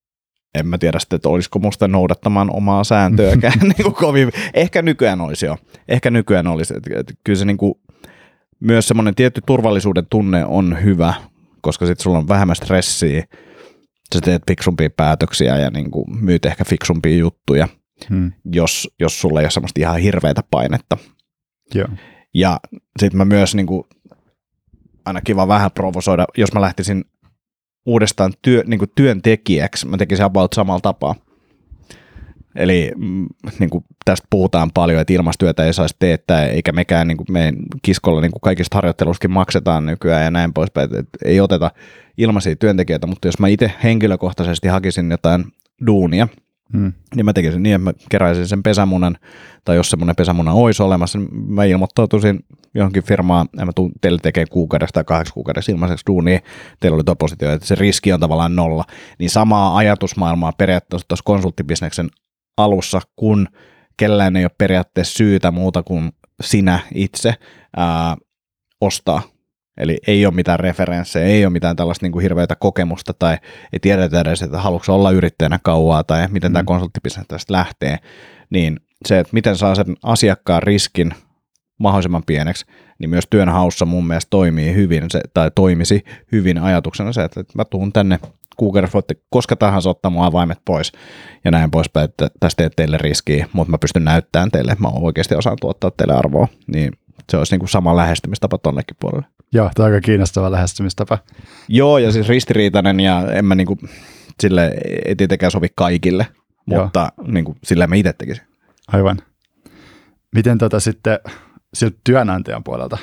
en 0.55 0.67
mä 0.67 0.77
tiedä 0.77 0.99
sitten, 0.99 1.15
että 1.15 1.29
olisiko 1.29 1.59
musta 1.59 1.87
noudattamaan 1.87 2.55
omaa 2.55 2.83
sääntöäkään 2.83 3.59
niin 3.77 3.83
kuin 3.83 3.95
kovin. 3.95 4.31
Ehkä 4.53 4.81
nykyään 4.81 5.21
olisi 5.21 5.45
jo. 5.45 5.57
Ehkä 5.87 6.11
nykyään 6.11 6.47
olisi. 6.47 6.73
Että, 6.77 6.99
että 6.99 7.13
kyllä 7.23 7.39
se 7.39 7.45
niin 7.45 7.57
kuin, 7.57 7.73
myös 8.59 8.87
semmoinen 8.87 9.15
tietty 9.15 9.41
turvallisuuden 9.45 10.07
tunne 10.09 10.45
on 10.45 10.83
hyvä, 10.83 11.13
koska 11.61 11.85
sitten 11.85 12.03
sulla 12.03 12.17
on 12.17 12.27
vähemmän 12.27 12.55
stressiä. 12.55 13.23
Sä 14.13 14.21
teet 14.21 14.43
fiksumpia 14.47 14.89
päätöksiä 14.89 15.57
ja 15.57 15.69
niin 15.69 15.91
kuin 15.91 16.05
myyt 16.23 16.45
ehkä 16.45 16.65
fiksumpia 16.65 17.17
juttuja, 17.17 17.67
hmm. 18.09 18.31
jos, 18.45 18.89
jos 18.99 19.21
sulla 19.21 19.39
ei 19.39 19.43
ole 19.43 19.51
semmoista 19.51 19.79
ihan 19.79 19.99
hirveätä 19.99 20.43
painetta. 20.51 20.97
Joo. 21.75 21.87
Ja 22.33 22.59
sitten 22.99 23.17
mä 23.17 23.25
myös 23.25 23.55
niin 23.55 23.67
kuin, 23.67 23.83
aina 25.05 25.21
kiva 25.21 25.47
vähän 25.47 25.71
provosoida, 25.71 26.25
jos 26.37 26.53
mä 26.53 26.61
lähtisin 26.61 27.05
uudestaan 27.85 28.33
työ, 28.41 28.63
niin 28.67 28.79
kuin 28.79 28.91
työntekijäksi, 28.95 29.87
mä 29.87 29.97
tekisin 29.97 30.25
about 30.25 30.53
samalla 30.53 30.81
tapaa. 30.81 31.15
Eli 32.57 32.91
mm, 32.97 33.25
niin 33.59 33.69
kuin 33.69 33.83
tästä 34.05 34.27
puhutaan 34.29 34.71
paljon, 34.73 35.01
että 35.01 35.13
ilmastyötä 35.13 35.65
ei 35.65 35.73
saisi 35.73 35.95
teettää, 35.99 36.45
eikä 36.45 36.71
mekään 36.71 37.07
niin 37.07 37.17
kuin 37.17 37.27
meidän 37.31 37.55
kiskolla 37.81 38.21
niin 38.21 38.31
kuin 38.31 38.41
kaikista 38.41 38.77
harjoitteluskin 38.77 39.31
maksetaan 39.31 39.85
nykyään 39.85 40.23
ja 40.23 40.31
näin 40.31 40.53
poispäin. 40.53 40.95
Että 40.95 41.17
ei 41.25 41.41
oteta 41.41 41.71
ilmaisia 42.17 42.55
työntekijöitä, 42.55 43.07
mutta 43.07 43.27
jos 43.27 43.39
mä 43.39 43.47
itse 43.47 43.71
henkilökohtaisesti 43.83 44.67
hakisin 44.67 45.11
jotain 45.11 45.45
duunia, 45.87 46.27
Hmm. 46.73 46.93
Niin 47.15 47.25
mä 47.25 47.33
tekisin 47.33 47.63
niin, 47.63 47.75
että 47.75 47.83
mä 47.83 47.93
keräisin 48.09 48.47
sen 48.47 48.63
pesämunan, 48.63 49.17
tai 49.65 49.75
jos 49.75 49.89
semmoinen 49.89 50.15
pesämuna 50.15 50.53
olisi 50.53 50.83
olemassa, 50.83 51.19
niin 51.19 51.29
mä 51.33 51.63
ilmoittautuisin 51.63 52.39
johonkin 52.73 53.03
firmaan, 53.03 53.47
ja 53.57 53.65
mä 53.65 53.71
tuun 53.75 53.91
teille 54.01 54.19
tekemään 54.21 54.47
kuukaudesta 54.51 54.93
tai 54.93 55.03
kahdeksan 55.03 55.33
kuukaudessa 55.33 55.71
ilmaiseksi 55.71 56.05
duunia, 56.07 56.39
teillä 56.79 56.95
oli 56.95 57.03
tuo 57.03 57.15
positio, 57.15 57.51
että 57.51 57.67
se 57.67 57.75
riski 57.75 58.13
on 58.13 58.19
tavallaan 58.19 58.55
nolla. 58.55 58.83
Niin 59.19 59.29
samaa 59.29 59.77
ajatusmaailmaa 59.77 60.51
periaatteessa 60.57 61.07
tuossa 61.07 61.23
konsulttibisneksen 61.25 62.09
alussa, 62.57 63.01
kun 63.15 63.47
kellään 63.97 64.35
ei 64.35 64.43
ole 64.43 64.51
periaatteessa 64.57 65.17
syytä 65.17 65.51
muuta 65.51 65.83
kuin 65.83 66.11
sinä 66.41 66.79
itse 66.93 67.33
ää, 67.77 68.15
ostaa 68.81 69.21
Eli 69.77 69.97
ei 70.07 70.25
ole 70.25 70.33
mitään 70.33 70.59
referenssejä, 70.59 71.25
ei 71.25 71.45
ole 71.45 71.53
mitään 71.53 71.75
tällaista 71.75 72.05
niin 72.05 72.11
kuin 72.11 72.23
hirveätä 72.23 72.55
kokemusta 72.55 73.13
tai 73.13 73.37
ei 73.73 73.79
tiedetä 73.79 74.21
edes, 74.21 74.41
että 74.41 74.57
haluatko 74.57 74.95
olla 74.95 75.11
yrittäjänä 75.11 75.59
kauaa 75.63 76.03
tai 76.03 76.27
miten 76.31 76.51
mm. 76.51 76.53
tämä 76.53 76.63
konsulttibisnes 76.63 77.25
tästä 77.27 77.53
lähtee. 77.53 77.97
Niin 78.49 78.79
se, 79.05 79.19
että 79.19 79.33
miten 79.33 79.57
saa 79.57 79.75
sen 79.75 79.95
asiakkaan 80.03 80.63
riskin 80.63 81.13
mahdollisimman 81.79 82.23
pieneksi, 82.25 82.65
niin 82.99 83.09
myös 83.09 83.27
työnhaussa 83.29 83.85
mun 83.85 84.07
mielestä 84.07 84.29
toimii 84.29 84.73
hyvin 84.73 85.03
se, 85.11 85.21
tai 85.33 85.51
toimisi 85.55 86.03
hyvin 86.31 86.57
ajatuksena 86.57 87.13
se, 87.13 87.23
että 87.23 87.43
mä 87.55 87.65
tuun 87.65 87.93
tänne 87.93 88.19
kuukaudessa 88.57 88.93
voitte 88.93 89.15
koska 89.29 89.55
tahansa 89.55 89.89
ottaa 89.89 90.11
mun 90.11 90.25
avaimet 90.25 90.59
pois 90.65 90.91
ja 91.45 91.51
näin 91.51 91.71
poispäin, 91.71 92.05
että 92.05 92.29
tästä 92.39 92.63
ei 92.63 92.69
teille 92.69 92.97
riskiä, 92.97 93.47
mutta 93.53 93.71
mä 93.71 93.77
pystyn 93.77 94.03
näyttämään 94.03 94.51
teille, 94.51 94.71
että 94.71 94.81
mä 94.81 94.87
oikeasti 94.87 95.35
osaan 95.35 95.57
tuottaa 95.61 95.91
teille 95.91 96.13
arvoa, 96.13 96.47
niin 96.67 96.91
se 97.31 97.37
olisi 97.37 97.53
niin 97.53 97.59
kuin 97.59 97.69
sama 97.69 97.95
lähestymistapa 97.95 98.57
tonnekin 98.57 98.97
puolelle. 98.99 99.27
Joo, 99.53 99.69
tämä 99.75 99.87
on 99.87 99.93
aika 99.93 100.05
kiinnostava 100.05 100.51
lähestymistapa. 100.51 101.17
Joo, 101.67 101.97
ja 101.97 102.11
siis 102.11 102.27
ristiriitainen 102.27 102.99
ja 102.99 103.31
en 103.31 103.45
mä 103.45 103.55
niin 103.55 103.67
kuin, 103.67 103.79
sille 104.41 104.73
ei 105.05 105.15
tietenkään 105.15 105.51
sovi 105.51 105.67
kaikille, 105.75 106.27
mutta 106.65 107.11
niin 107.27 107.45
kuin, 107.45 107.57
sillä 107.63 107.87
mä 107.87 107.95
itse 107.95 108.13
tekisin. 108.13 108.43
Aivan. 108.87 109.17
Miten 110.35 110.57
tota 110.57 110.79
sitten 110.79 111.19
siltä 111.73 111.97
työnantajan 112.03 112.63
puolelta, 112.63 112.97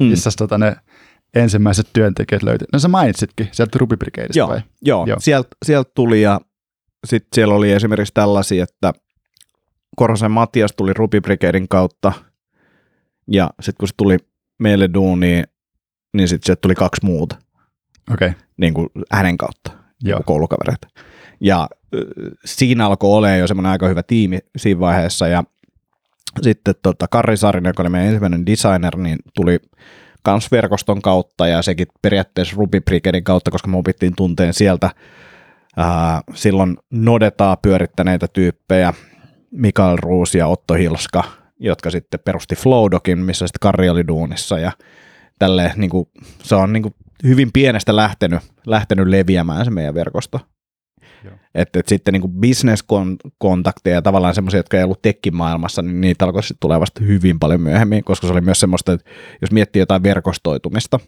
mm. 0.00 0.06
missä 0.06 0.30
tota 0.38 0.58
ne 0.58 0.76
ensimmäiset 1.34 1.86
työntekijät 1.92 2.42
löytyi? 2.42 2.66
No 2.72 2.78
sä 2.78 2.88
mainitsitkin 2.88 3.48
sieltä 3.52 3.78
Ruby 3.78 3.96
Brigadeista 3.96 4.38
joo, 4.38 4.48
vai? 4.48 4.60
Joo, 4.82 5.06
joo. 5.06 5.16
sieltä 5.20 5.48
sielt 5.64 5.94
tuli 5.94 6.22
ja 6.22 6.40
sitten 7.06 7.28
siellä 7.34 7.54
oli 7.54 7.72
esimerkiksi 7.72 8.14
tällaisia, 8.14 8.64
että 8.64 8.92
Korhosen 9.96 10.30
Matias 10.30 10.72
tuli 10.76 10.92
Ruby 10.92 11.20
Brigadein 11.20 11.68
kautta– 11.68 12.12
ja 13.30 13.50
sitten 13.60 13.78
kun 13.78 13.88
se 13.88 13.94
tuli 13.96 14.16
meille 14.58 14.90
duuniin, 14.94 15.44
niin 16.12 16.28
sitten 16.28 16.46
sieltä 16.46 16.60
tuli 16.60 16.74
kaksi 16.74 17.04
muuta. 17.04 17.36
Okay. 18.12 18.32
Niin 18.56 18.74
kuin 18.74 18.88
hänen 19.10 19.38
kautta, 19.38 19.72
Joo. 20.02 20.20
koulukavereita. 20.26 20.88
Ja 21.40 21.68
siinä 22.44 22.86
alkoi 22.86 23.10
olemaan 23.10 23.38
jo 23.38 23.46
semmoinen 23.46 23.72
aika 23.72 23.88
hyvä 23.88 24.02
tiimi 24.02 24.38
siinä 24.56 24.80
vaiheessa. 24.80 25.28
Ja 25.28 25.44
sitten 26.42 26.74
tota, 26.82 27.08
Karri 27.08 27.36
Saarinen, 27.36 27.70
joka 27.70 27.82
oli 27.82 27.90
meidän 27.90 28.08
ensimmäinen 28.08 28.46
designer, 28.46 28.96
niin 28.96 29.18
tuli 29.34 29.60
kans 30.22 30.50
verkoston 30.50 31.02
kautta 31.02 31.46
ja 31.46 31.62
sekin 31.62 31.86
periaatteessa 32.02 32.56
Ruby 32.56 32.80
Brigadein 32.80 33.24
kautta, 33.24 33.50
koska 33.50 33.68
me 33.68 33.76
opittiin 33.76 34.16
tunteen 34.16 34.54
sieltä 34.54 34.90
ää, 35.76 36.22
silloin 36.34 36.76
Nodetaa 36.90 37.56
pyörittäneitä 37.56 38.28
tyyppejä, 38.28 38.94
Mikael 39.50 39.96
Ruus 39.96 40.34
ja 40.34 40.46
Otto 40.46 40.74
Hilska– 40.74 41.24
jotka 41.60 41.90
sitten 41.90 42.20
perusti 42.20 42.56
Flowdokin, 42.56 43.18
missä 43.18 43.46
sitten 43.46 43.60
Karri 43.60 43.88
oli 43.88 44.08
duunissa 44.08 44.58
ja 44.58 44.72
tälle 45.38 45.72
niin 45.76 45.90
kuin, 45.90 46.08
se 46.42 46.54
on 46.54 46.72
niin 46.72 46.82
kuin 46.82 46.94
hyvin 47.24 47.52
pienestä 47.52 47.96
lähtenyt, 47.96 48.40
lähtenyt 48.66 49.06
leviämään 49.06 49.64
se 49.64 49.70
meidän 49.70 49.94
verkosto. 49.94 50.40
Että 51.54 51.80
et 51.80 51.88
sitten 51.88 52.14
niin 52.14 52.32
bisneskontakteja 52.40 53.96
ja 53.96 54.02
tavallaan 54.02 54.34
semmoisia, 54.34 54.58
jotka 54.58 54.76
ei 54.76 54.84
ollut 54.84 55.02
tekkimaailmassa, 55.02 55.82
niin 55.82 56.00
niitä 56.00 56.24
alkoi 56.24 56.42
sitten 56.42 56.60
tulee 56.60 56.80
vasta 56.80 57.04
hyvin 57.04 57.38
paljon 57.38 57.60
myöhemmin, 57.60 58.04
koska 58.04 58.26
se 58.26 58.32
oli 58.32 58.40
myös 58.40 58.60
semmoista, 58.60 58.92
että 58.92 59.10
jos 59.40 59.52
miettii 59.52 59.80
jotain 59.80 60.02
verkostoitumista, 60.02 61.00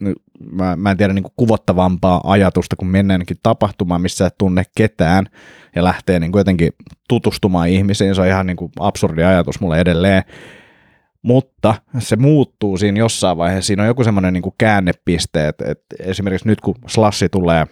niin 0.00 0.16
mä, 0.52 0.76
mä 0.76 0.90
en 0.90 0.96
tiedä 0.96 1.12
niin 1.12 1.22
kuin 1.22 1.32
kuvottavampaa 1.36 2.20
ajatusta, 2.24 2.76
kun 2.76 2.88
mennäänkin 2.88 3.36
tapahtumaan, 3.42 4.02
missä 4.02 4.26
et 4.26 4.38
tunne 4.38 4.62
ketään 4.76 5.26
ja 5.76 5.84
lähtee 5.84 6.20
niin 6.20 6.32
kuin 6.32 6.40
jotenkin 6.40 6.72
tutustumaan 7.08 7.68
ihmisiin. 7.68 8.14
Se 8.14 8.20
on 8.20 8.26
ihan 8.26 8.46
niin 8.46 8.56
kuin 8.56 8.72
absurdi 8.78 9.22
ajatus 9.22 9.60
mulle 9.60 9.80
edelleen. 9.80 10.22
Mutta 11.22 11.74
se 11.98 12.16
muuttuu 12.16 12.76
siinä 12.76 12.98
jossain 12.98 13.36
vaiheessa. 13.36 13.66
Siinä 13.66 13.82
on 13.82 13.86
joku 13.86 14.04
semmoinen 14.04 14.32
niin 14.32 14.42
käännepiste, 14.58 15.48
että, 15.48 15.64
että 15.70 15.96
esimerkiksi 15.98 16.48
nyt 16.48 16.60
kun 16.60 16.74
slassi 16.86 17.28
tulee, 17.28 17.66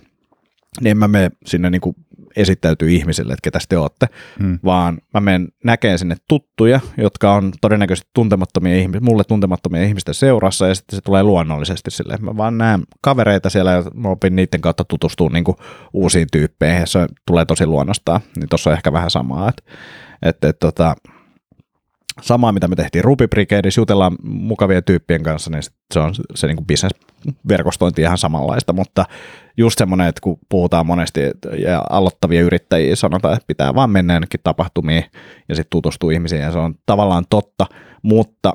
niin 0.80 0.90
en 0.90 0.98
mä 0.98 1.08
mene 1.08 1.30
sinne 1.46 1.70
niin 1.70 1.80
kuin 1.80 1.96
esittäytyy 2.36 2.90
ihmisille, 2.90 3.32
että 3.32 3.42
ketä 3.42 3.58
te 3.68 3.78
olette, 3.78 4.06
hmm. 4.38 4.58
vaan 4.64 4.98
mä 5.14 5.20
menen 5.20 5.48
näkemään 5.64 5.98
sinne 5.98 6.16
tuttuja, 6.28 6.80
jotka 6.96 7.34
on 7.34 7.52
todennäköisesti 7.60 8.10
tuntemattomia 8.14 8.76
ihmisiä, 8.76 9.00
mulle 9.00 9.24
tuntemattomia 9.24 9.82
ihmisten 9.82 10.14
seurassa, 10.14 10.68
ja 10.68 10.74
sitten 10.74 10.96
se 10.96 11.00
tulee 11.02 11.22
luonnollisesti 11.22 11.90
sille. 11.90 12.16
Mä 12.20 12.36
vaan 12.36 12.58
näen 12.58 12.82
kavereita 13.00 13.50
siellä, 13.50 13.70
ja 13.70 13.82
mä 13.94 14.08
opin 14.08 14.36
niiden 14.36 14.60
kautta 14.60 14.84
tutustua 14.84 15.28
niin 15.32 15.44
uusiin 15.92 16.26
tyyppeihin, 16.32 16.80
ja 16.80 16.86
se 16.86 17.06
tulee 17.26 17.44
tosi 17.44 17.66
luonnostaan. 17.66 18.20
Niin 18.36 18.48
tuossa 18.48 18.70
on 18.70 18.76
ehkä 18.76 18.92
vähän 18.92 19.10
samaa, 19.10 19.48
että, 19.48 19.62
että, 20.22 20.48
että 20.48 20.66
tota, 20.66 20.96
samaa, 22.20 22.52
mitä 22.52 22.68
me 22.68 22.76
tehtiin 22.76 23.04
Ruby 23.04 23.28
Brigadeissa, 23.28 23.80
jutellaan 23.80 24.16
mukavien 24.22 24.84
tyyppien 24.84 25.22
kanssa, 25.22 25.50
niin 25.50 25.62
se 25.94 26.00
on 26.00 26.14
se 26.34 26.46
niin 26.46 26.56
kuin 26.56 26.66
business-verkostointi 26.66 28.02
ihan 28.02 28.18
samanlaista, 28.18 28.72
mutta 28.72 29.04
just 29.56 29.78
semmoinen, 29.78 30.06
että 30.06 30.20
kun 30.20 30.38
puhutaan 30.48 30.86
monesti 30.86 31.20
ja 31.64 31.84
aloittavia 31.90 32.42
yrittäjiä 32.42 32.96
sanotaan, 32.96 33.34
että 33.34 33.46
pitää 33.46 33.74
vaan 33.74 33.90
mennä 33.90 34.14
jonnekin 34.14 34.40
tapahtumiin 34.44 35.04
ja 35.48 35.54
sitten 35.54 35.70
tutustua 35.70 36.12
ihmisiin 36.12 36.42
ja 36.42 36.52
se 36.52 36.58
on 36.58 36.74
tavallaan 36.86 37.24
totta, 37.30 37.66
mutta 38.02 38.52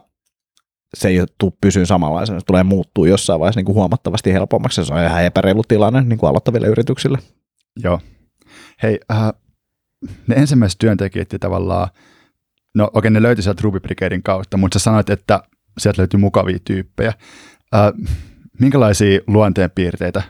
se 0.94 1.08
ei 1.08 1.26
tule 1.38 1.54
pysyä 1.62 1.86
samanlaisena, 1.86 2.40
se 2.40 2.46
tulee 2.46 2.64
muuttua 2.64 3.08
jossain 3.08 3.40
vaiheessa 3.40 3.60
niin 3.60 3.66
kuin 3.66 3.76
huomattavasti 3.76 4.34
helpommaksi, 4.34 4.86
se 4.86 4.94
on 4.94 5.04
ihan 5.04 5.24
epäreilu 5.24 5.64
tilanne 5.68 6.02
niin 6.02 6.20
kuin 6.20 6.30
aloittaville 6.30 6.68
yrityksille. 6.68 7.18
Joo. 7.84 8.00
Hei, 8.84 9.00
äh, 9.12 9.32
ne 10.28 10.36
ensimmäiset 10.36 10.80
työntekijät 10.80 11.30
tavallaan 11.40 11.88
No 12.76 12.84
okei, 12.84 12.98
okay, 12.98 13.12
ne 13.12 13.22
löytyi 13.22 13.44
sieltä 13.44 13.62
Ruby 13.64 13.80
Brigadein 13.80 14.24
kautta, 14.24 14.58
mutta 14.58 14.80
sä 14.80 14.84
sanoit, 14.84 15.10
että 15.10 15.44
sieltä 15.78 16.02
löytyy 16.02 16.20
mukavia 16.20 16.58
tyyppejä. 16.66 17.14
Äh, 17.76 17.92
minkälaisia 18.60 19.20
luonteenpiirteitä 19.28 20.24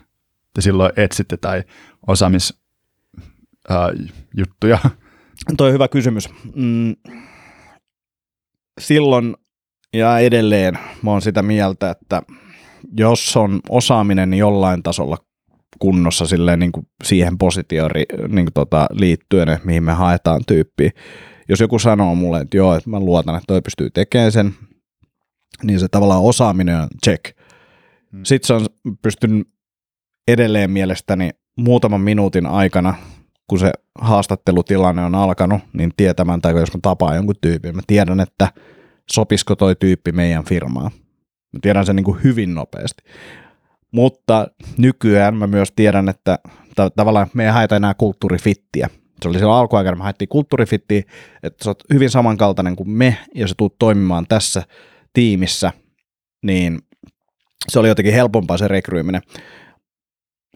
te 0.54 0.62
silloin 0.62 0.92
etsitte 0.96 1.38
tai 1.38 1.64
osaamis, 2.08 2.60
ää, 3.70 3.90
juttuja? 4.38 4.80
Toi 5.58 5.68
on 5.68 5.74
hyvä 5.74 5.88
kysymys. 5.88 6.30
Mm, 6.56 6.96
silloin 8.82 9.36
ja 9.94 10.20
edelleen 10.20 10.80
mä 11.02 11.12
oon 11.12 11.22
sitä 11.22 11.44
mieltä, 11.44 11.90
että 11.90 12.22
jos 12.98 13.38
on 13.38 13.60
osaaminen 13.70 14.34
jollain 14.34 14.84
tasolla 14.84 15.18
kunnossa 15.80 16.26
silleen 16.26 16.60
niin 16.60 16.72
kuin 16.72 16.88
siihen 17.04 17.38
positioon 17.38 17.92
niin 18.28 18.46
kuin 18.46 18.54
tota, 18.54 18.88
liittyen, 18.92 19.60
mihin 19.64 19.84
me 19.84 19.94
haetaan 19.94 20.42
tyyppiä. 20.48 20.92
Jos 21.50 21.60
joku 21.60 21.80
sanoo 21.80 22.16
mulle, 22.16 22.42
että 22.42 22.58
joo, 22.58 22.76
että 22.76 22.90
mä 22.90 23.00
luotan, 23.00 23.36
että 23.36 23.48
toi 23.48 23.62
pystyy 23.62 23.90
tekemään 23.90 24.32
sen, 24.32 24.56
niin 25.64 25.80
se 25.80 25.88
tavallaan 25.88 26.24
osaaminen 26.24 26.82
on 26.82 26.88
check. 27.06 27.38
Hmm. 28.12 28.26
Sitten 28.26 28.48
se 28.48 28.54
on 28.54 28.66
pystynyt 29.02 29.48
edelleen 30.28 30.72
mielestäni 30.72 31.30
muutaman 31.58 32.02
minuutin 32.02 32.46
aikana, 32.46 32.96
kun 33.48 33.60
se 33.60 33.72
haastattelutilanne 33.96 35.06
on 35.06 35.16
alkanut, 35.16 35.62
niin 35.74 35.92
tietämään, 35.98 36.42
tai 36.42 36.54
jos 36.60 36.74
mä 36.74 36.80
tapaan 36.82 37.16
jonkun 37.16 37.36
tyypin, 37.42 37.76
mä 37.76 37.82
tiedän, 37.88 38.20
että 38.20 38.48
sopisiko 39.12 39.56
toi 39.56 39.76
tyyppi 39.76 40.12
meidän 40.12 40.44
firmaan. 40.46 40.92
Mä 41.54 41.60
tiedän 41.62 41.86
sen 41.86 41.96
niin 41.96 42.04
kuin 42.04 42.24
hyvin 42.24 42.56
nopeasti. 42.56 43.04
Mutta 43.92 44.48
nykyään 44.78 45.36
mä 45.36 45.48
myös 45.48 45.72
tiedän, 45.76 46.10
että 46.10 46.40
tavallaan 46.96 47.28
me 47.34 47.46
ei 47.46 47.52
haeta 47.52 47.76
enää 47.76 47.94
kulttuurifittiä. 47.94 48.90
Se 49.24 49.30
oli 49.30 49.38
silloin 49.38 49.60
alkuaikana, 49.60 49.98
me 49.98 50.04
haettiin 50.04 50.30
kulttuurifittiä, 50.30 51.04
että 51.44 51.64
sä 51.64 51.70
oot 51.70 51.84
hyvin 51.94 52.10
samankaltainen 52.10 52.76
kuin 52.76 52.90
me, 52.90 53.18
ja 53.36 53.48
sä 53.48 53.54
tuut 53.58 53.76
toimimaan 53.80 54.26
tässä 54.30 54.64
tiimissä, 55.14 55.72
niin 56.46 56.80
se 57.70 57.80
oli 57.80 57.88
jotenkin 57.88 58.14
helpompaa 58.14 58.58
se 58.58 58.68
rekryyminen 58.68 59.22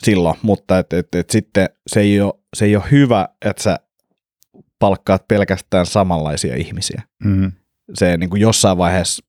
silloin, 0.04 0.36
mutta 0.42 0.80
et, 0.80 0.94
et, 0.94 1.16
et 1.16 1.30
sitten 1.30 1.70
se 1.88 2.00
ei, 2.00 2.22
ole, 2.22 2.34
se 2.56 2.66
ei 2.66 2.76
ole 2.76 2.84
hyvä, 2.92 3.30
että 3.46 3.64
sä 3.64 3.80
palkkaat 4.80 5.28
pelkästään 5.28 5.86
samanlaisia 5.86 6.56
ihmisiä. 6.56 7.02
Mm. 7.24 7.52
Se 7.94 8.18
niin 8.18 8.30
kuin 8.30 8.42
jossain 8.42 8.78
vaiheessa 8.78 9.26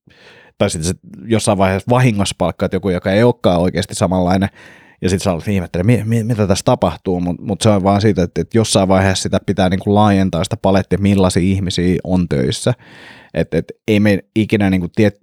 tai 0.57 0.69
sitten 0.69 0.93
jossain 1.25 1.57
vaiheessa 1.57 1.89
vahingossa 1.89 2.35
palkkaat 2.37 2.73
joku, 2.73 2.89
joka 2.89 3.11
ei 3.11 3.23
olekaan 3.23 3.61
oikeasti 3.61 3.95
samanlainen, 3.95 4.49
ja 5.01 5.09
sitten 5.09 5.23
sä 5.23 5.33
olet 5.33 5.47
ihmettelemään, 5.47 6.07
mi- 6.07 6.23
mitä 6.23 6.47
tässä 6.47 6.65
tapahtuu, 6.65 7.19
mutta 7.19 7.43
mut 7.43 7.61
se 7.61 7.69
on 7.69 7.83
vaan 7.83 8.01
siitä, 8.01 8.23
että, 8.23 8.41
että 8.41 8.57
jossain 8.57 8.87
vaiheessa 8.87 9.23
sitä 9.23 9.39
pitää 9.45 9.69
niinku 9.69 9.95
laajentaa 9.95 10.43
sitä 10.43 10.57
palettia, 10.57 10.99
millaisia 10.99 11.43
ihmisiä 11.43 11.99
on 12.03 12.29
töissä. 12.29 12.73
Että 13.33 13.57
et, 13.57 13.71
ei 13.87 13.99
me 13.99 14.19
ikinä 14.35 14.69
niinku 14.69 14.87
tiet, 14.95 15.19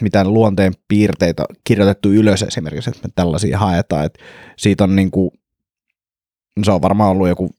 mitään 0.00 0.34
luonteen 0.34 0.72
piirteitä 0.88 1.44
kirjoitettu 1.64 2.12
ylös 2.12 2.42
esimerkiksi, 2.42 2.90
että 2.90 3.08
me 3.08 3.12
tällaisia 3.14 3.58
haetaan. 3.58 4.04
Et 4.04 4.18
siitä 4.56 4.84
on 4.84 4.96
niinku, 4.96 5.32
se 6.64 6.70
on 6.70 6.82
varmaan 6.82 7.10
ollut 7.10 7.28
joku 7.28 7.50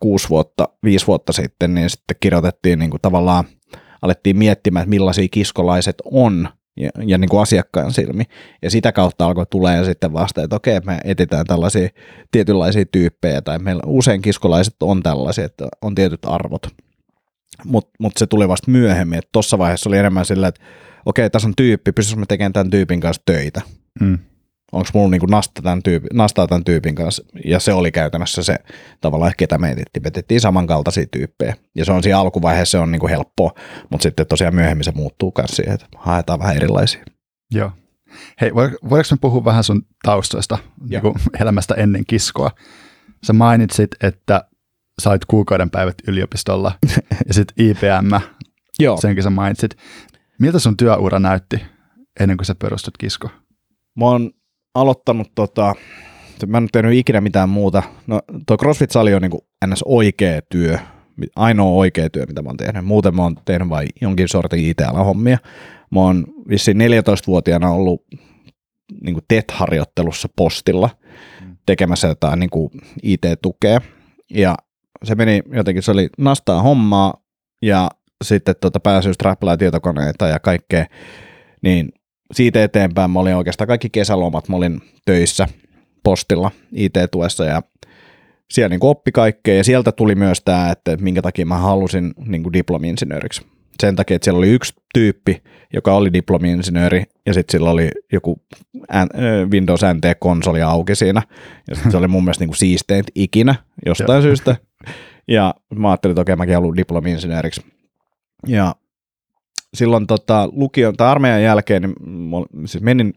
kuusi 0.00 0.28
vuotta, 0.28 0.68
viisi 0.84 1.06
vuotta 1.06 1.32
sitten, 1.32 1.74
niin 1.74 1.90
sitten 1.90 2.16
kirjoitettiin 2.20 2.78
niinku 2.78 2.98
tavallaan– 3.02 3.44
alettiin 4.02 4.36
miettimään, 4.36 4.82
että 4.82 4.90
millaisia 4.90 5.28
kiskolaiset 5.30 5.96
on 6.04 6.48
ja, 6.80 6.90
ja 7.06 7.18
niin 7.18 7.28
kuin 7.28 7.42
asiakkaan 7.42 7.92
silmi. 7.92 8.24
Ja 8.62 8.70
sitä 8.70 8.92
kautta 8.92 9.26
alkoi 9.26 9.46
tulee 9.46 9.84
sitten 9.84 10.12
vasta, 10.12 10.42
että 10.42 10.56
okei, 10.56 10.80
me 10.80 11.00
etsitään 11.04 11.46
tällaisia 11.46 11.88
tietynlaisia 12.30 12.84
tyyppejä, 12.92 13.42
tai 13.42 13.58
meillä 13.58 13.82
usein 13.86 14.22
kiskolaiset 14.22 14.74
on 14.82 15.02
tällaisia, 15.02 15.44
että 15.44 15.68
on 15.82 15.94
tietyt 15.94 16.20
arvot. 16.26 16.66
Mutta 17.64 17.90
mut 17.98 18.12
se 18.16 18.26
tuli 18.26 18.48
vasta 18.48 18.70
myöhemmin, 18.70 19.18
että 19.18 19.28
tuossa 19.32 19.58
vaiheessa 19.58 19.90
oli 19.90 19.98
enemmän 19.98 20.26
sillä, 20.26 20.48
että 20.48 20.60
okei, 21.06 21.30
tässä 21.30 21.48
on 21.48 21.56
tyyppi, 21.56 21.92
pystyisikö 21.92 22.20
me 22.20 22.26
tekemään 22.26 22.52
tämän 22.52 22.70
tyypin 22.70 23.00
kanssa 23.00 23.22
töitä. 23.26 23.60
Mm 24.00 24.18
onko 24.72 24.88
mulla 24.94 25.10
niinku 25.10 25.26
nasta 25.26 25.62
tämän 25.62 25.82
tyypin, 25.82 26.08
nastaa 26.12 26.46
tämän 26.46 26.64
tyypin 26.64 26.94
kanssa, 26.94 27.24
ja 27.44 27.60
se 27.60 27.72
oli 27.72 27.92
käytännössä 27.92 28.42
se 28.42 28.56
tavallaan, 29.00 29.32
ketä 29.36 29.58
me 29.58 29.70
etettiin. 29.70 30.02
Me 30.02 30.08
etettiin 30.08 30.40
samankaltaisia 30.40 31.06
tyyppejä, 31.10 31.56
ja 31.74 31.84
se 31.84 31.92
on 31.92 32.02
siinä 32.02 32.18
alkuvaiheessa 32.18 32.70
se 32.70 32.82
on 32.82 32.92
niinku 32.92 33.08
helppoa, 33.08 33.52
mutta 33.90 34.02
sitten 34.02 34.26
tosiaan 34.26 34.54
myöhemmin 34.54 34.84
se 34.84 34.92
muuttuu 34.94 35.32
myös 35.38 35.50
siihen, 35.50 35.74
että 35.74 35.86
haetaan 35.96 36.38
vähän 36.38 36.56
erilaisia. 36.56 37.04
Joo. 37.50 37.72
Hei, 38.40 38.54
voidaanko 38.54 39.08
me 39.10 39.16
puhua 39.20 39.44
vähän 39.44 39.64
sun 39.64 39.82
taustoista, 40.02 40.58
niin 40.90 41.02
elämästä 41.40 41.74
ennen 41.74 42.06
kiskoa? 42.06 42.50
Sä 43.26 43.32
mainitsit, 43.32 43.90
että 44.02 44.44
sä 45.02 45.10
olit 45.10 45.24
kuukauden 45.24 45.70
päivät 45.70 45.94
yliopistolla, 46.08 46.72
ja 47.28 47.34
sitten 47.34 47.66
IPM, 47.66 48.14
Joo. 48.78 48.96
senkin 48.96 49.22
sä 49.22 49.30
mainitsit. 49.30 49.76
Miltä 50.38 50.58
sun 50.58 50.76
työura 50.76 51.18
näytti 51.18 51.62
ennen 52.20 52.36
kuin 52.36 52.46
sä 52.46 52.54
perustut 52.54 52.98
kisko? 52.98 53.28
Mä 53.96 54.04
oon 54.04 54.30
aloittanut, 54.74 55.32
tota, 55.34 55.74
mä 56.46 56.58
en 56.58 56.68
tehnyt 56.72 56.94
ikinä 56.94 57.20
mitään 57.20 57.48
muuta. 57.48 57.82
No, 58.06 58.20
tuo 58.46 58.56
CrossFit-sali 58.56 59.14
on 59.14 59.22
niin 59.22 59.30
kuin 59.30 59.42
ns. 59.66 59.82
oikea 59.84 60.40
työ, 60.50 60.78
ainoa 61.36 61.70
oikea 61.70 62.10
työ, 62.10 62.26
mitä 62.26 62.42
mä 62.42 62.48
oon 62.48 62.56
tehnyt. 62.56 62.84
Muuten 62.84 63.16
mä 63.16 63.22
oon 63.22 63.36
tehnyt 63.44 63.68
vain 63.68 63.88
jonkin 64.00 64.28
sortin 64.28 64.64
IT-hommia. 64.64 65.38
Mä 65.90 66.00
oon 66.00 66.24
vissiin 66.48 66.76
14-vuotiaana 66.76 67.70
ollut 67.70 68.06
niin 69.02 69.14
kuin 69.14 69.24
TET-harjoittelussa 69.28 70.28
postilla 70.36 70.90
mm. 71.40 71.56
tekemässä 71.66 72.08
jotain 72.08 72.40
niin 72.40 72.50
kuin 72.50 72.70
IT-tukea. 73.02 73.80
Ja 74.30 74.54
se 75.04 75.14
meni 75.14 75.42
jotenkin, 75.52 75.82
se 75.82 75.90
oli 75.90 76.08
nastaa 76.18 76.62
hommaa 76.62 77.14
ja 77.62 77.90
sitten 78.24 78.54
tuota 78.60 79.02
strappilaa 79.12 79.56
tietokoneita 79.56 80.28
ja 80.28 80.38
kaikkea, 80.38 80.86
niin 81.62 81.88
siitä 82.32 82.64
eteenpäin 82.64 83.10
mä 83.10 83.20
olin 83.20 83.36
oikeastaan 83.36 83.68
kaikki 83.68 83.90
kesälomat, 83.90 84.48
mä 84.48 84.56
olin 84.56 84.80
töissä 85.04 85.48
postilla 86.02 86.50
IT-tuessa 86.72 87.44
ja 87.44 87.62
siellä 88.50 88.68
niin 88.68 88.80
oppi 88.82 89.12
kaikkea 89.12 89.54
ja 89.54 89.64
sieltä 89.64 89.92
tuli 89.92 90.14
myös 90.14 90.42
tämä, 90.44 90.70
että 90.70 90.96
minkä 90.96 91.22
takia 91.22 91.46
mä 91.46 91.58
halusin 91.58 92.14
niin 92.26 92.52
diplomi-insinööriksi. 92.52 93.46
Sen 93.80 93.96
takia, 93.96 94.14
että 94.14 94.24
siellä 94.24 94.38
oli 94.38 94.50
yksi 94.50 94.74
tyyppi, 94.94 95.42
joka 95.72 95.94
oli 95.94 96.12
diplomi-insinööri 96.12 97.04
ja 97.26 97.34
sitten 97.34 97.52
sillä 97.52 97.70
oli 97.70 97.90
joku 98.12 98.42
Windows 99.52 99.80
NT-konsoli 99.94 100.62
auki 100.62 100.94
siinä 100.94 101.22
ja 101.70 101.90
se 101.90 101.96
oli 101.96 102.08
mun 102.08 102.24
mielestä 102.24 102.44
niin 102.44 102.56
siisteintä 102.56 103.12
ikinä 103.14 103.54
jostain 103.86 104.22
syystä. 104.22 104.56
Ja 105.28 105.54
mä 105.74 105.90
ajattelin, 105.90 106.12
että 106.12 106.20
okei, 106.20 106.36
mäkin 106.36 106.54
haluan 106.54 106.76
diplomi-insinööriksi. 106.76 107.60
Ja 108.46 108.74
silloin 109.74 110.06
tota, 110.06 110.48
lukion 110.52 110.96
tai 110.96 111.08
armeijan 111.08 111.42
jälkeen 111.42 111.82
niin 111.82 112.68
siis 112.68 112.84
menin 112.84 113.14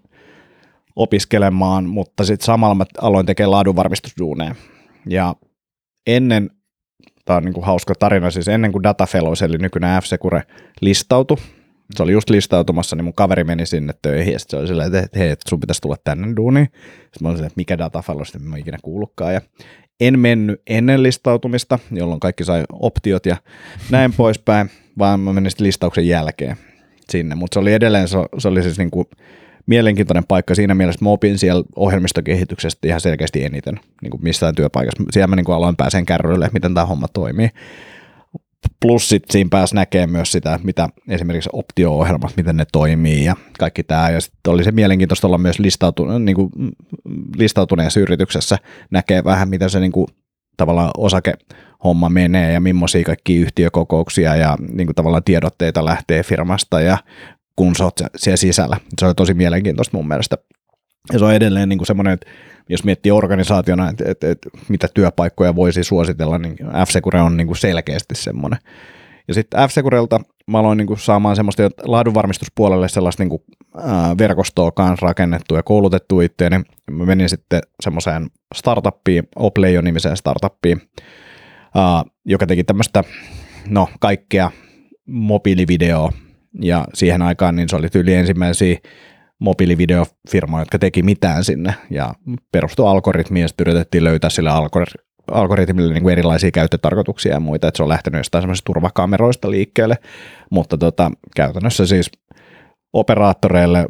opiskelemaan, 0.96 1.86
mutta 1.90 2.24
sitten 2.24 2.46
samalla 2.46 2.76
mä 2.76 2.86
aloin 3.02 3.26
tekemään 3.26 3.52
laadunvarmistusduuneja. 3.52 4.56
Ja 5.10 5.36
ennen, 6.08 6.50
tämä 7.26 7.38
on 7.38 7.44
niin 7.44 7.54
kuin 7.54 7.66
hauska 7.66 7.96
tarina, 8.00 8.32
siis 8.32 8.48
ennen 8.48 8.72
kuin 8.72 8.84
Data 8.84 9.06
Fellows, 9.06 9.42
eli 9.42 9.58
nykyinen 9.58 10.02
F-Secure, 10.02 10.42
listautui, 10.82 11.38
se 11.96 12.04
oli 12.04 12.12
just 12.12 12.30
listautumassa, 12.30 12.96
niin 12.96 13.04
mun 13.04 13.14
kaveri 13.14 13.44
meni 13.44 13.66
sinne 13.66 13.94
töihin, 14.02 14.34
ja 14.34 14.40
se 14.40 14.58
oli 14.58 14.68
silleen, 14.68 14.96
että 14.96 15.20
hei, 15.20 15.36
sun 15.50 15.60
pitäisi 15.60 15.82
tulla 15.82 15.96
tänne 16.04 16.36
duuniin. 16.36 16.66
Sitten 16.66 17.18
mä 17.22 17.28
olin 17.28 17.38
silleen, 17.38 17.48
että 17.48 17.60
mikä 17.60 17.78
Data 17.78 18.02
Fellows, 18.02 18.36
en 18.36 18.42
mä 18.42 18.58
ikinä 18.58 18.78
kuullutkaan, 18.82 19.34
ja 19.34 19.42
en 20.00 20.20
mennyt 20.20 20.62
ennen 20.68 21.04
listautumista, 21.04 21.80
jolloin 21.92 22.20
kaikki 22.20 22.44
sai 22.44 22.64
optiot 22.72 23.26
ja 23.26 23.38
näin 23.90 24.14
poispäin, 24.18 24.70
vaan 24.98 25.20
mä 25.20 25.34
menin 25.34 25.52
listauksen 25.60 26.08
jälkeen 26.08 26.58
sinne, 27.10 27.36
mutta 27.36 27.56
se 27.56 27.60
oli 27.60 27.74
edelleen, 27.74 28.08
se, 28.08 28.18
se 28.38 28.48
oli 28.48 28.64
siis 28.64 28.78
niin 28.78 28.92
kuin 28.92 29.08
mielenkiintoinen 29.66 30.24
paikka 30.28 30.56
siinä 30.56 30.76
mielessä, 30.76 30.98
että 30.98 31.06
mä 31.06 31.10
opin 31.10 31.38
siellä 31.38 31.64
ohjelmistokehityksestä 31.76 32.88
ihan 32.88 33.02
selkeästi 33.02 33.44
eniten 33.46 33.80
niin 34.02 34.12
kuin 34.12 34.24
missään 34.24 34.56
työpaikassa. 34.56 35.04
Siellä 35.12 35.28
mä 35.28 35.36
niin 35.36 35.46
kuin 35.46 35.56
aloin 35.56 35.76
pääseen 35.76 36.06
kärryille, 36.06 36.50
miten 36.54 36.74
tämä 36.74 36.86
homma 36.86 37.08
toimii. 37.08 37.50
Plus 38.80 39.10
sit 39.10 39.24
siinä 39.32 39.48
pääsi 39.52 39.76
näkemään 39.76 40.10
myös 40.10 40.32
sitä, 40.32 40.60
mitä 40.64 40.90
esimerkiksi 41.10 41.50
optio-ohjelmat, 41.54 42.34
miten 42.38 42.58
ne 42.58 42.66
toimii 42.72 43.26
ja 43.26 43.36
kaikki 43.60 43.84
tämä. 43.84 44.10
Ja 44.10 44.22
sitten 44.22 44.54
oli 44.54 44.64
se 44.64 44.72
mielenkiintoista 44.72 45.28
olla 45.28 45.38
myös 45.38 45.60
listautu, 45.60 46.20
niin 46.20 46.36
kuin 46.36 46.50
listautuneessa 47.38 48.00
yrityksessä, 48.00 48.58
näkee 48.92 49.24
vähän, 49.24 49.50
miten 49.50 49.70
se 49.70 49.80
niin 49.80 49.92
kuin, 49.92 50.08
tavallaan 50.58 50.92
osake 50.98 51.34
homma 51.84 52.10
menee 52.10 52.54
ja 52.54 52.60
millaisia 52.60 53.04
kaikki 53.04 53.36
yhtiökokouksia 53.36 54.36
ja 54.36 54.58
niin 54.74 54.88
kuin 54.88 54.96
tavallaan 54.96 55.24
tiedotteita 55.24 55.86
lähtee 55.86 56.24
firmasta 56.24 56.82
ja 56.82 56.98
kun 57.56 57.76
sä 57.76 57.84
oot 57.84 58.00
siellä 58.16 58.38
sisällä. 58.38 58.78
Se 59.00 59.06
oli 59.06 59.14
tosi 59.14 59.34
mielenkiintoista 59.34 59.98
mun 59.98 60.08
mielestä. 60.08 60.38
Ja 61.14 61.20
se 61.20 61.26
on 61.26 61.34
edelleen 61.34 61.70
niin 61.70 61.86
semmoinen, 61.86 62.14
että 62.14 62.28
jos 62.70 62.84
miettii 62.84 63.12
organisaationa, 63.12 63.90
että, 63.90 64.04
että, 64.08 64.32
että 64.32 64.50
mitä 64.70 64.88
työpaikkoja 64.94 65.56
voisi 65.56 65.84
suositella, 65.84 66.38
niin 66.38 66.56
F-Secure 66.60 67.22
on 67.22 67.38
niin 67.38 67.48
kuin 67.48 67.58
selkeästi 67.58 68.16
semmoinen. 68.16 68.60
Ja 69.28 69.34
sitten 69.34 69.60
F-Securelta 69.60 70.20
mä 70.48 70.60
aloin 70.60 70.78
niin 70.78 70.88
kuin 70.88 71.00
saamaan 71.00 71.36
semmoista 71.36 71.64
laadunvarmistuspuolelle 71.84 72.90
sellaista 72.90 73.24
niin 73.24 73.30
kuin, 73.30 73.42
ää, 73.78 74.18
verkostoa 74.18 74.72
kanssa 74.72 75.06
rakennettu 75.06 75.56
ja 75.56 75.64
koulutettu 75.64 76.22
itseäni. 76.22 76.62
Mä 76.92 77.06
menin 77.06 77.30
sitten 77.30 77.62
semmoiseen 77.84 78.28
startuppiin, 78.56 79.24
Opleio-nimiseen 79.36 80.18
startuppiin, 80.18 80.82
ää, 81.76 82.04
joka 82.26 82.48
teki 82.48 82.64
tämmöistä 82.64 83.04
no, 83.70 83.90
kaikkea 84.00 84.52
mobiilivideoa 85.08 86.12
ja 86.62 86.86
siihen 86.94 87.22
aikaan 87.22 87.56
niin 87.56 87.70
se 87.70 87.76
oli 87.76 87.90
tyyli 87.90 88.14
ensimmäisiä 88.14 88.78
mobiilivideofirmoja, 89.40 90.62
jotka 90.62 90.80
teki 90.80 91.04
mitään 91.04 91.44
sinne 91.44 91.74
ja 91.90 92.14
perustui 92.52 92.88
algoritmiin 92.88 93.42
ja 93.42 93.48
sitten 93.48 93.68
yritettiin 93.68 94.04
löytää 94.04 94.30
sille 94.30 94.50
algoritmille 95.32 95.94
niin 95.94 96.04
kuin 96.04 96.12
erilaisia 96.12 96.52
käyttötarkoituksia 96.52 97.34
ja 97.34 97.40
muita, 97.40 97.68
että 97.68 97.78
se 97.78 97.84
on 97.84 97.90
lähtenyt 97.90 98.20
jostain 98.20 98.42
semmoisista 98.42 98.66
turvakameroista 98.66 99.52
liikkeelle, 99.52 99.96
mutta 100.50 100.78
tota, 100.78 101.12
käytännössä 101.36 101.86
siis 101.86 102.12
operaattoreille 102.94 103.86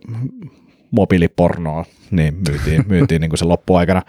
mobiilipornoa 0.91 1.86
niin 2.12 2.34
myytiin, 2.50 2.84
myytiin 2.93 3.22
niin 3.22 3.30
kuin 3.30 3.38
se 3.38 3.46
loppuaikana. 3.46 4.02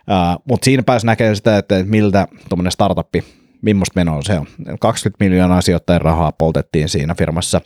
Uh, 0.00 0.42
mutta 0.44 0.64
siinä 0.64 0.82
pääsi 0.82 1.06
näkemään 1.06 1.36
sitä, 1.36 1.58
että 1.58 1.84
miltä 1.84 2.28
tuommoinen 2.48 2.72
startuppi, 2.72 3.24
millaista 3.62 4.00
menoa 4.00 4.22
se 4.22 4.38
on. 4.38 4.46
20 4.80 5.24
miljoonaa 5.24 5.60
sijoittajan 5.60 6.00
rahaa 6.00 6.32
poltettiin 6.32 6.88
siinä 6.88 7.14
firmassa. 7.14 7.60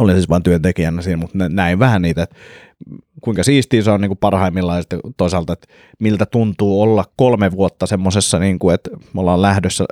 Olin 0.00 0.14
siis 0.14 0.28
vain 0.28 0.42
työntekijänä 0.42 1.02
siinä, 1.02 1.16
mutta 1.16 1.48
näin 1.48 1.78
vähän 1.78 2.02
niitä, 2.02 2.22
että 2.22 2.36
kuinka 3.20 3.42
siistiä 3.42 3.82
se 3.82 3.90
on 3.90 4.00
niin 4.00 4.08
kuin 4.08 4.18
parhaimmillaan 4.18 4.78
ja 4.78 4.98
toisaalta, 5.16 5.52
että 5.52 5.68
miltä 5.98 6.26
tuntuu 6.26 6.82
olla 6.82 7.04
kolme 7.16 7.52
vuotta 7.52 7.86
semmoisessa, 7.86 8.38
niin 8.38 8.58
kuin, 8.58 8.74
että 8.74 8.90
me 9.14 9.20
ollaan 9.20 9.42
lähdössä 9.42 9.84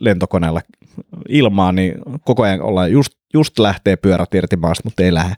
lentokoneella 0.00 0.60
ilmaan, 1.28 1.74
niin 1.74 1.94
koko 2.24 2.42
ajan 2.42 2.62
ollaan 2.62 2.92
just, 2.92 3.12
just 3.34 3.58
lähtee 3.58 3.96
pyörät 3.96 4.34
irti 4.34 4.56
maasta, 4.56 4.82
mutta 4.84 5.02
ei 5.02 5.14
lähde. 5.14 5.34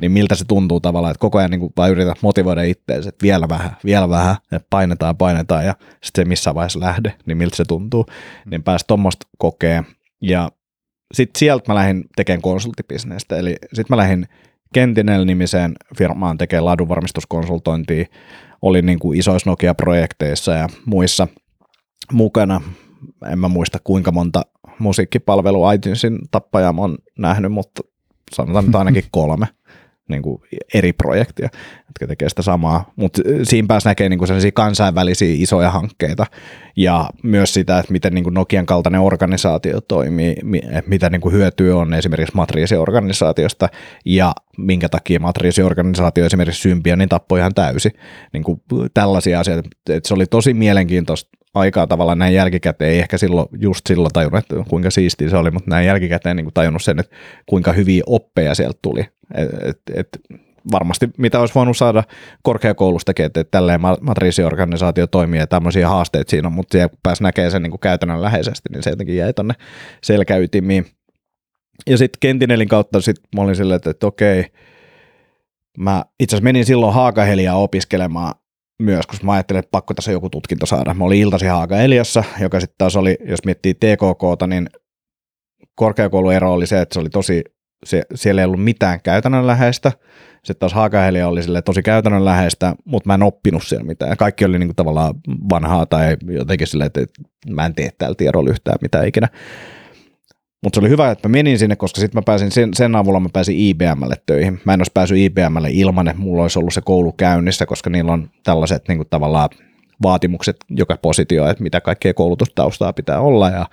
Niin 0.00 0.12
miltä 0.12 0.34
se 0.34 0.44
tuntuu 0.44 0.80
tavallaan, 0.80 1.10
että 1.10 1.20
koko 1.20 1.38
ajan 1.38 1.50
niin 1.50 1.60
kuin 1.60 1.72
vaan 1.76 1.90
yrität 1.90 2.22
motivoida 2.22 2.62
itseäsi, 2.62 3.08
että 3.08 3.22
vielä 3.22 3.48
vähän, 3.48 3.76
vielä 3.84 4.08
vähän, 4.08 4.36
että 4.52 4.66
painetaan, 4.70 5.16
painetaan 5.16 5.66
ja 5.66 5.74
sitten 6.04 6.24
se 6.24 6.28
missään 6.28 6.54
vaiheessa 6.54 6.80
lähde, 6.80 7.14
niin 7.26 7.38
miltä 7.38 7.56
se 7.56 7.64
tuntuu. 7.64 8.06
Niin 8.50 8.62
pääsi 8.62 8.84
tuommoista 8.88 9.26
kokee 9.38 9.84
ja 10.22 10.50
sitten 11.14 11.38
sieltä 11.38 11.64
mä 11.68 11.74
lähdin 11.74 12.04
tekemään 12.16 12.42
konsulttibisnestä, 12.42 13.36
eli 13.36 13.56
sitten 13.62 13.86
mä 13.88 13.96
lähdin 13.96 14.26
Kentinel-nimiseen 14.74 15.74
firmaan 15.98 16.38
tekee 16.38 16.60
laadunvarmistuskonsultointia, 16.60 18.04
oli 18.62 18.82
niin 18.82 18.98
kuin 18.98 19.18
isoissa 19.18 19.50
Nokia-projekteissa 19.50 20.52
ja 20.52 20.68
muissa 20.84 21.28
mukana. 22.12 22.60
En 23.32 23.38
mä 23.38 23.48
muista 23.48 23.78
kuinka 23.84 24.12
monta 24.12 24.42
musiikkipalvelu 24.78 25.70
iTunesin 25.70 26.18
tappajaa 26.30 26.72
mä 26.72 26.80
oon 26.80 26.98
nähnyt, 27.18 27.52
mutta 27.52 27.82
sanotaan 28.32 28.64
nyt 28.64 28.74
ainakin 28.74 29.04
kolme 29.10 29.46
niin 30.10 30.22
kuin 30.22 30.42
eri 30.74 30.92
projektia, 30.92 31.48
jotka 31.88 32.06
tekee 32.06 32.28
sitä 32.28 32.42
samaa, 32.42 32.92
mutta 32.96 33.22
siinä 33.42 33.66
pääsi 33.68 33.88
näkee 33.88 34.08
niin 34.08 34.18
kuin 34.18 34.26
sellaisia 34.26 34.52
kansainvälisiä 34.52 35.34
isoja 35.38 35.70
hankkeita 35.70 36.26
ja 36.76 37.10
myös 37.22 37.54
sitä, 37.54 37.78
että 37.78 37.92
miten 37.92 38.14
niin 38.14 38.24
kuin 38.24 38.34
Nokian 38.34 38.66
kaltainen 38.66 39.00
organisaatio 39.00 39.80
toimii, 39.80 40.36
mitä 40.86 41.10
niin 41.10 41.20
kuin 41.20 41.34
hyötyä 41.34 41.76
on 41.76 41.94
esimerkiksi 41.94 42.36
matriisiorganisaatiosta 42.36 43.68
ja 44.04 44.32
minkä 44.58 44.88
takia 44.88 45.20
matriisiorganisaatio 45.20 46.26
esimerkiksi 46.26 46.62
Symbianin 46.62 47.08
tappoi 47.08 47.38
ihan 47.38 47.54
täysi. 47.54 47.90
Niin 48.32 48.44
kuin 48.44 48.60
tällaisia 48.94 49.40
asioita, 49.40 49.68
että 49.88 50.08
se 50.08 50.14
oli 50.14 50.26
tosi 50.26 50.54
mielenkiintoista 50.54 51.39
aikaa 51.54 51.86
tavallaan 51.86 52.18
näin 52.18 52.34
jälkikäteen, 52.34 52.90
ei 52.90 52.98
ehkä 52.98 53.18
silloin, 53.18 53.48
just 53.60 53.86
silloin 53.86 54.12
tajunnut, 54.12 54.38
että 54.38 54.54
kuinka 54.68 54.90
siistiä 54.90 55.30
se 55.30 55.36
oli, 55.36 55.50
mutta 55.50 55.70
näin 55.70 55.86
jälkikäteen 55.86 56.36
niin 56.36 56.44
kuin 56.44 56.54
tajunnut 56.54 56.82
sen, 56.82 56.98
että 56.98 57.16
kuinka 57.46 57.72
hyviä 57.72 58.02
oppeja 58.06 58.54
sieltä 58.54 58.78
tuli. 58.82 59.00
Et, 59.34 59.48
et, 59.62 59.80
et 59.94 60.08
varmasti 60.72 61.10
mitä 61.18 61.40
olisi 61.40 61.54
voinut 61.54 61.76
saada 61.76 62.04
korkeakoulustakin, 62.42 63.26
että, 63.26 63.40
että 63.40 63.50
tälleen 63.50 63.80
matriisiorganisaatio 64.00 65.06
toimii 65.06 65.40
ja 65.40 65.46
tämmöisiä 65.46 65.88
haasteita 65.88 66.30
siinä 66.30 66.48
on, 66.48 66.52
mutta 66.52 66.72
siellä 66.72 66.88
kun 66.88 66.98
pääsi 67.02 67.22
näkemään 67.22 67.50
sen 67.50 67.62
niin 67.62 67.70
kuin 67.70 67.80
käytännön 67.80 68.22
läheisesti, 68.22 68.68
niin 68.72 68.82
se 68.82 68.90
jotenkin 68.90 69.16
jäi 69.16 69.32
tuonne 69.32 69.54
selkäytimiin. 70.02 70.86
Ja 71.86 71.98
sitten 71.98 72.18
Kentinelin 72.20 72.68
kautta 72.68 73.00
sit 73.00 73.16
mä 73.36 73.42
olin 73.42 73.56
silleen, 73.56 73.76
että, 73.76 73.90
että 73.90 74.06
okei, 74.06 74.44
mä 75.78 76.04
itse 76.20 76.36
asiassa 76.36 76.44
menin 76.44 76.64
silloin 76.64 76.94
Haakaheliaa 76.94 77.56
opiskelemaan 77.56 78.34
myös, 78.80 79.06
koska 79.06 79.26
mä 79.26 79.32
ajattelin, 79.32 79.58
että 79.58 79.70
pakko 79.70 79.94
tässä 79.94 80.12
joku 80.12 80.30
tutkinto 80.30 80.66
saada. 80.66 80.94
Mä 80.94 81.04
olin 81.04 81.20
iltasi 81.20 81.46
Haaka-Eliassa, 81.46 82.24
joka 82.40 82.60
sitten 82.60 82.74
taas 82.78 82.96
oli, 82.96 83.16
jos 83.28 83.44
miettii 83.44 83.74
TKKta, 83.74 84.46
niin 84.46 84.68
korkeakouluero 85.74 86.52
oli 86.52 86.66
se, 86.66 86.80
että 86.80 86.94
se 86.94 87.00
oli 87.00 87.10
tosi, 87.10 87.44
se, 87.86 88.02
siellä 88.14 88.40
ei 88.40 88.44
ollut 88.44 88.64
mitään 88.64 89.00
käytännönläheistä. 89.02 89.92
Sitten 90.34 90.60
taas 90.60 90.74
Haakahelia 90.74 91.28
oli 91.28 91.42
sille 91.42 91.62
tosi 91.62 91.82
käytännönläheistä, 91.82 92.74
mutta 92.84 93.06
mä 93.06 93.14
en 93.14 93.22
oppinut 93.22 93.62
siellä 93.64 93.86
mitään. 93.86 94.16
Kaikki 94.16 94.44
oli 94.44 94.58
niinku 94.58 94.74
tavallaan 94.74 95.14
vanhaa 95.50 95.86
tai 95.86 96.16
jotenkin 96.26 96.66
silleen, 96.66 96.86
että 96.86 97.00
mä 97.50 97.66
en 97.66 97.74
tee 97.74 97.90
täällä 97.98 98.14
tiedolla 98.14 98.50
yhtään 98.50 98.78
mitään 98.82 99.08
ikinä. 99.08 99.28
Mutta 100.62 100.76
se 100.76 100.80
oli 100.80 100.88
hyvä, 100.88 101.10
että 101.10 101.28
mä 101.28 101.32
menin 101.32 101.58
sinne, 101.58 101.76
koska 101.76 102.00
sitten 102.00 102.18
mä 102.18 102.22
pääsin 102.22 102.50
sen, 102.50 102.74
sen 102.74 102.96
avulla 102.96 103.20
mä 103.20 103.28
pääsin 103.32 103.58
IBMlle 103.58 104.16
töihin. 104.26 104.60
Mä 104.64 104.74
en 104.74 104.80
olisi 104.80 104.92
päässyt 104.94 105.18
IBMlle 105.18 105.70
ilman, 105.70 106.08
että 106.08 106.22
mulla 106.22 106.42
olisi 106.42 106.58
ollut 106.58 106.74
se 106.74 106.80
koulu 106.80 107.12
käynnissä, 107.12 107.66
koska 107.66 107.90
niillä 107.90 108.12
on 108.12 108.30
tällaiset 108.42 108.88
niin 108.88 108.98
kuin 108.98 109.08
tavallaan 109.10 109.48
vaatimukset 110.02 110.56
joka 110.70 110.96
positio, 110.96 111.48
että 111.48 111.62
mitä 111.62 111.80
kaikkea 111.80 112.14
koulutustaustaa 112.14 112.92
pitää 112.92 113.20
olla 113.20 113.50
ja 113.50 113.66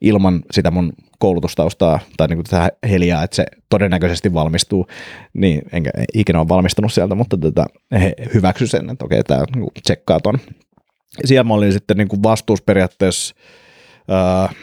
ilman 0.00 0.42
sitä 0.50 0.70
mun 0.70 0.92
koulutustaustaa 1.18 1.98
tai 2.16 2.28
niin 2.28 2.36
kuin 2.36 2.44
tätä 2.44 2.72
heliaa, 2.88 3.22
että 3.22 3.36
se 3.36 3.44
todennäköisesti 3.68 4.34
valmistuu, 4.34 4.86
niin 5.34 5.62
enkä 5.72 5.90
ikinä 6.14 6.40
ole 6.40 6.48
valmistunut 6.48 6.92
sieltä, 6.92 7.14
mutta 7.14 7.36
tätä, 7.38 7.66
he 7.92 8.14
hyväksy 8.34 8.66
sen, 8.66 8.90
että 8.90 9.04
okei, 9.04 9.24
tämä 9.24 9.44
niin 9.56 9.70
tsekkaa 9.82 10.20
ton. 10.20 10.38
Siellä 11.24 11.44
mä 11.44 11.54
olin 11.54 11.72
sitten 11.72 11.96
niin 11.96 12.08
kuin 12.08 12.22
vastuusperiaatteessa 12.22 13.34
äh, 14.10 14.56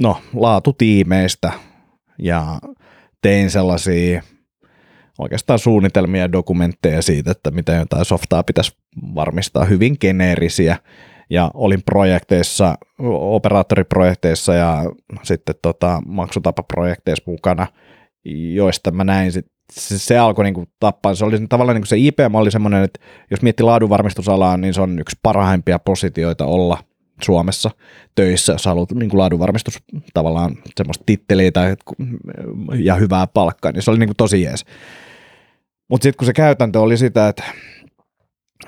no, 0.00 0.20
laatutiimeistä 0.34 1.52
ja 2.18 2.58
tein 3.22 3.50
sellaisia 3.50 4.22
oikeastaan 5.18 5.58
suunnitelmia 5.58 6.20
ja 6.20 6.32
dokumentteja 6.32 7.02
siitä, 7.02 7.30
että 7.30 7.50
miten 7.50 7.78
jotain 7.78 8.04
softaa 8.04 8.42
pitäisi 8.42 8.76
varmistaa 9.14 9.64
hyvin 9.64 9.96
geneerisiä 10.00 10.76
ja 11.30 11.50
olin 11.54 11.82
projekteissa, 11.82 12.74
operaattoriprojekteissa 13.20 14.54
ja 14.54 14.84
sitten 15.22 15.54
tota, 15.62 16.02
maksutapaprojekteissa 16.06 17.24
mukana, 17.26 17.66
joista 18.54 18.90
mä 18.90 19.04
näin 19.04 19.32
sit, 19.32 19.46
se, 19.72 19.98
se 19.98 20.18
alkoi 20.18 20.44
niinku 20.44 20.64
tappaa. 20.80 21.14
Se 21.14 21.24
oli 21.24 21.46
tavallaan 21.48 21.74
niinku 21.74 21.86
se 21.86 21.98
IPM 21.98 22.34
oli 22.34 22.50
semmoinen, 22.50 22.84
että 22.84 23.00
jos 23.30 23.42
miettii 23.42 23.64
laadunvarmistusalaa, 23.64 24.56
niin 24.56 24.74
se 24.74 24.80
on 24.80 24.98
yksi 24.98 25.18
parhaimpia 25.22 25.78
positioita 25.78 26.46
olla– 26.46 26.78
Suomessa 27.22 27.70
töissä, 28.14 28.52
jos 28.52 28.64
haluat 28.64 28.92
niin 28.92 29.10
kuin 29.10 29.18
laadunvarmistus 29.18 29.78
tavallaan 30.14 30.56
semmoista 30.76 31.04
titteliä 31.06 31.52
tai, 31.52 31.76
ja 32.74 32.94
hyvää 32.94 33.26
palkkaa, 33.26 33.72
niin 33.72 33.82
se 33.82 33.90
oli 33.90 33.98
niin 33.98 34.08
kuin 34.08 34.16
tosi 34.16 34.42
jees. 34.42 34.64
Mutta 35.90 36.02
sitten 36.02 36.18
kun 36.18 36.26
se 36.26 36.32
käytäntö 36.32 36.80
oli 36.80 36.96
sitä, 36.96 37.28
että 37.28 37.44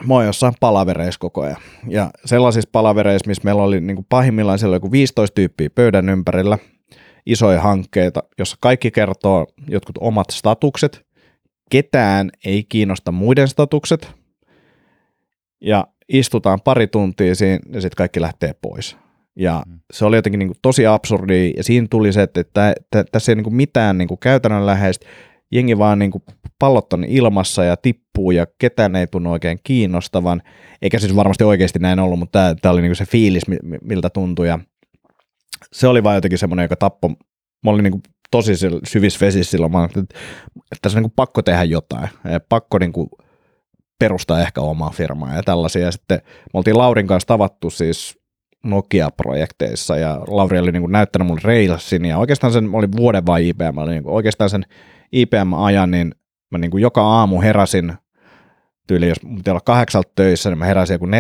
mä 0.06 0.14
oon 0.14 0.26
jossain 0.26 0.54
palavereissa 0.60 1.20
koko 1.20 1.42
ajan. 1.42 1.56
Ja 1.88 2.10
sellaisissa 2.24 2.70
palavereissa, 2.72 3.28
missä 3.28 3.44
meillä 3.44 3.62
oli 3.62 3.80
niin 3.80 3.96
kuin 3.96 4.06
pahimmillaan 4.08 4.58
siellä 4.58 4.76
joku 4.76 4.92
15 4.92 5.34
tyyppiä 5.34 5.70
pöydän 5.70 6.08
ympärillä, 6.08 6.58
isoja 7.26 7.60
hankkeita, 7.60 8.22
jossa 8.38 8.56
kaikki 8.60 8.90
kertoo 8.90 9.46
jotkut 9.68 9.98
omat 10.00 10.30
statukset, 10.30 11.06
ketään 11.70 12.30
ei 12.44 12.64
kiinnosta 12.68 13.12
muiden 13.12 13.48
statukset, 13.48 14.14
ja 15.60 15.86
istutaan 16.08 16.60
pari 16.64 16.86
tuntia 16.86 17.34
siinä 17.34 17.58
ja 17.72 17.80
sitten 17.80 17.96
kaikki 17.96 18.20
lähtee 18.20 18.54
pois. 18.62 18.96
Ja 19.36 19.62
mm. 19.66 19.80
se 19.92 20.04
oli 20.04 20.16
jotenkin 20.16 20.38
niin 20.38 20.48
kuin 20.48 20.58
tosi 20.62 20.86
absurdi 20.86 21.52
ja 21.56 21.64
siinä 21.64 21.86
tuli 21.90 22.12
se, 22.12 22.22
että, 22.22 22.40
että, 22.40 22.70
että 22.70 23.04
tässä 23.12 23.32
ei 23.32 23.36
niin 23.36 23.44
kuin 23.44 23.54
mitään 23.54 23.98
niin 23.98 24.08
kuin 24.08 24.18
käytännönläheistä, 24.18 25.06
jengi 25.52 25.78
vaan 25.78 25.98
niin 25.98 26.10
kuin 26.10 26.22
pallot 26.58 26.92
on 26.92 27.04
ilmassa 27.04 27.64
ja 27.64 27.76
tippuu 27.76 28.30
ja 28.30 28.46
ketään 28.58 28.96
ei 28.96 29.06
tunnu 29.06 29.32
oikein 29.32 29.58
kiinnostavan, 29.64 30.42
eikä 30.82 30.98
siis 30.98 31.16
varmasti 31.16 31.44
oikeasti 31.44 31.78
näin 31.78 31.98
ollut, 31.98 32.18
mutta 32.18 32.38
tämä, 32.38 32.54
tämä 32.54 32.72
oli 32.72 32.82
niin 32.82 32.90
kuin 32.90 32.96
se 32.96 33.06
fiilis, 33.06 33.42
miltä 33.82 34.10
tuntui. 34.10 34.48
Ja 34.48 34.58
se 35.72 35.88
oli 35.88 36.02
vaan 36.02 36.14
jotenkin 36.14 36.38
semmoinen, 36.38 36.64
joka 36.64 36.76
tappoi, 36.76 37.10
mä 37.64 37.70
olin 37.70 37.82
niin 37.82 37.92
kuin 37.92 38.02
tosi 38.30 38.52
syvissä 38.84 39.26
vesissä 39.26 39.50
silloin, 39.50 39.72
mä 39.72 39.84
että, 39.84 40.00
että 40.00 40.16
tässä 40.82 40.98
on 40.98 41.02
niin 41.02 41.10
kuin 41.10 41.16
pakko 41.16 41.42
tehdä 41.42 41.64
jotain, 41.64 42.08
ja 42.24 42.40
pakko 42.48 42.78
niin 42.78 42.92
kuin 42.92 43.08
perustaa 43.98 44.40
ehkä 44.40 44.60
omaa 44.60 44.90
firmaa 44.90 45.34
ja 45.34 45.42
tällaisia. 45.42 45.84
Ja 45.84 45.92
sitten 45.92 46.20
me 46.24 46.58
oltiin 46.58 46.78
Laurin 46.78 47.06
kanssa 47.06 47.26
tavattu 47.26 47.70
siis 47.70 48.18
Nokia-projekteissa 48.64 49.96
ja 49.96 50.20
Lauri 50.26 50.58
oli 50.58 50.72
niin 50.72 50.82
kuin 50.82 50.92
näyttänyt 50.92 51.28
mulle 51.28 51.40
Railsin 51.44 52.04
ja 52.04 52.18
oikeastaan 52.18 52.52
sen, 52.52 52.70
oli 52.72 52.88
vuoden 52.96 53.26
vai 53.26 53.48
IBM, 53.48 53.78
oli 53.78 53.90
niin 53.90 54.02
kuin 54.02 54.14
oikeastaan 54.14 54.50
sen 54.50 54.64
IBM-ajan, 55.12 55.90
niin 55.90 56.14
mä 56.50 56.58
niin 56.58 56.70
kuin 56.70 56.82
joka 56.82 57.02
aamu 57.02 57.40
heräsin 57.40 57.92
tyyli, 58.86 59.08
jos 59.08 59.18
piti 59.36 59.50
olla 59.50 59.60
kahdeksalta 59.60 60.12
töissä, 60.14 60.50
niin 60.50 60.58
mä 60.58 60.64
heräsin 60.64 60.94
joku 60.94 61.06
4.30 61.06 61.12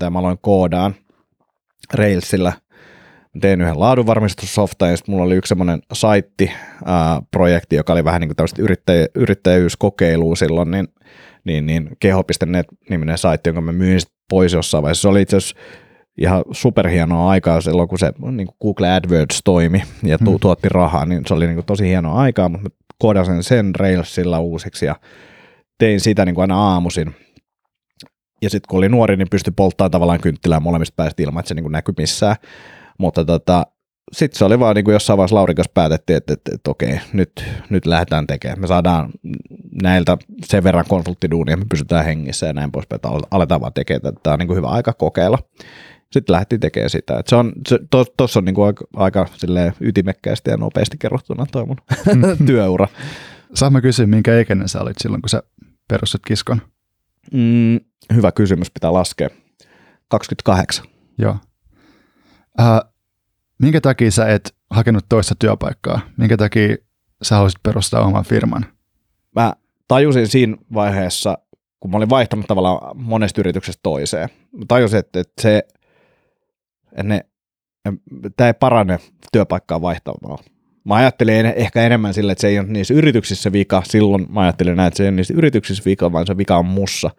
ja 0.00 0.10
mä 0.10 0.18
aloin 0.18 0.38
koodaan 0.40 0.94
Railsilla. 1.94 2.52
Tein 3.40 3.60
yhden 3.60 3.80
laadunvarmistussoftan 3.80 4.90
ja 4.90 4.96
sitten 4.96 5.12
mulla 5.12 5.24
oli 5.24 5.34
yksi 5.34 5.48
semmoinen 5.48 5.80
saitti-projekti, 5.92 7.76
joka 7.76 7.92
oli 7.92 8.04
vähän 8.04 8.20
niin 8.20 8.28
kuin 8.28 8.36
tämmöistä 8.36 8.62
yrittäjä, 8.62 9.06
yrittäjyyskokeilua 9.14 10.36
silloin, 10.36 10.70
niin 10.70 10.88
niin, 11.46 11.66
niin 11.66 11.96
keho.net 12.00 12.66
niminen 12.90 13.18
saitti, 13.18 13.48
jonka 13.48 13.60
mä 13.60 13.72
myin 13.72 14.00
pois 14.30 14.52
jossain 14.52 14.82
vaiheessa. 14.82 15.02
Se 15.02 15.08
oli 15.08 15.22
itse 15.22 15.36
asiassa 15.36 15.56
ihan 16.18 16.44
superhienoa 16.52 17.30
aikaa 17.30 17.60
silloin, 17.60 17.88
kun 17.88 17.98
se 17.98 18.12
niin 18.30 18.46
kuin 18.46 18.56
Google 18.62 18.90
AdWords 18.90 19.40
toimi 19.44 19.82
ja 20.02 20.18
tu- 20.18 20.30
hmm. 20.30 20.40
tuotti 20.40 20.68
rahaa, 20.68 21.06
niin 21.06 21.22
se 21.26 21.34
oli 21.34 21.46
niin 21.46 21.56
kuin 21.56 21.66
tosi 21.66 21.88
hienoa 21.88 22.20
aikaa, 22.20 22.48
mutta 22.48 22.68
mä 22.68 22.76
koodasin 22.98 23.42
sen 23.42 23.74
Railsilla 23.74 24.40
uusiksi 24.40 24.86
ja 24.86 24.96
tein 25.78 26.00
sitä 26.00 26.24
niin 26.24 26.34
kuin 26.34 26.42
aina 26.42 26.58
aamuisin. 26.58 27.14
ja 28.42 28.50
sitten 28.50 28.68
kun 28.68 28.78
oli 28.78 28.88
nuori, 28.88 29.16
niin 29.16 29.30
pystyi 29.30 29.52
polttamaan 29.56 29.90
tavallaan 29.90 30.20
kynttilää 30.20 30.60
molemmista 30.60 30.94
päästä 30.96 31.22
ilman, 31.22 31.40
että 31.40 31.48
se 31.48 31.54
niin 31.54 31.72
näkyi 31.72 31.94
missään. 31.98 32.36
Mutta 32.98 33.24
tota, 33.24 33.66
sitten 34.12 34.38
se 34.38 34.44
oli 34.44 34.58
vaan 34.58 34.76
niin 34.76 34.84
kuin 34.84 34.92
jossain 34.92 35.16
vaiheessa 35.16 35.36
Laurikas 35.36 35.68
päätettiin, 35.74 36.16
että, 36.16 36.32
että, 36.32 36.54
että 36.54 36.70
okei, 36.70 37.00
nyt, 37.12 37.44
nyt 37.70 37.86
lähdetään 37.86 38.26
tekemään. 38.26 38.60
Me 38.60 38.66
saadaan 38.66 39.10
näiltä 39.82 40.18
sen 40.44 40.64
verran 40.64 40.84
konsulttiduunia, 40.88 41.56
me 41.56 41.64
pysytään 41.70 42.04
hengissä 42.04 42.46
ja 42.46 42.52
näin 42.52 42.72
poispäin, 42.72 42.96
että 42.96 43.08
aletaan 43.30 43.60
vaan 43.60 43.72
tekemään, 43.72 44.08
että 44.08 44.20
tämä 44.22 44.34
on 44.34 44.38
niin 44.38 44.46
kuin 44.46 44.56
hyvä 44.56 44.68
aika 44.68 44.92
kokeilla. 44.92 45.38
Sitten 46.12 46.32
lähti 46.32 46.58
tekemään 46.58 46.90
sitä. 46.90 47.18
Että 47.18 47.30
se 47.30 47.36
on, 47.36 47.52
se, 47.68 48.38
on 48.38 48.44
niin 48.44 48.54
kuin 48.54 48.66
aika, 48.66 48.84
aika 48.96 49.26
ytimekkäästi 49.80 50.50
ja 50.50 50.56
nopeasti 50.56 50.98
kerrottuna 50.98 51.46
tuo 51.52 51.66
mun 51.66 51.76
työura. 52.46 52.88
Saan 53.54 53.72
mä 53.72 53.80
kysyä, 53.80 54.06
minkä 54.06 54.40
ikäinen 54.40 54.68
sä 54.68 54.80
olit 54.80 54.96
silloin, 55.00 55.22
kun 55.22 55.28
sä 55.28 55.42
perustit 55.88 56.20
kiskon? 56.26 56.62
Mm, 57.32 57.80
hyvä 58.14 58.32
kysymys, 58.32 58.70
pitää 58.70 58.92
laskea. 58.92 59.28
28. 60.08 60.84
Joo. 61.18 61.36
Äh, 62.60 62.80
minkä 63.58 63.80
takia 63.80 64.10
sä 64.10 64.28
et 64.28 64.54
hakenut 64.70 65.04
toista 65.08 65.34
työpaikkaa? 65.38 66.00
Minkä 66.16 66.36
takia 66.36 66.76
sä 67.22 67.34
haluaisit 67.34 67.62
perustaa 67.62 68.04
oman 68.04 68.24
firman? 68.24 68.66
Mä 69.34 69.52
tajusin 69.88 70.28
siinä 70.28 70.56
vaiheessa, 70.74 71.38
kun 71.80 71.90
mä 71.90 71.96
olin 71.96 72.10
vaihtanut 72.10 72.46
tavallaan 72.46 72.96
monesta 72.96 73.40
yrityksestä 73.40 73.80
toiseen. 73.82 74.28
Mä 74.52 74.64
tajusin, 74.68 74.98
että, 74.98 75.20
että 75.20 75.42
se, 75.42 75.62
että 76.92 77.02
ne, 77.02 77.20
tämä 78.36 78.48
ei 78.48 78.54
parane 78.54 78.98
työpaikkaa 79.32 79.82
vaihtamalla. 79.82 80.44
Mä 80.84 80.94
ajattelin 80.94 81.46
ehkä 81.46 81.82
enemmän 81.82 82.14
sillä, 82.14 82.32
että 82.32 82.40
se 82.40 82.48
ei 82.48 82.58
ole 82.58 82.68
niissä 82.68 82.94
yrityksissä 82.94 83.52
vika. 83.52 83.82
Silloin 83.84 84.26
mä 84.28 84.40
ajattelin 84.40 84.76
näin, 84.76 84.88
että 84.88 84.96
se 84.96 85.02
ei 85.02 85.08
ole 85.08 85.16
niissä 85.16 85.34
yrityksissä 85.34 85.82
vika, 85.86 86.12
vaan 86.12 86.26
se 86.26 86.36
vika 86.36 86.56
on 86.56 86.66
mussa. 86.66 87.10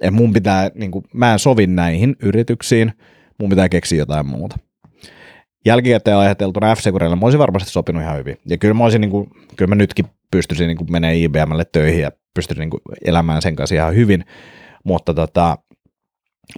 Et 0.00 0.14
mun 0.14 0.32
pitää, 0.32 0.70
niin 0.74 0.90
kuin, 0.90 1.04
mä 1.14 1.32
en 1.32 1.38
sovi 1.38 1.66
näihin 1.66 2.16
yrityksiin, 2.22 2.92
mun 3.38 3.50
pitää 3.50 3.68
keksiä 3.68 3.98
jotain 3.98 4.26
muuta. 4.26 4.58
Jälkikäteen 5.64 6.16
ajateltuna 6.16 6.74
f 6.74 6.80
securelle 6.80 7.16
mä 7.16 7.26
olisin 7.26 7.38
varmasti 7.38 7.70
sopinut 7.70 8.02
ihan 8.02 8.16
hyvin. 8.16 8.36
Ja 8.46 8.58
kyllä 8.58 8.74
mä, 8.74 8.84
olisin, 8.84 9.00
niin 9.00 9.10
kuin, 9.10 9.30
kyllä 9.56 9.68
mä 9.68 9.74
nytkin 9.74 10.06
pystyisin 10.30 10.66
niin 10.66 10.92
menemään 10.92 11.16
IBMlle 11.16 11.64
töihin 11.72 12.00
ja 12.00 12.10
pystyisin 12.34 12.60
niin 12.60 12.70
kuin, 12.70 12.80
elämään 13.04 13.42
sen 13.42 13.56
kanssa 13.56 13.74
ihan 13.74 13.94
hyvin. 13.94 14.24
Mutta 14.84 15.14
tota, 15.14 15.58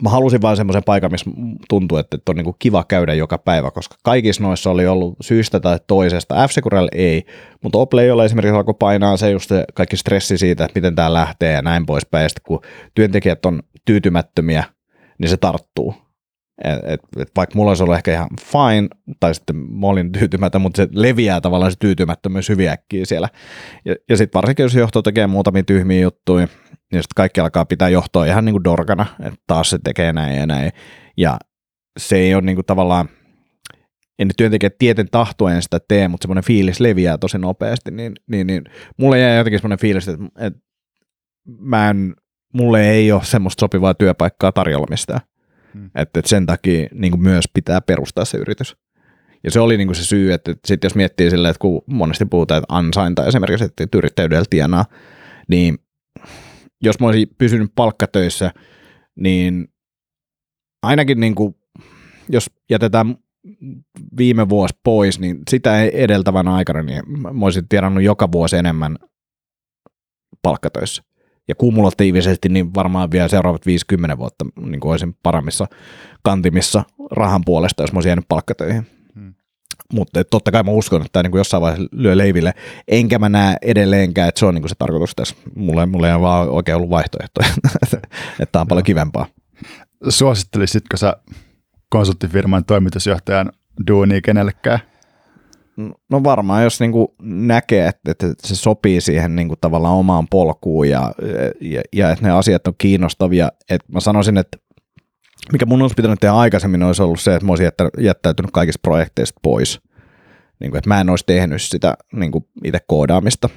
mä 0.00 0.10
halusin 0.10 0.42
vain 0.42 0.56
semmoisen 0.56 0.84
paikan, 0.84 1.10
missä 1.10 1.30
tuntuu, 1.68 1.98
että, 1.98 2.18
on 2.28 2.36
niin 2.36 2.44
kuin 2.44 2.56
kiva 2.58 2.84
käydä 2.84 3.14
joka 3.14 3.38
päivä, 3.38 3.70
koska 3.70 3.96
kaikissa 4.02 4.42
noissa 4.42 4.70
oli 4.70 4.86
ollut 4.86 5.16
syystä 5.20 5.60
tai 5.60 5.78
toisesta. 5.86 6.48
f 6.48 6.50
ei, 6.92 7.26
mutta 7.62 7.78
Oplejolla 7.78 8.24
esimerkiksi 8.24 8.56
alkoi 8.56 8.74
painaa 8.78 9.16
se 9.16 9.30
just 9.30 9.50
kaikki 9.74 9.96
stressi 9.96 10.38
siitä, 10.38 10.64
että 10.64 10.78
miten 10.78 10.94
tämä 10.94 11.12
lähtee 11.12 11.52
ja 11.52 11.62
näin 11.62 11.86
poispäin. 11.86 12.22
Ja 12.22 12.28
sitten 12.28 12.44
kun 12.46 12.60
työntekijät 12.94 13.46
on 13.46 13.62
tyytymättömiä, 13.84 14.64
niin 15.18 15.28
se 15.28 15.36
tarttuu. 15.36 16.03
Et, 16.64 16.78
et, 16.84 17.00
et 17.18 17.30
vaikka 17.36 17.56
mulla 17.56 17.70
olisi 17.70 17.82
ollut 17.82 17.96
ehkä 17.96 18.12
ihan 18.12 18.28
fine, 18.40 18.88
tai 19.20 19.34
sitten 19.34 19.56
mä 19.56 19.86
olin 19.86 20.12
tyytymätön, 20.12 20.60
mutta 20.60 20.76
se 20.76 20.88
leviää 20.92 21.40
tavallaan 21.40 21.72
se 21.72 21.78
tyytymättömyys 21.78 22.48
hyvin 22.48 22.68
äkkiä 22.68 23.04
siellä. 23.04 23.28
Ja, 23.84 23.94
ja 24.08 24.16
sitten 24.16 24.38
varsinkin, 24.38 24.62
jos 24.62 24.74
johto 24.74 25.02
tekee 25.02 25.26
muutamia 25.26 25.62
tyhmiä 25.62 26.00
juttuja, 26.00 26.46
niin 26.92 27.02
sitten 27.02 27.14
kaikki 27.16 27.40
alkaa 27.40 27.64
pitää 27.64 27.88
johtoa 27.88 28.24
ihan 28.24 28.44
niin 28.44 28.52
kuin 28.52 28.64
dorkana, 28.64 29.06
että 29.20 29.40
taas 29.46 29.70
se 29.70 29.78
tekee 29.84 30.12
näin 30.12 30.38
ja 30.38 30.46
näin. 30.46 30.70
Ja 31.16 31.38
se 31.98 32.16
ei 32.16 32.34
ole 32.34 32.42
niin 32.42 32.56
kuin 32.56 32.66
tavallaan, 32.66 33.08
en 34.18 34.28
ne 34.28 34.34
työntekijät 34.36 34.78
tieten 34.78 35.08
tahtoen 35.10 35.62
sitä 35.62 35.78
tee, 35.88 36.08
mutta 36.08 36.24
semmoinen 36.24 36.44
fiilis 36.44 36.80
leviää 36.80 37.18
tosi 37.18 37.38
nopeasti, 37.38 37.90
niin, 37.90 38.12
niin, 38.30 38.46
niin 38.46 38.64
mulle 38.96 39.18
jäi 39.18 39.36
jotenkin 39.36 39.58
semmoinen 39.58 39.78
fiilis, 39.78 40.08
että, 40.08 40.24
että 40.40 40.60
mä 41.58 41.90
en, 41.90 42.14
mulle 42.52 42.90
ei 42.90 43.12
ole 43.12 43.24
semmoista 43.24 43.60
sopivaa 43.60 43.94
työpaikkaa 43.94 44.52
tarjolla 44.52 44.86
mistään. 44.90 45.20
Hmm. 45.74 45.86
Että, 45.86 46.20
että 46.20 46.28
sen 46.28 46.46
takia 46.46 46.88
niin 46.92 47.10
kuin 47.10 47.22
myös 47.22 47.44
pitää 47.54 47.80
perustaa 47.80 48.24
se 48.24 48.38
yritys. 48.38 48.76
Ja 49.44 49.50
se 49.50 49.60
oli 49.60 49.76
niin 49.76 49.88
kuin 49.88 49.96
se 49.96 50.04
syy, 50.04 50.32
että 50.32 50.54
sitten 50.64 50.88
jos 50.88 50.94
miettii 50.94 51.30
silleen, 51.30 51.50
että 51.50 51.60
kun 51.60 51.82
monesti 51.86 52.24
puhutaan, 52.24 52.58
että 52.62 52.74
ansainta 52.74 53.26
esimerkiksi, 53.26 53.64
että 53.64 53.98
yrittäjyydellä 53.98 54.44
tienaa, 54.50 54.84
niin 55.48 55.78
jos 56.82 57.00
mä 57.00 57.06
olisin 57.06 57.28
pysynyt 57.38 57.72
palkkatöissä, 57.74 58.50
niin 59.16 59.68
ainakin 60.82 61.20
niin 61.20 61.34
kuin, 61.34 61.54
jos 62.28 62.50
jätetään 62.70 63.16
viime 64.16 64.48
vuosi 64.48 64.74
pois, 64.84 65.20
niin 65.20 65.38
sitä 65.50 65.82
edeltävän 65.82 66.48
aikana 66.48 66.82
niin 66.82 67.02
mä 67.20 67.44
olisin 67.46 67.68
tienannut 67.68 68.02
joka 68.02 68.32
vuosi 68.32 68.56
enemmän 68.56 68.98
palkkatöissä. 70.42 71.02
Ja 71.48 71.54
kumulatiivisesti 71.54 72.48
niin 72.48 72.74
varmaan 72.74 73.10
vielä 73.10 73.28
seuraavat 73.28 73.66
50 73.66 74.18
vuotta 74.18 74.44
niin 74.60 74.80
kuin 74.80 74.90
olisin 74.92 75.16
paremmissa 75.22 75.66
kantimissa 76.22 76.84
rahan 77.10 77.42
puolesta, 77.44 77.82
jos 77.82 77.92
mä 77.92 77.96
olisin 77.96 78.08
jäänyt 78.08 78.28
palkkatöihin. 78.28 78.86
Mutta 79.92 80.24
totta 80.24 80.52
kai 80.52 80.62
mä 80.62 80.70
uskon, 80.70 81.00
että 81.00 81.12
tämä 81.12 81.22
niin 81.22 81.38
jossain 81.38 81.60
vaiheessa 81.60 81.88
lyö 81.92 82.16
leiville. 82.16 82.54
Enkä 82.88 83.18
mä 83.18 83.28
näe 83.28 83.56
edelleenkään, 83.62 84.28
että 84.28 84.38
se 84.38 84.46
on 84.46 84.54
niin 84.54 84.68
se 84.68 84.74
tarkoitus 84.78 85.14
tässä. 85.16 85.34
Mulle, 85.56 85.86
mulle 85.86 86.08
ei 86.08 86.14
ole 86.14 86.22
vaan 86.22 86.48
oikein 86.48 86.76
ollut 86.76 86.90
vaihtoehtoja, 86.90 87.48
että 87.82 87.98
tämä 88.52 88.60
on 88.60 88.68
paljon 88.68 88.84
kivempaa. 88.84 89.26
Suosittelisitko 90.08 90.96
sä 90.96 91.16
konsulttifirman 91.88 92.64
toimitusjohtajan 92.64 93.52
duunia 93.86 94.20
kenellekään? 94.20 94.78
No 96.10 96.24
varmaan, 96.24 96.62
jos 96.62 96.80
niinku 96.80 97.14
näkee, 97.22 97.90
että, 98.06 98.34
se 98.42 98.56
sopii 98.56 99.00
siihen 99.00 99.36
niinku 99.36 99.56
tavallaan 99.60 99.94
omaan 99.94 100.28
polkuun 100.28 100.88
ja, 100.88 101.12
ja, 101.60 101.82
ja 101.92 102.10
että 102.10 102.24
ne 102.24 102.30
asiat 102.30 102.66
on 102.66 102.74
kiinnostavia. 102.78 103.48
Et 103.70 103.80
mä 103.88 104.00
sanoisin, 104.00 104.36
että 104.36 104.58
mikä 105.52 105.66
mun 105.66 105.82
olisi 105.82 105.94
pitänyt 105.94 106.20
tehdä 106.20 106.34
aikaisemmin, 106.34 106.82
olisi 106.82 107.02
ollut 107.02 107.20
se, 107.20 107.34
että 107.34 107.46
mä 107.46 107.52
olisin 107.52 107.68
jättäytynyt 107.98 108.50
kaikista 108.50 108.80
projekteista 108.82 109.40
pois. 109.42 109.80
Niin 110.60 110.70
kuin, 110.70 110.78
että 110.78 110.88
mä 110.88 111.00
en 111.00 111.10
olisi 111.10 111.24
tehnyt 111.26 111.62
sitä 111.62 111.94
niin 112.12 112.32
kuin 112.32 112.44
itse 112.64 112.78
koodaamista. 112.86 113.48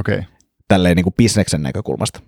Okei. 0.00 0.14
Okay. 0.18 0.26
Tälleen 0.68 0.96
niin 0.96 1.04
kuin 1.04 1.14
bisneksen 1.16 1.62
näkökulmasta. 1.62 2.20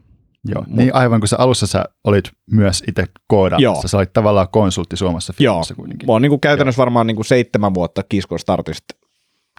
Joo, 0.45 0.64
Mut, 0.66 0.76
niin 0.76 0.95
aivan 0.95 1.20
kuin 1.20 1.29
sä 1.29 1.37
alussa 1.39 1.66
sä 1.66 1.85
olit 2.05 2.24
myös 2.51 2.83
itse 2.89 3.05
koodaamassa, 3.26 3.62
Joo. 3.62 3.83
sä 3.87 3.97
olit 3.97 4.12
tavallaan 4.12 4.49
konsultti 4.49 4.97
Suomessa 4.97 5.33
firmassa 5.33 5.74
kuitenkin. 5.74 6.07
Mä 6.07 6.12
oon 6.12 6.22
niin 6.22 6.31
kuin 6.31 6.41
käytännössä 6.41 6.81
Joo. 6.81 6.85
varmaan 6.85 7.07
niin 7.07 7.16
kuin 7.16 7.26
seitsemän 7.26 7.74
vuotta 7.74 8.03
Kiskon 8.09 8.39
startista 8.39 8.95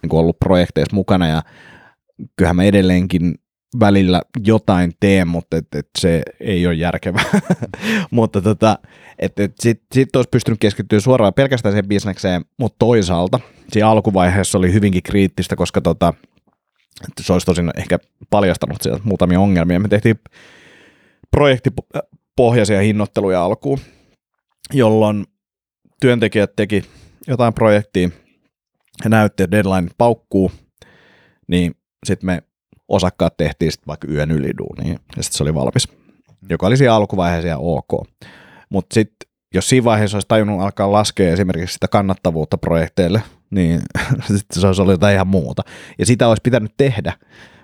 niin 0.02 0.10
kuin 0.10 0.20
ollut 0.20 0.38
projekteissa 0.38 0.96
mukana 0.96 1.28
ja 1.28 1.42
kyllähän 2.36 2.56
mä 2.56 2.64
edelleenkin 2.64 3.34
välillä 3.80 4.22
jotain 4.44 4.92
teen, 5.00 5.28
mutta 5.28 5.56
et, 5.56 5.66
et 5.74 5.88
se 5.98 6.22
ei 6.40 6.66
ole 6.66 6.74
järkevää. 6.74 7.24
mutta 8.10 8.42
tota, 8.42 8.78
et, 9.18 9.40
et 9.40 9.52
sitten 9.60 9.86
sit 9.94 10.16
olisi 10.16 10.28
pystynyt 10.30 10.60
keskittyä 10.60 11.00
suoraan 11.00 11.34
pelkästään 11.34 11.74
sen 11.74 11.88
bisnekseen, 11.88 12.44
mutta 12.58 12.76
toisaalta 12.78 13.40
siinä 13.72 13.88
alkuvaiheessa 13.88 14.58
oli 14.58 14.72
hyvinkin 14.72 15.02
kriittistä, 15.02 15.56
koska 15.56 15.80
tota, 15.80 16.14
se 17.20 17.32
olisi 17.32 17.46
tosin 17.46 17.70
ehkä 17.76 17.98
paljastanut 18.30 18.82
sieltä 18.82 19.00
muutamia 19.04 19.40
ongelmia. 19.40 19.80
Me 19.80 19.88
tehtiin 19.88 20.20
projektipohjaisia 21.30 22.80
hinnoitteluja 22.80 23.44
alkuun, 23.44 23.78
jolloin 24.72 25.24
työntekijät 26.00 26.56
teki 26.56 26.84
jotain 27.26 27.54
projektia 27.54 28.08
näytti, 29.08 29.42
että 29.42 29.56
deadline 29.56 29.90
paukkuu, 29.98 30.52
niin 31.46 31.74
sitten 32.06 32.26
me 32.26 32.42
osakkaat 32.88 33.36
tehtiin 33.36 33.72
sitten 33.72 33.86
vaikka 33.86 34.08
yön 34.10 34.30
yli 34.30 34.50
duuniin, 34.58 34.98
ja 35.16 35.22
sitten 35.22 35.36
se 35.36 35.42
oli 35.42 35.54
valmis, 35.54 35.88
joka 36.50 36.66
oli 36.66 36.76
siinä 36.76 36.94
alkuvaiheessa 36.94 37.48
ihan 37.48 37.60
ok. 37.62 38.08
Mutta 38.68 38.94
sitten 38.94 39.30
jos 39.54 39.68
siinä 39.68 39.84
vaiheessa 39.84 40.16
olisi 40.16 40.28
tajunnut 40.28 40.60
alkaa 40.60 40.92
laskea 40.92 41.32
esimerkiksi 41.32 41.74
sitä 41.74 41.88
kannattavuutta 41.88 42.58
projekteille, 42.58 43.22
niin 43.50 43.80
sitten 44.36 44.60
se 44.60 44.66
olisi 44.66 44.82
ollut 44.82 44.94
jotain 44.94 45.14
ihan 45.14 45.26
muuta. 45.26 45.62
Ja 45.98 46.06
sitä 46.06 46.28
olisi 46.28 46.40
pitänyt 46.44 46.74
tehdä, 46.76 47.12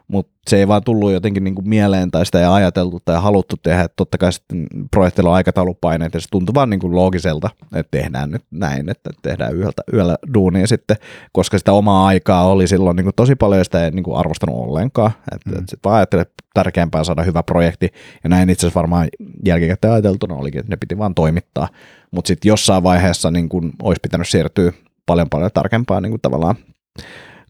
mutta 0.09 0.33
se 0.49 0.57
ei 0.57 0.69
vaan 0.69 0.85
tullut 0.85 1.13
jotenkin 1.13 1.45
niin 1.45 1.55
kuin 1.55 1.69
mieleen 1.69 2.11
tai 2.11 2.27
sitä 2.27 2.41
ei 2.41 2.47
ajateltu 2.47 3.01
tai 3.05 3.21
haluttu 3.21 3.57
tehdä. 3.63 3.83
Että 3.83 3.97
totta 3.97 4.19
kai 4.19 4.33
sitten 4.33 4.67
projektilla 4.91 5.31
on 5.31 5.37
aikataulupaineet 5.37 6.15
ja 6.15 6.21
se 6.21 6.27
tuntui 6.31 6.55
vaan 6.55 6.71
niin 6.71 6.81
kuin 6.81 6.95
loogiselta, 6.95 7.51
että 7.75 7.99
tehdään 7.99 8.31
nyt 8.31 8.43
näin, 8.51 8.89
että 8.89 9.11
tehdään 9.23 9.57
yöltä, 9.57 9.83
yöllä 9.93 10.17
duunia 10.35 10.67
sitten, 10.67 10.97
koska 11.33 11.59
sitä 11.59 11.73
omaa 11.73 12.07
aikaa 12.07 12.47
oli 12.47 12.69
silloin 12.69 12.97
niin 12.97 13.05
kuin 13.05 13.15
tosi 13.17 13.37
paljon 13.37 13.61
ja 13.61 13.65
sitä 13.65 13.85
ei 13.85 13.91
niin 13.91 14.05
kuin 14.05 14.17
arvostanut 14.17 14.57
ollenkaan. 14.57 15.11
Että, 15.35 15.51
mm. 15.51 15.57
sitten 15.57 15.81
vaan 15.85 15.97
ajattelin, 15.97 16.23
että 16.23 16.35
tärkeämpää 16.55 17.05
saada 17.05 17.23
hyvä 17.23 17.43
projekti 17.43 17.89
ja 18.25 18.31
näin 18.31 18.51
itse 18.51 18.67
asiassa 18.67 18.81
varmaan 18.81 19.09
jälkikäteen 19.45 19.93
ajateltuna 19.93 20.35
olikin, 20.35 20.61
että 20.61 20.73
ne 20.73 20.77
piti 20.77 20.99
vaan 20.99 21.15
toimittaa. 21.15 21.69
Mutta 22.11 22.29
sitten 22.29 22.49
jossain 22.49 22.83
vaiheessa 22.83 23.31
niin 23.31 23.49
kuin 23.49 23.73
olisi 23.83 24.01
pitänyt 24.03 24.29
siirtyä 24.29 24.73
paljon 25.07 25.29
paljon 25.31 25.51
tarkempaa 25.55 26.01
niin 26.01 26.13
kuin 26.13 26.21
tavallaan 26.21 26.57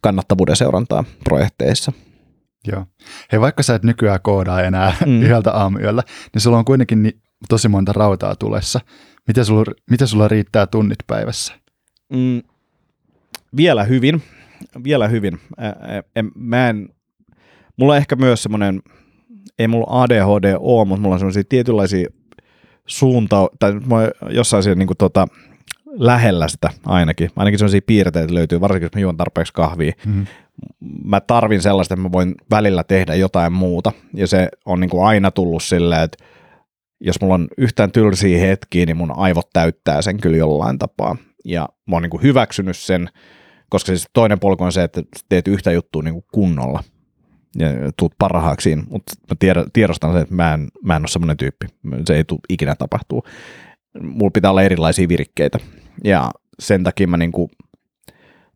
kannattavuuden 0.02 0.56
seurantaa 0.56 1.04
projekteissa. 1.24 1.92
Joo. 2.66 2.86
Hei, 3.32 3.40
vaikka 3.40 3.62
sä 3.62 3.74
et 3.74 3.82
nykyään 3.82 4.20
koodaa 4.22 4.62
enää 4.62 4.94
mm. 5.06 5.22
yhdeltä 5.24 5.52
aamuyöllä, 5.52 6.02
niin 6.34 6.42
sulla 6.42 6.58
on 6.58 6.64
kuitenkin 6.64 7.02
ni- 7.02 7.18
tosi 7.48 7.68
monta 7.68 7.92
rautaa 7.92 8.36
tulessa. 8.36 8.80
Miten 9.26 9.44
sulla, 9.44 9.64
miten 9.90 10.08
sulla 10.08 10.28
riittää 10.28 10.66
tunnit 10.66 10.98
päivässä? 11.06 11.54
Mm, 12.12 12.42
vielä 13.56 13.84
hyvin. 13.84 14.22
Vielä 14.84 15.08
hyvin. 15.08 15.40
Ä, 15.60 15.66
ä, 15.66 16.24
mä 16.34 16.68
en, 16.68 16.88
mulla 17.76 17.92
on 17.92 17.96
ehkä 17.96 18.16
myös 18.16 18.42
semmoinen, 18.42 18.82
ei 19.58 19.68
mulla 19.68 20.02
ADHD 20.02 20.56
ole, 20.58 20.84
mutta 20.84 21.02
mulla 21.02 21.14
on 21.14 21.18
semmoisia 21.20 21.42
tietynlaisia 21.48 22.08
suunta, 22.86 23.48
tai 23.58 23.72
mä 23.72 23.96
jossain 24.30 24.62
siinä 24.62 24.74
niin 24.74 24.86
kuin 24.86 24.96
tota, 24.96 25.26
lähellä 25.98 26.48
sitä 26.48 26.70
ainakin. 26.86 27.30
Ainakin 27.36 27.58
sellaisia 27.58 27.80
piirteitä 27.86 28.34
löytyy, 28.34 28.60
varsinkin 28.60 28.84
jos 28.86 28.94
mä 28.94 29.00
juon 29.00 29.16
tarpeeksi 29.16 29.52
kahvia. 29.52 29.92
Mm-hmm. 30.06 30.26
Mä 31.04 31.20
tarvin 31.20 31.62
sellaista, 31.62 31.94
että 31.94 32.02
mä 32.02 32.12
voin 32.12 32.34
välillä 32.50 32.84
tehdä 32.84 33.14
jotain 33.14 33.52
muuta. 33.52 33.92
Ja 34.14 34.26
se 34.26 34.48
on 34.64 34.80
niin 34.80 34.90
kuin 34.90 35.06
aina 35.06 35.30
tullut 35.30 35.62
silleen, 35.62 36.02
että 36.02 36.24
jos 37.00 37.20
mulla 37.20 37.34
on 37.34 37.48
yhtään 37.58 37.92
tylsiä 37.92 38.38
hetkiä, 38.38 38.86
niin 38.86 38.96
mun 38.96 39.18
aivot 39.18 39.50
täyttää 39.52 40.02
sen 40.02 40.20
kyllä 40.20 40.36
jollain 40.36 40.78
tapaa. 40.78 41.16
Ja 41.44 41.68
mä 41.86 41.96
oon 41.96 42.02
niin 42.02 42.10
kuin 42.10 42.22
hyväksynyt 42.22 42.76
sen, 42.76 43.08
koska 43.68 43.86
siis 43.86 44.08
toinen 44.12 44.40
polku 44.40 44.64
on 44.64 44.72
se, 44.72 44.82
että 44.82 45.02
teet 45.28 45.48
yhtä 45.48 45.72
juttua 45.72 46.02
niin 46.02 46.14
kuin 46.14 46.24
kunnolla 46.32 46.84
ja 47.58 47.68
tuut 47.98 48.14
parhaaksi 48.18 48.76
mutta 48.76 49.12
mä 49.30 49.64
tiedostan 49.72 50.12
sen, 50.12 50.22
että 50.22 50.34
mä 50.34 50.54
en, 50.54 50.68
mä 50.84 50.96
en 50.96 51.02
ole 51.02 51.08
semmoinen 51.08 51.36
tyyppi. 51.36 51.66
Se 52.06 52.16
ei 52.16 52.24
tule 52.24 52.40
ikinä 52.48 52.74
tapahtuu. 52.74 53.24
Mulla 54.00 54.30
pitää 54.30 54.50
olla 54.50 54.62
erilaisia 54.62 55.08
virikkeitä. 55.08 55.58
Ja 56.04 56.30
sen 56.58 56.84
takia 56.84 57.06
mä 57.06 57.16
niinku, 57.16 57.50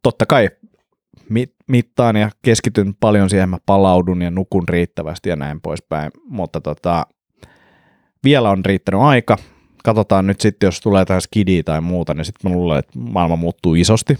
totta 0.03 0.26
kai 0.26 0.48
mit, 1.28 1.55
mittaan 1.71 2.16
ja 2.16 2.31
keskityn 2.43 2.95
paljon 3.01 3.31
siihen, 3.31 3.49
mä 3.49 3.59
palaudun 3.66 4.23
ja 4.23 4.31
nukun 4.31 4.68
riittävästi 4.68 5.29
ja 5.29 5.37
näin 5.37 5.61
poispäin. 5.61 6.11
Mutta 6.29 6.61
tota, 6.61 7.07
vielä 8.25 8.51
on 8.51 8.64
riittänyt 8.64 9.01
aika. 9.01 9.37
Katsotaan 9.85 10.27
nyt 10.27 10.41
sitten, 10.41 10.66
jos 10.66 10.81
tulee 10.81 11.05
tähän 11.05 11.23
skidiä 11.23 11.62
tai 11.62 11.81
muuta, 11.81 12.14
niin 12.14 12.25
sitten 12.25 12.51
mä 12.51 12.57
luulen, 12.57 12.79
että 12.79 12.99
maailma 12.99 13.37
muuttuu 13.37 13.75
isosti. 13.75 14.18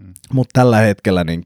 Hmm. 0.00 0.14
Mutta 0.32 0.50
tällä 0.52 0.76
hetkellä 0.76 1.24
niin 1.24 1.42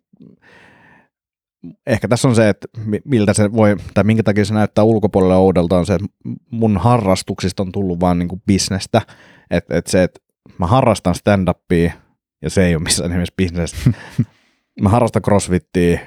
ehkä 1.87 2.09
tässä 2.09 2.29
on 2.29 2.35
se, 2.35 2.49
että 2.49 2.69
miltä 3.05 3.35
se 3.35 3.53
voi, 3.53 3.77
tai 3.95 4.05
minkä 4.05 4.23
takia 4.23 4.45
se 4.45 4.55
näyttää 4.55 4.85
ulkopuolelle 4.85 5.35
oudelta, 5.35 5.79
on 5.79 5.87
se, 5.87 5.95
että 5.95 6.07
mun 6.51 6.77
harrastuksista 6.79 7.63
on 7.63 7.73
tullut 7.73 8.01
vaan 8.01 8.19
niin 8.19 8.29
kuin 8.29 8.43
bisnestä. 8.47 9.03
Että 9.51 9.77
et 9.77 9.87
se, 9.87 10.03
että 10.03 10.21
mä 10.59 10.67
harrastan 10.67 11.15
stand-upia, 11.15 11.93
ja 12.43 12.51
se 12.51 12.67
ei 12.67 12.75
ole 12.75 12.83
missään 12.83 13.11
nimessä 13.11 13.35
bisnes. 13.37 13.75
mä 14.81 14.89
harrastan 14.89 15.23
crossfittiä, 15.23 16.01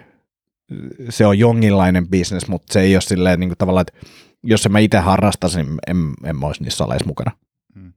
se 1.09 1.25
on 1.25 1.39
jonkinlainen 1.39 2.07
bisnes, 2.07 2.47
mutta 2.47 2.73
se 2.73 2.81
ei 2.81 2.95
ole 2.95 3.01
silleen 3.01 3.39
niin 3.39 3.49
kuin 3.49 3.57
tavallaan, 3.57 3.85
että 3.87 4.07
jos 4.43 4.69
mä 4.69 4.79
itse 4.79 4.97
harrastasin, 4.97 5.65
niin 5.65 5.79
en, 5.87 5.97
en 6.23 6.39
mä 6.39 6.47
olisi 6.47 6.63
niissä 6.63 6.77
saleissa 6.77 7.07
mukana. 7.07 7.31
Mm. 7.75 7.93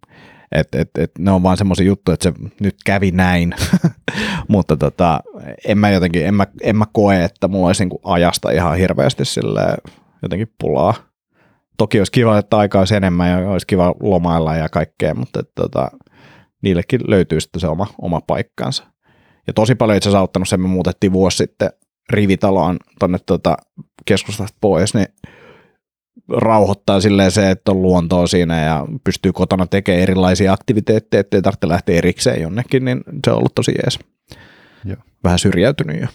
Et, 0.53 0.75
et, 0.75 0.91
et, 0.99 1.11
ne 1.18 1.31
on 1.31 1.43
vaan 1.43 1.57
semmoisia 1.57 1.87
juttuja, 1.87 2.14
että 2.14 2.23
se 2.23 2.35
nyt 2.61 2.77
kävi 2.85 3.11
näin, 3.11 3.55
mutta 4.49 4.77
tota, 4.77 5.20
en 5.68 5.79
mä 5.79 5.91
jotenkin, 5.91 6.27
en 6.27 6.35
mä, 6.35 6.47
en 6.62 6.77
mä 6.77 6.85
koe, 6.93 7.25
että 7.25 7.49
mulla 7.49 7.66
olisi 7.66 7.83
niinku 7.83 8.01
ajasta 8.05 8.51
ihan 8.51 8.77
hirveästi 8.77 9.23
jotenkin 10.23 10.55
pulaa. 10.61 10.95
Toki 11.79 11.99
olisi 11.99 12.12
kiva, 12.12 12.39
että 12.39 12.57
aikaa 12.57 12.81
olisi 12.81 12.95
enemmän 12.95 13.31
ja 13.31 13.51
olisi 13.51 13.66
kiva 13.66 13.95
lomailla 14.03 14.57
ja 14.57 14.68
kaikkea, 14.68 15.14
mutta 15.14 15.41
et, 15.41 15.51
tota, 15.55 15.91
niillekin 16.62 17.01
löytyy 17.07 17.41
sitten 17.41 17.61
se 17.61 17.68
oma, 17.68 17.87
oma 18.03 18.20
paikkansa. 18.20 18.91
Ja 19.47 19.53
tosi 19.53 19.74
paljon 19.74 19.97
itse 19.97 20.09
asiassa 20.09 20.18
auttanut 20.18 20.49
sen, 20.49 20.61
me 20.61 20.68
muutettiin 20.68 21.12
vuosi 21.12 21.36
sitten 21.36 21.70
rivitaloon 22.11 22.76
tuonne 22.99 23.18
tota 23.26 23.57
keskustasta 24.05 24.59
pois, 24.61 24.95
niin 24.95 25.07
rauhoittaa 26.28 27.01
silleen 27.01 27.30
se, 27.30 27.51
että 27.51 27.70
on 27.70 27.82
luontoa 27.82 28.26
siinä 28.26 28.64
ja 28.64 28.86
pystyy 29.05 29.32
kotona 29.32 29.66
tekemään 29.66 30.03
erilaisia 30.03 30.53
aktiviteetteja, 30.53 31.20
ettei 31.20 31.43
tarvitse 31.43 31.68
lähteä 31.68 31.97
erikseen 31.97 32.43
jonnekin, 32.43 32.84
niin 32.84 33.01
se 33.24 33.30
on 33.30 33.38
ollut 33.38 33.55
tosi 33.55 33.72
jees. 33.82 33.99
Joo. 34.84 34.97
Vähän 35.24 35.38
syrjäytynyt 35.38 36.01
jo. 36.01 36.07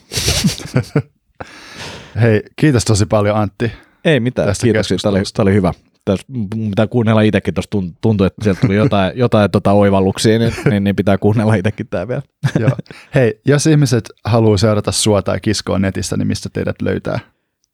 Hei, 2.21 2.41
kiitos 2.55 2.85
tosi 2.85 3.05
paljon 3.05 3.37
Antti. 3.37 3.71
Ei 4.05 4.19
mitään, 4.19 4.47
tästä 4.47 4.63
kiitos, 4.63 4.87
tämä 4.87 5.11
oli, 5.11 5.23
tämä 5.33 5.43
oli 5.43 5.53
hyvä. 5.53 5.73
Tässä 6.07 6.27
pitää 6.69 6.87
kuunnella 6.87 7.21
itsekin, 7.21 7.53
tuossa 7.53 7.91
tuntuu, 8.01 8.27
että 8.27 8.43
sieltä 8.43 8.61
tuli 8.61 8.75
jotain, 8.75 9.11
jotain 9.23 9.51
tota 9.51 9.71
oivalluksia, 9.71 10.39
niin, 10.39 10.53
niin, 10.69 10.83
niin, 10.83 10.95
pitää 10.95 11.17
kuunnella 11.17 11.55
itsekin 11.55 11.87
tämä 11.87 12.07
vielä. 12.07 12.21
Joo. 12.59 12.71
Hei, 13.15 13.41
jos 13.45 13.67
ihmiset 13.67 14.03
haluaa 14.25 14.57
seurata 14.57 14.91
sua 14.91 15.21
tai 15.21 15.39
kiskoa 15.39 15.79
netistä, 15.79 16.17
niin 16.17 16.27
mistä 16.27 16.49
teidät 16.53 16.81
löytää? 16.81 17.19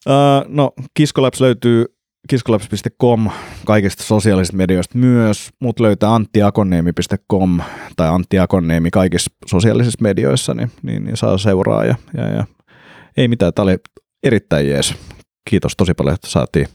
Uh, 0.10 0.46
no, 0.48 0.72
Kiskolabs 0.94 1.42
löytyy 1.42 1.86
kiskolabs.com 2.30 3.30
kaikista 3.66 4.04
sosiaalisista 4.04 4.58
medioista 4.58 4.98
myös. 4.98 5.50
Mut 5.60 5.80
löytää 5.80 6.16
anttiakonneemi.com 6.16 7.60
tai 7.96 8.08
anttiakonneemi 8.08 8.92
kaikissa 8.92 9.32
sosiaalisissa 9.48 10.00
medioissa, 10.02 10.54
niin, 10.54 10.72
niin, 10.82 11.04
niin 11.04 11.18
saa 11.18 11.38
seuraa. 11.38 11.86
Ja, 11.86 11.96
ja, 12.18 12.30
ja. 12.30 12.46
Ei 13.18 13.28
mitään, 13.28 13.54
tämä 13.54 13.64
oli 13.64 13.78
erittäin 14.24 14.70
jees. 14.70 14.96
Kiitos 15.50 15.74
tosi 15.78 15.94
paljon, 15.94 16.16
että 16.16 16.30
saatiin 16.30 16.68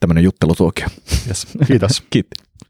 tämmöinen 0.00 0.24
juttelutuokio. 0.24 0.86
Yes. 1.28 1.46
Kiitos. 1.66 2.02
Kiitos. 2.10 2.47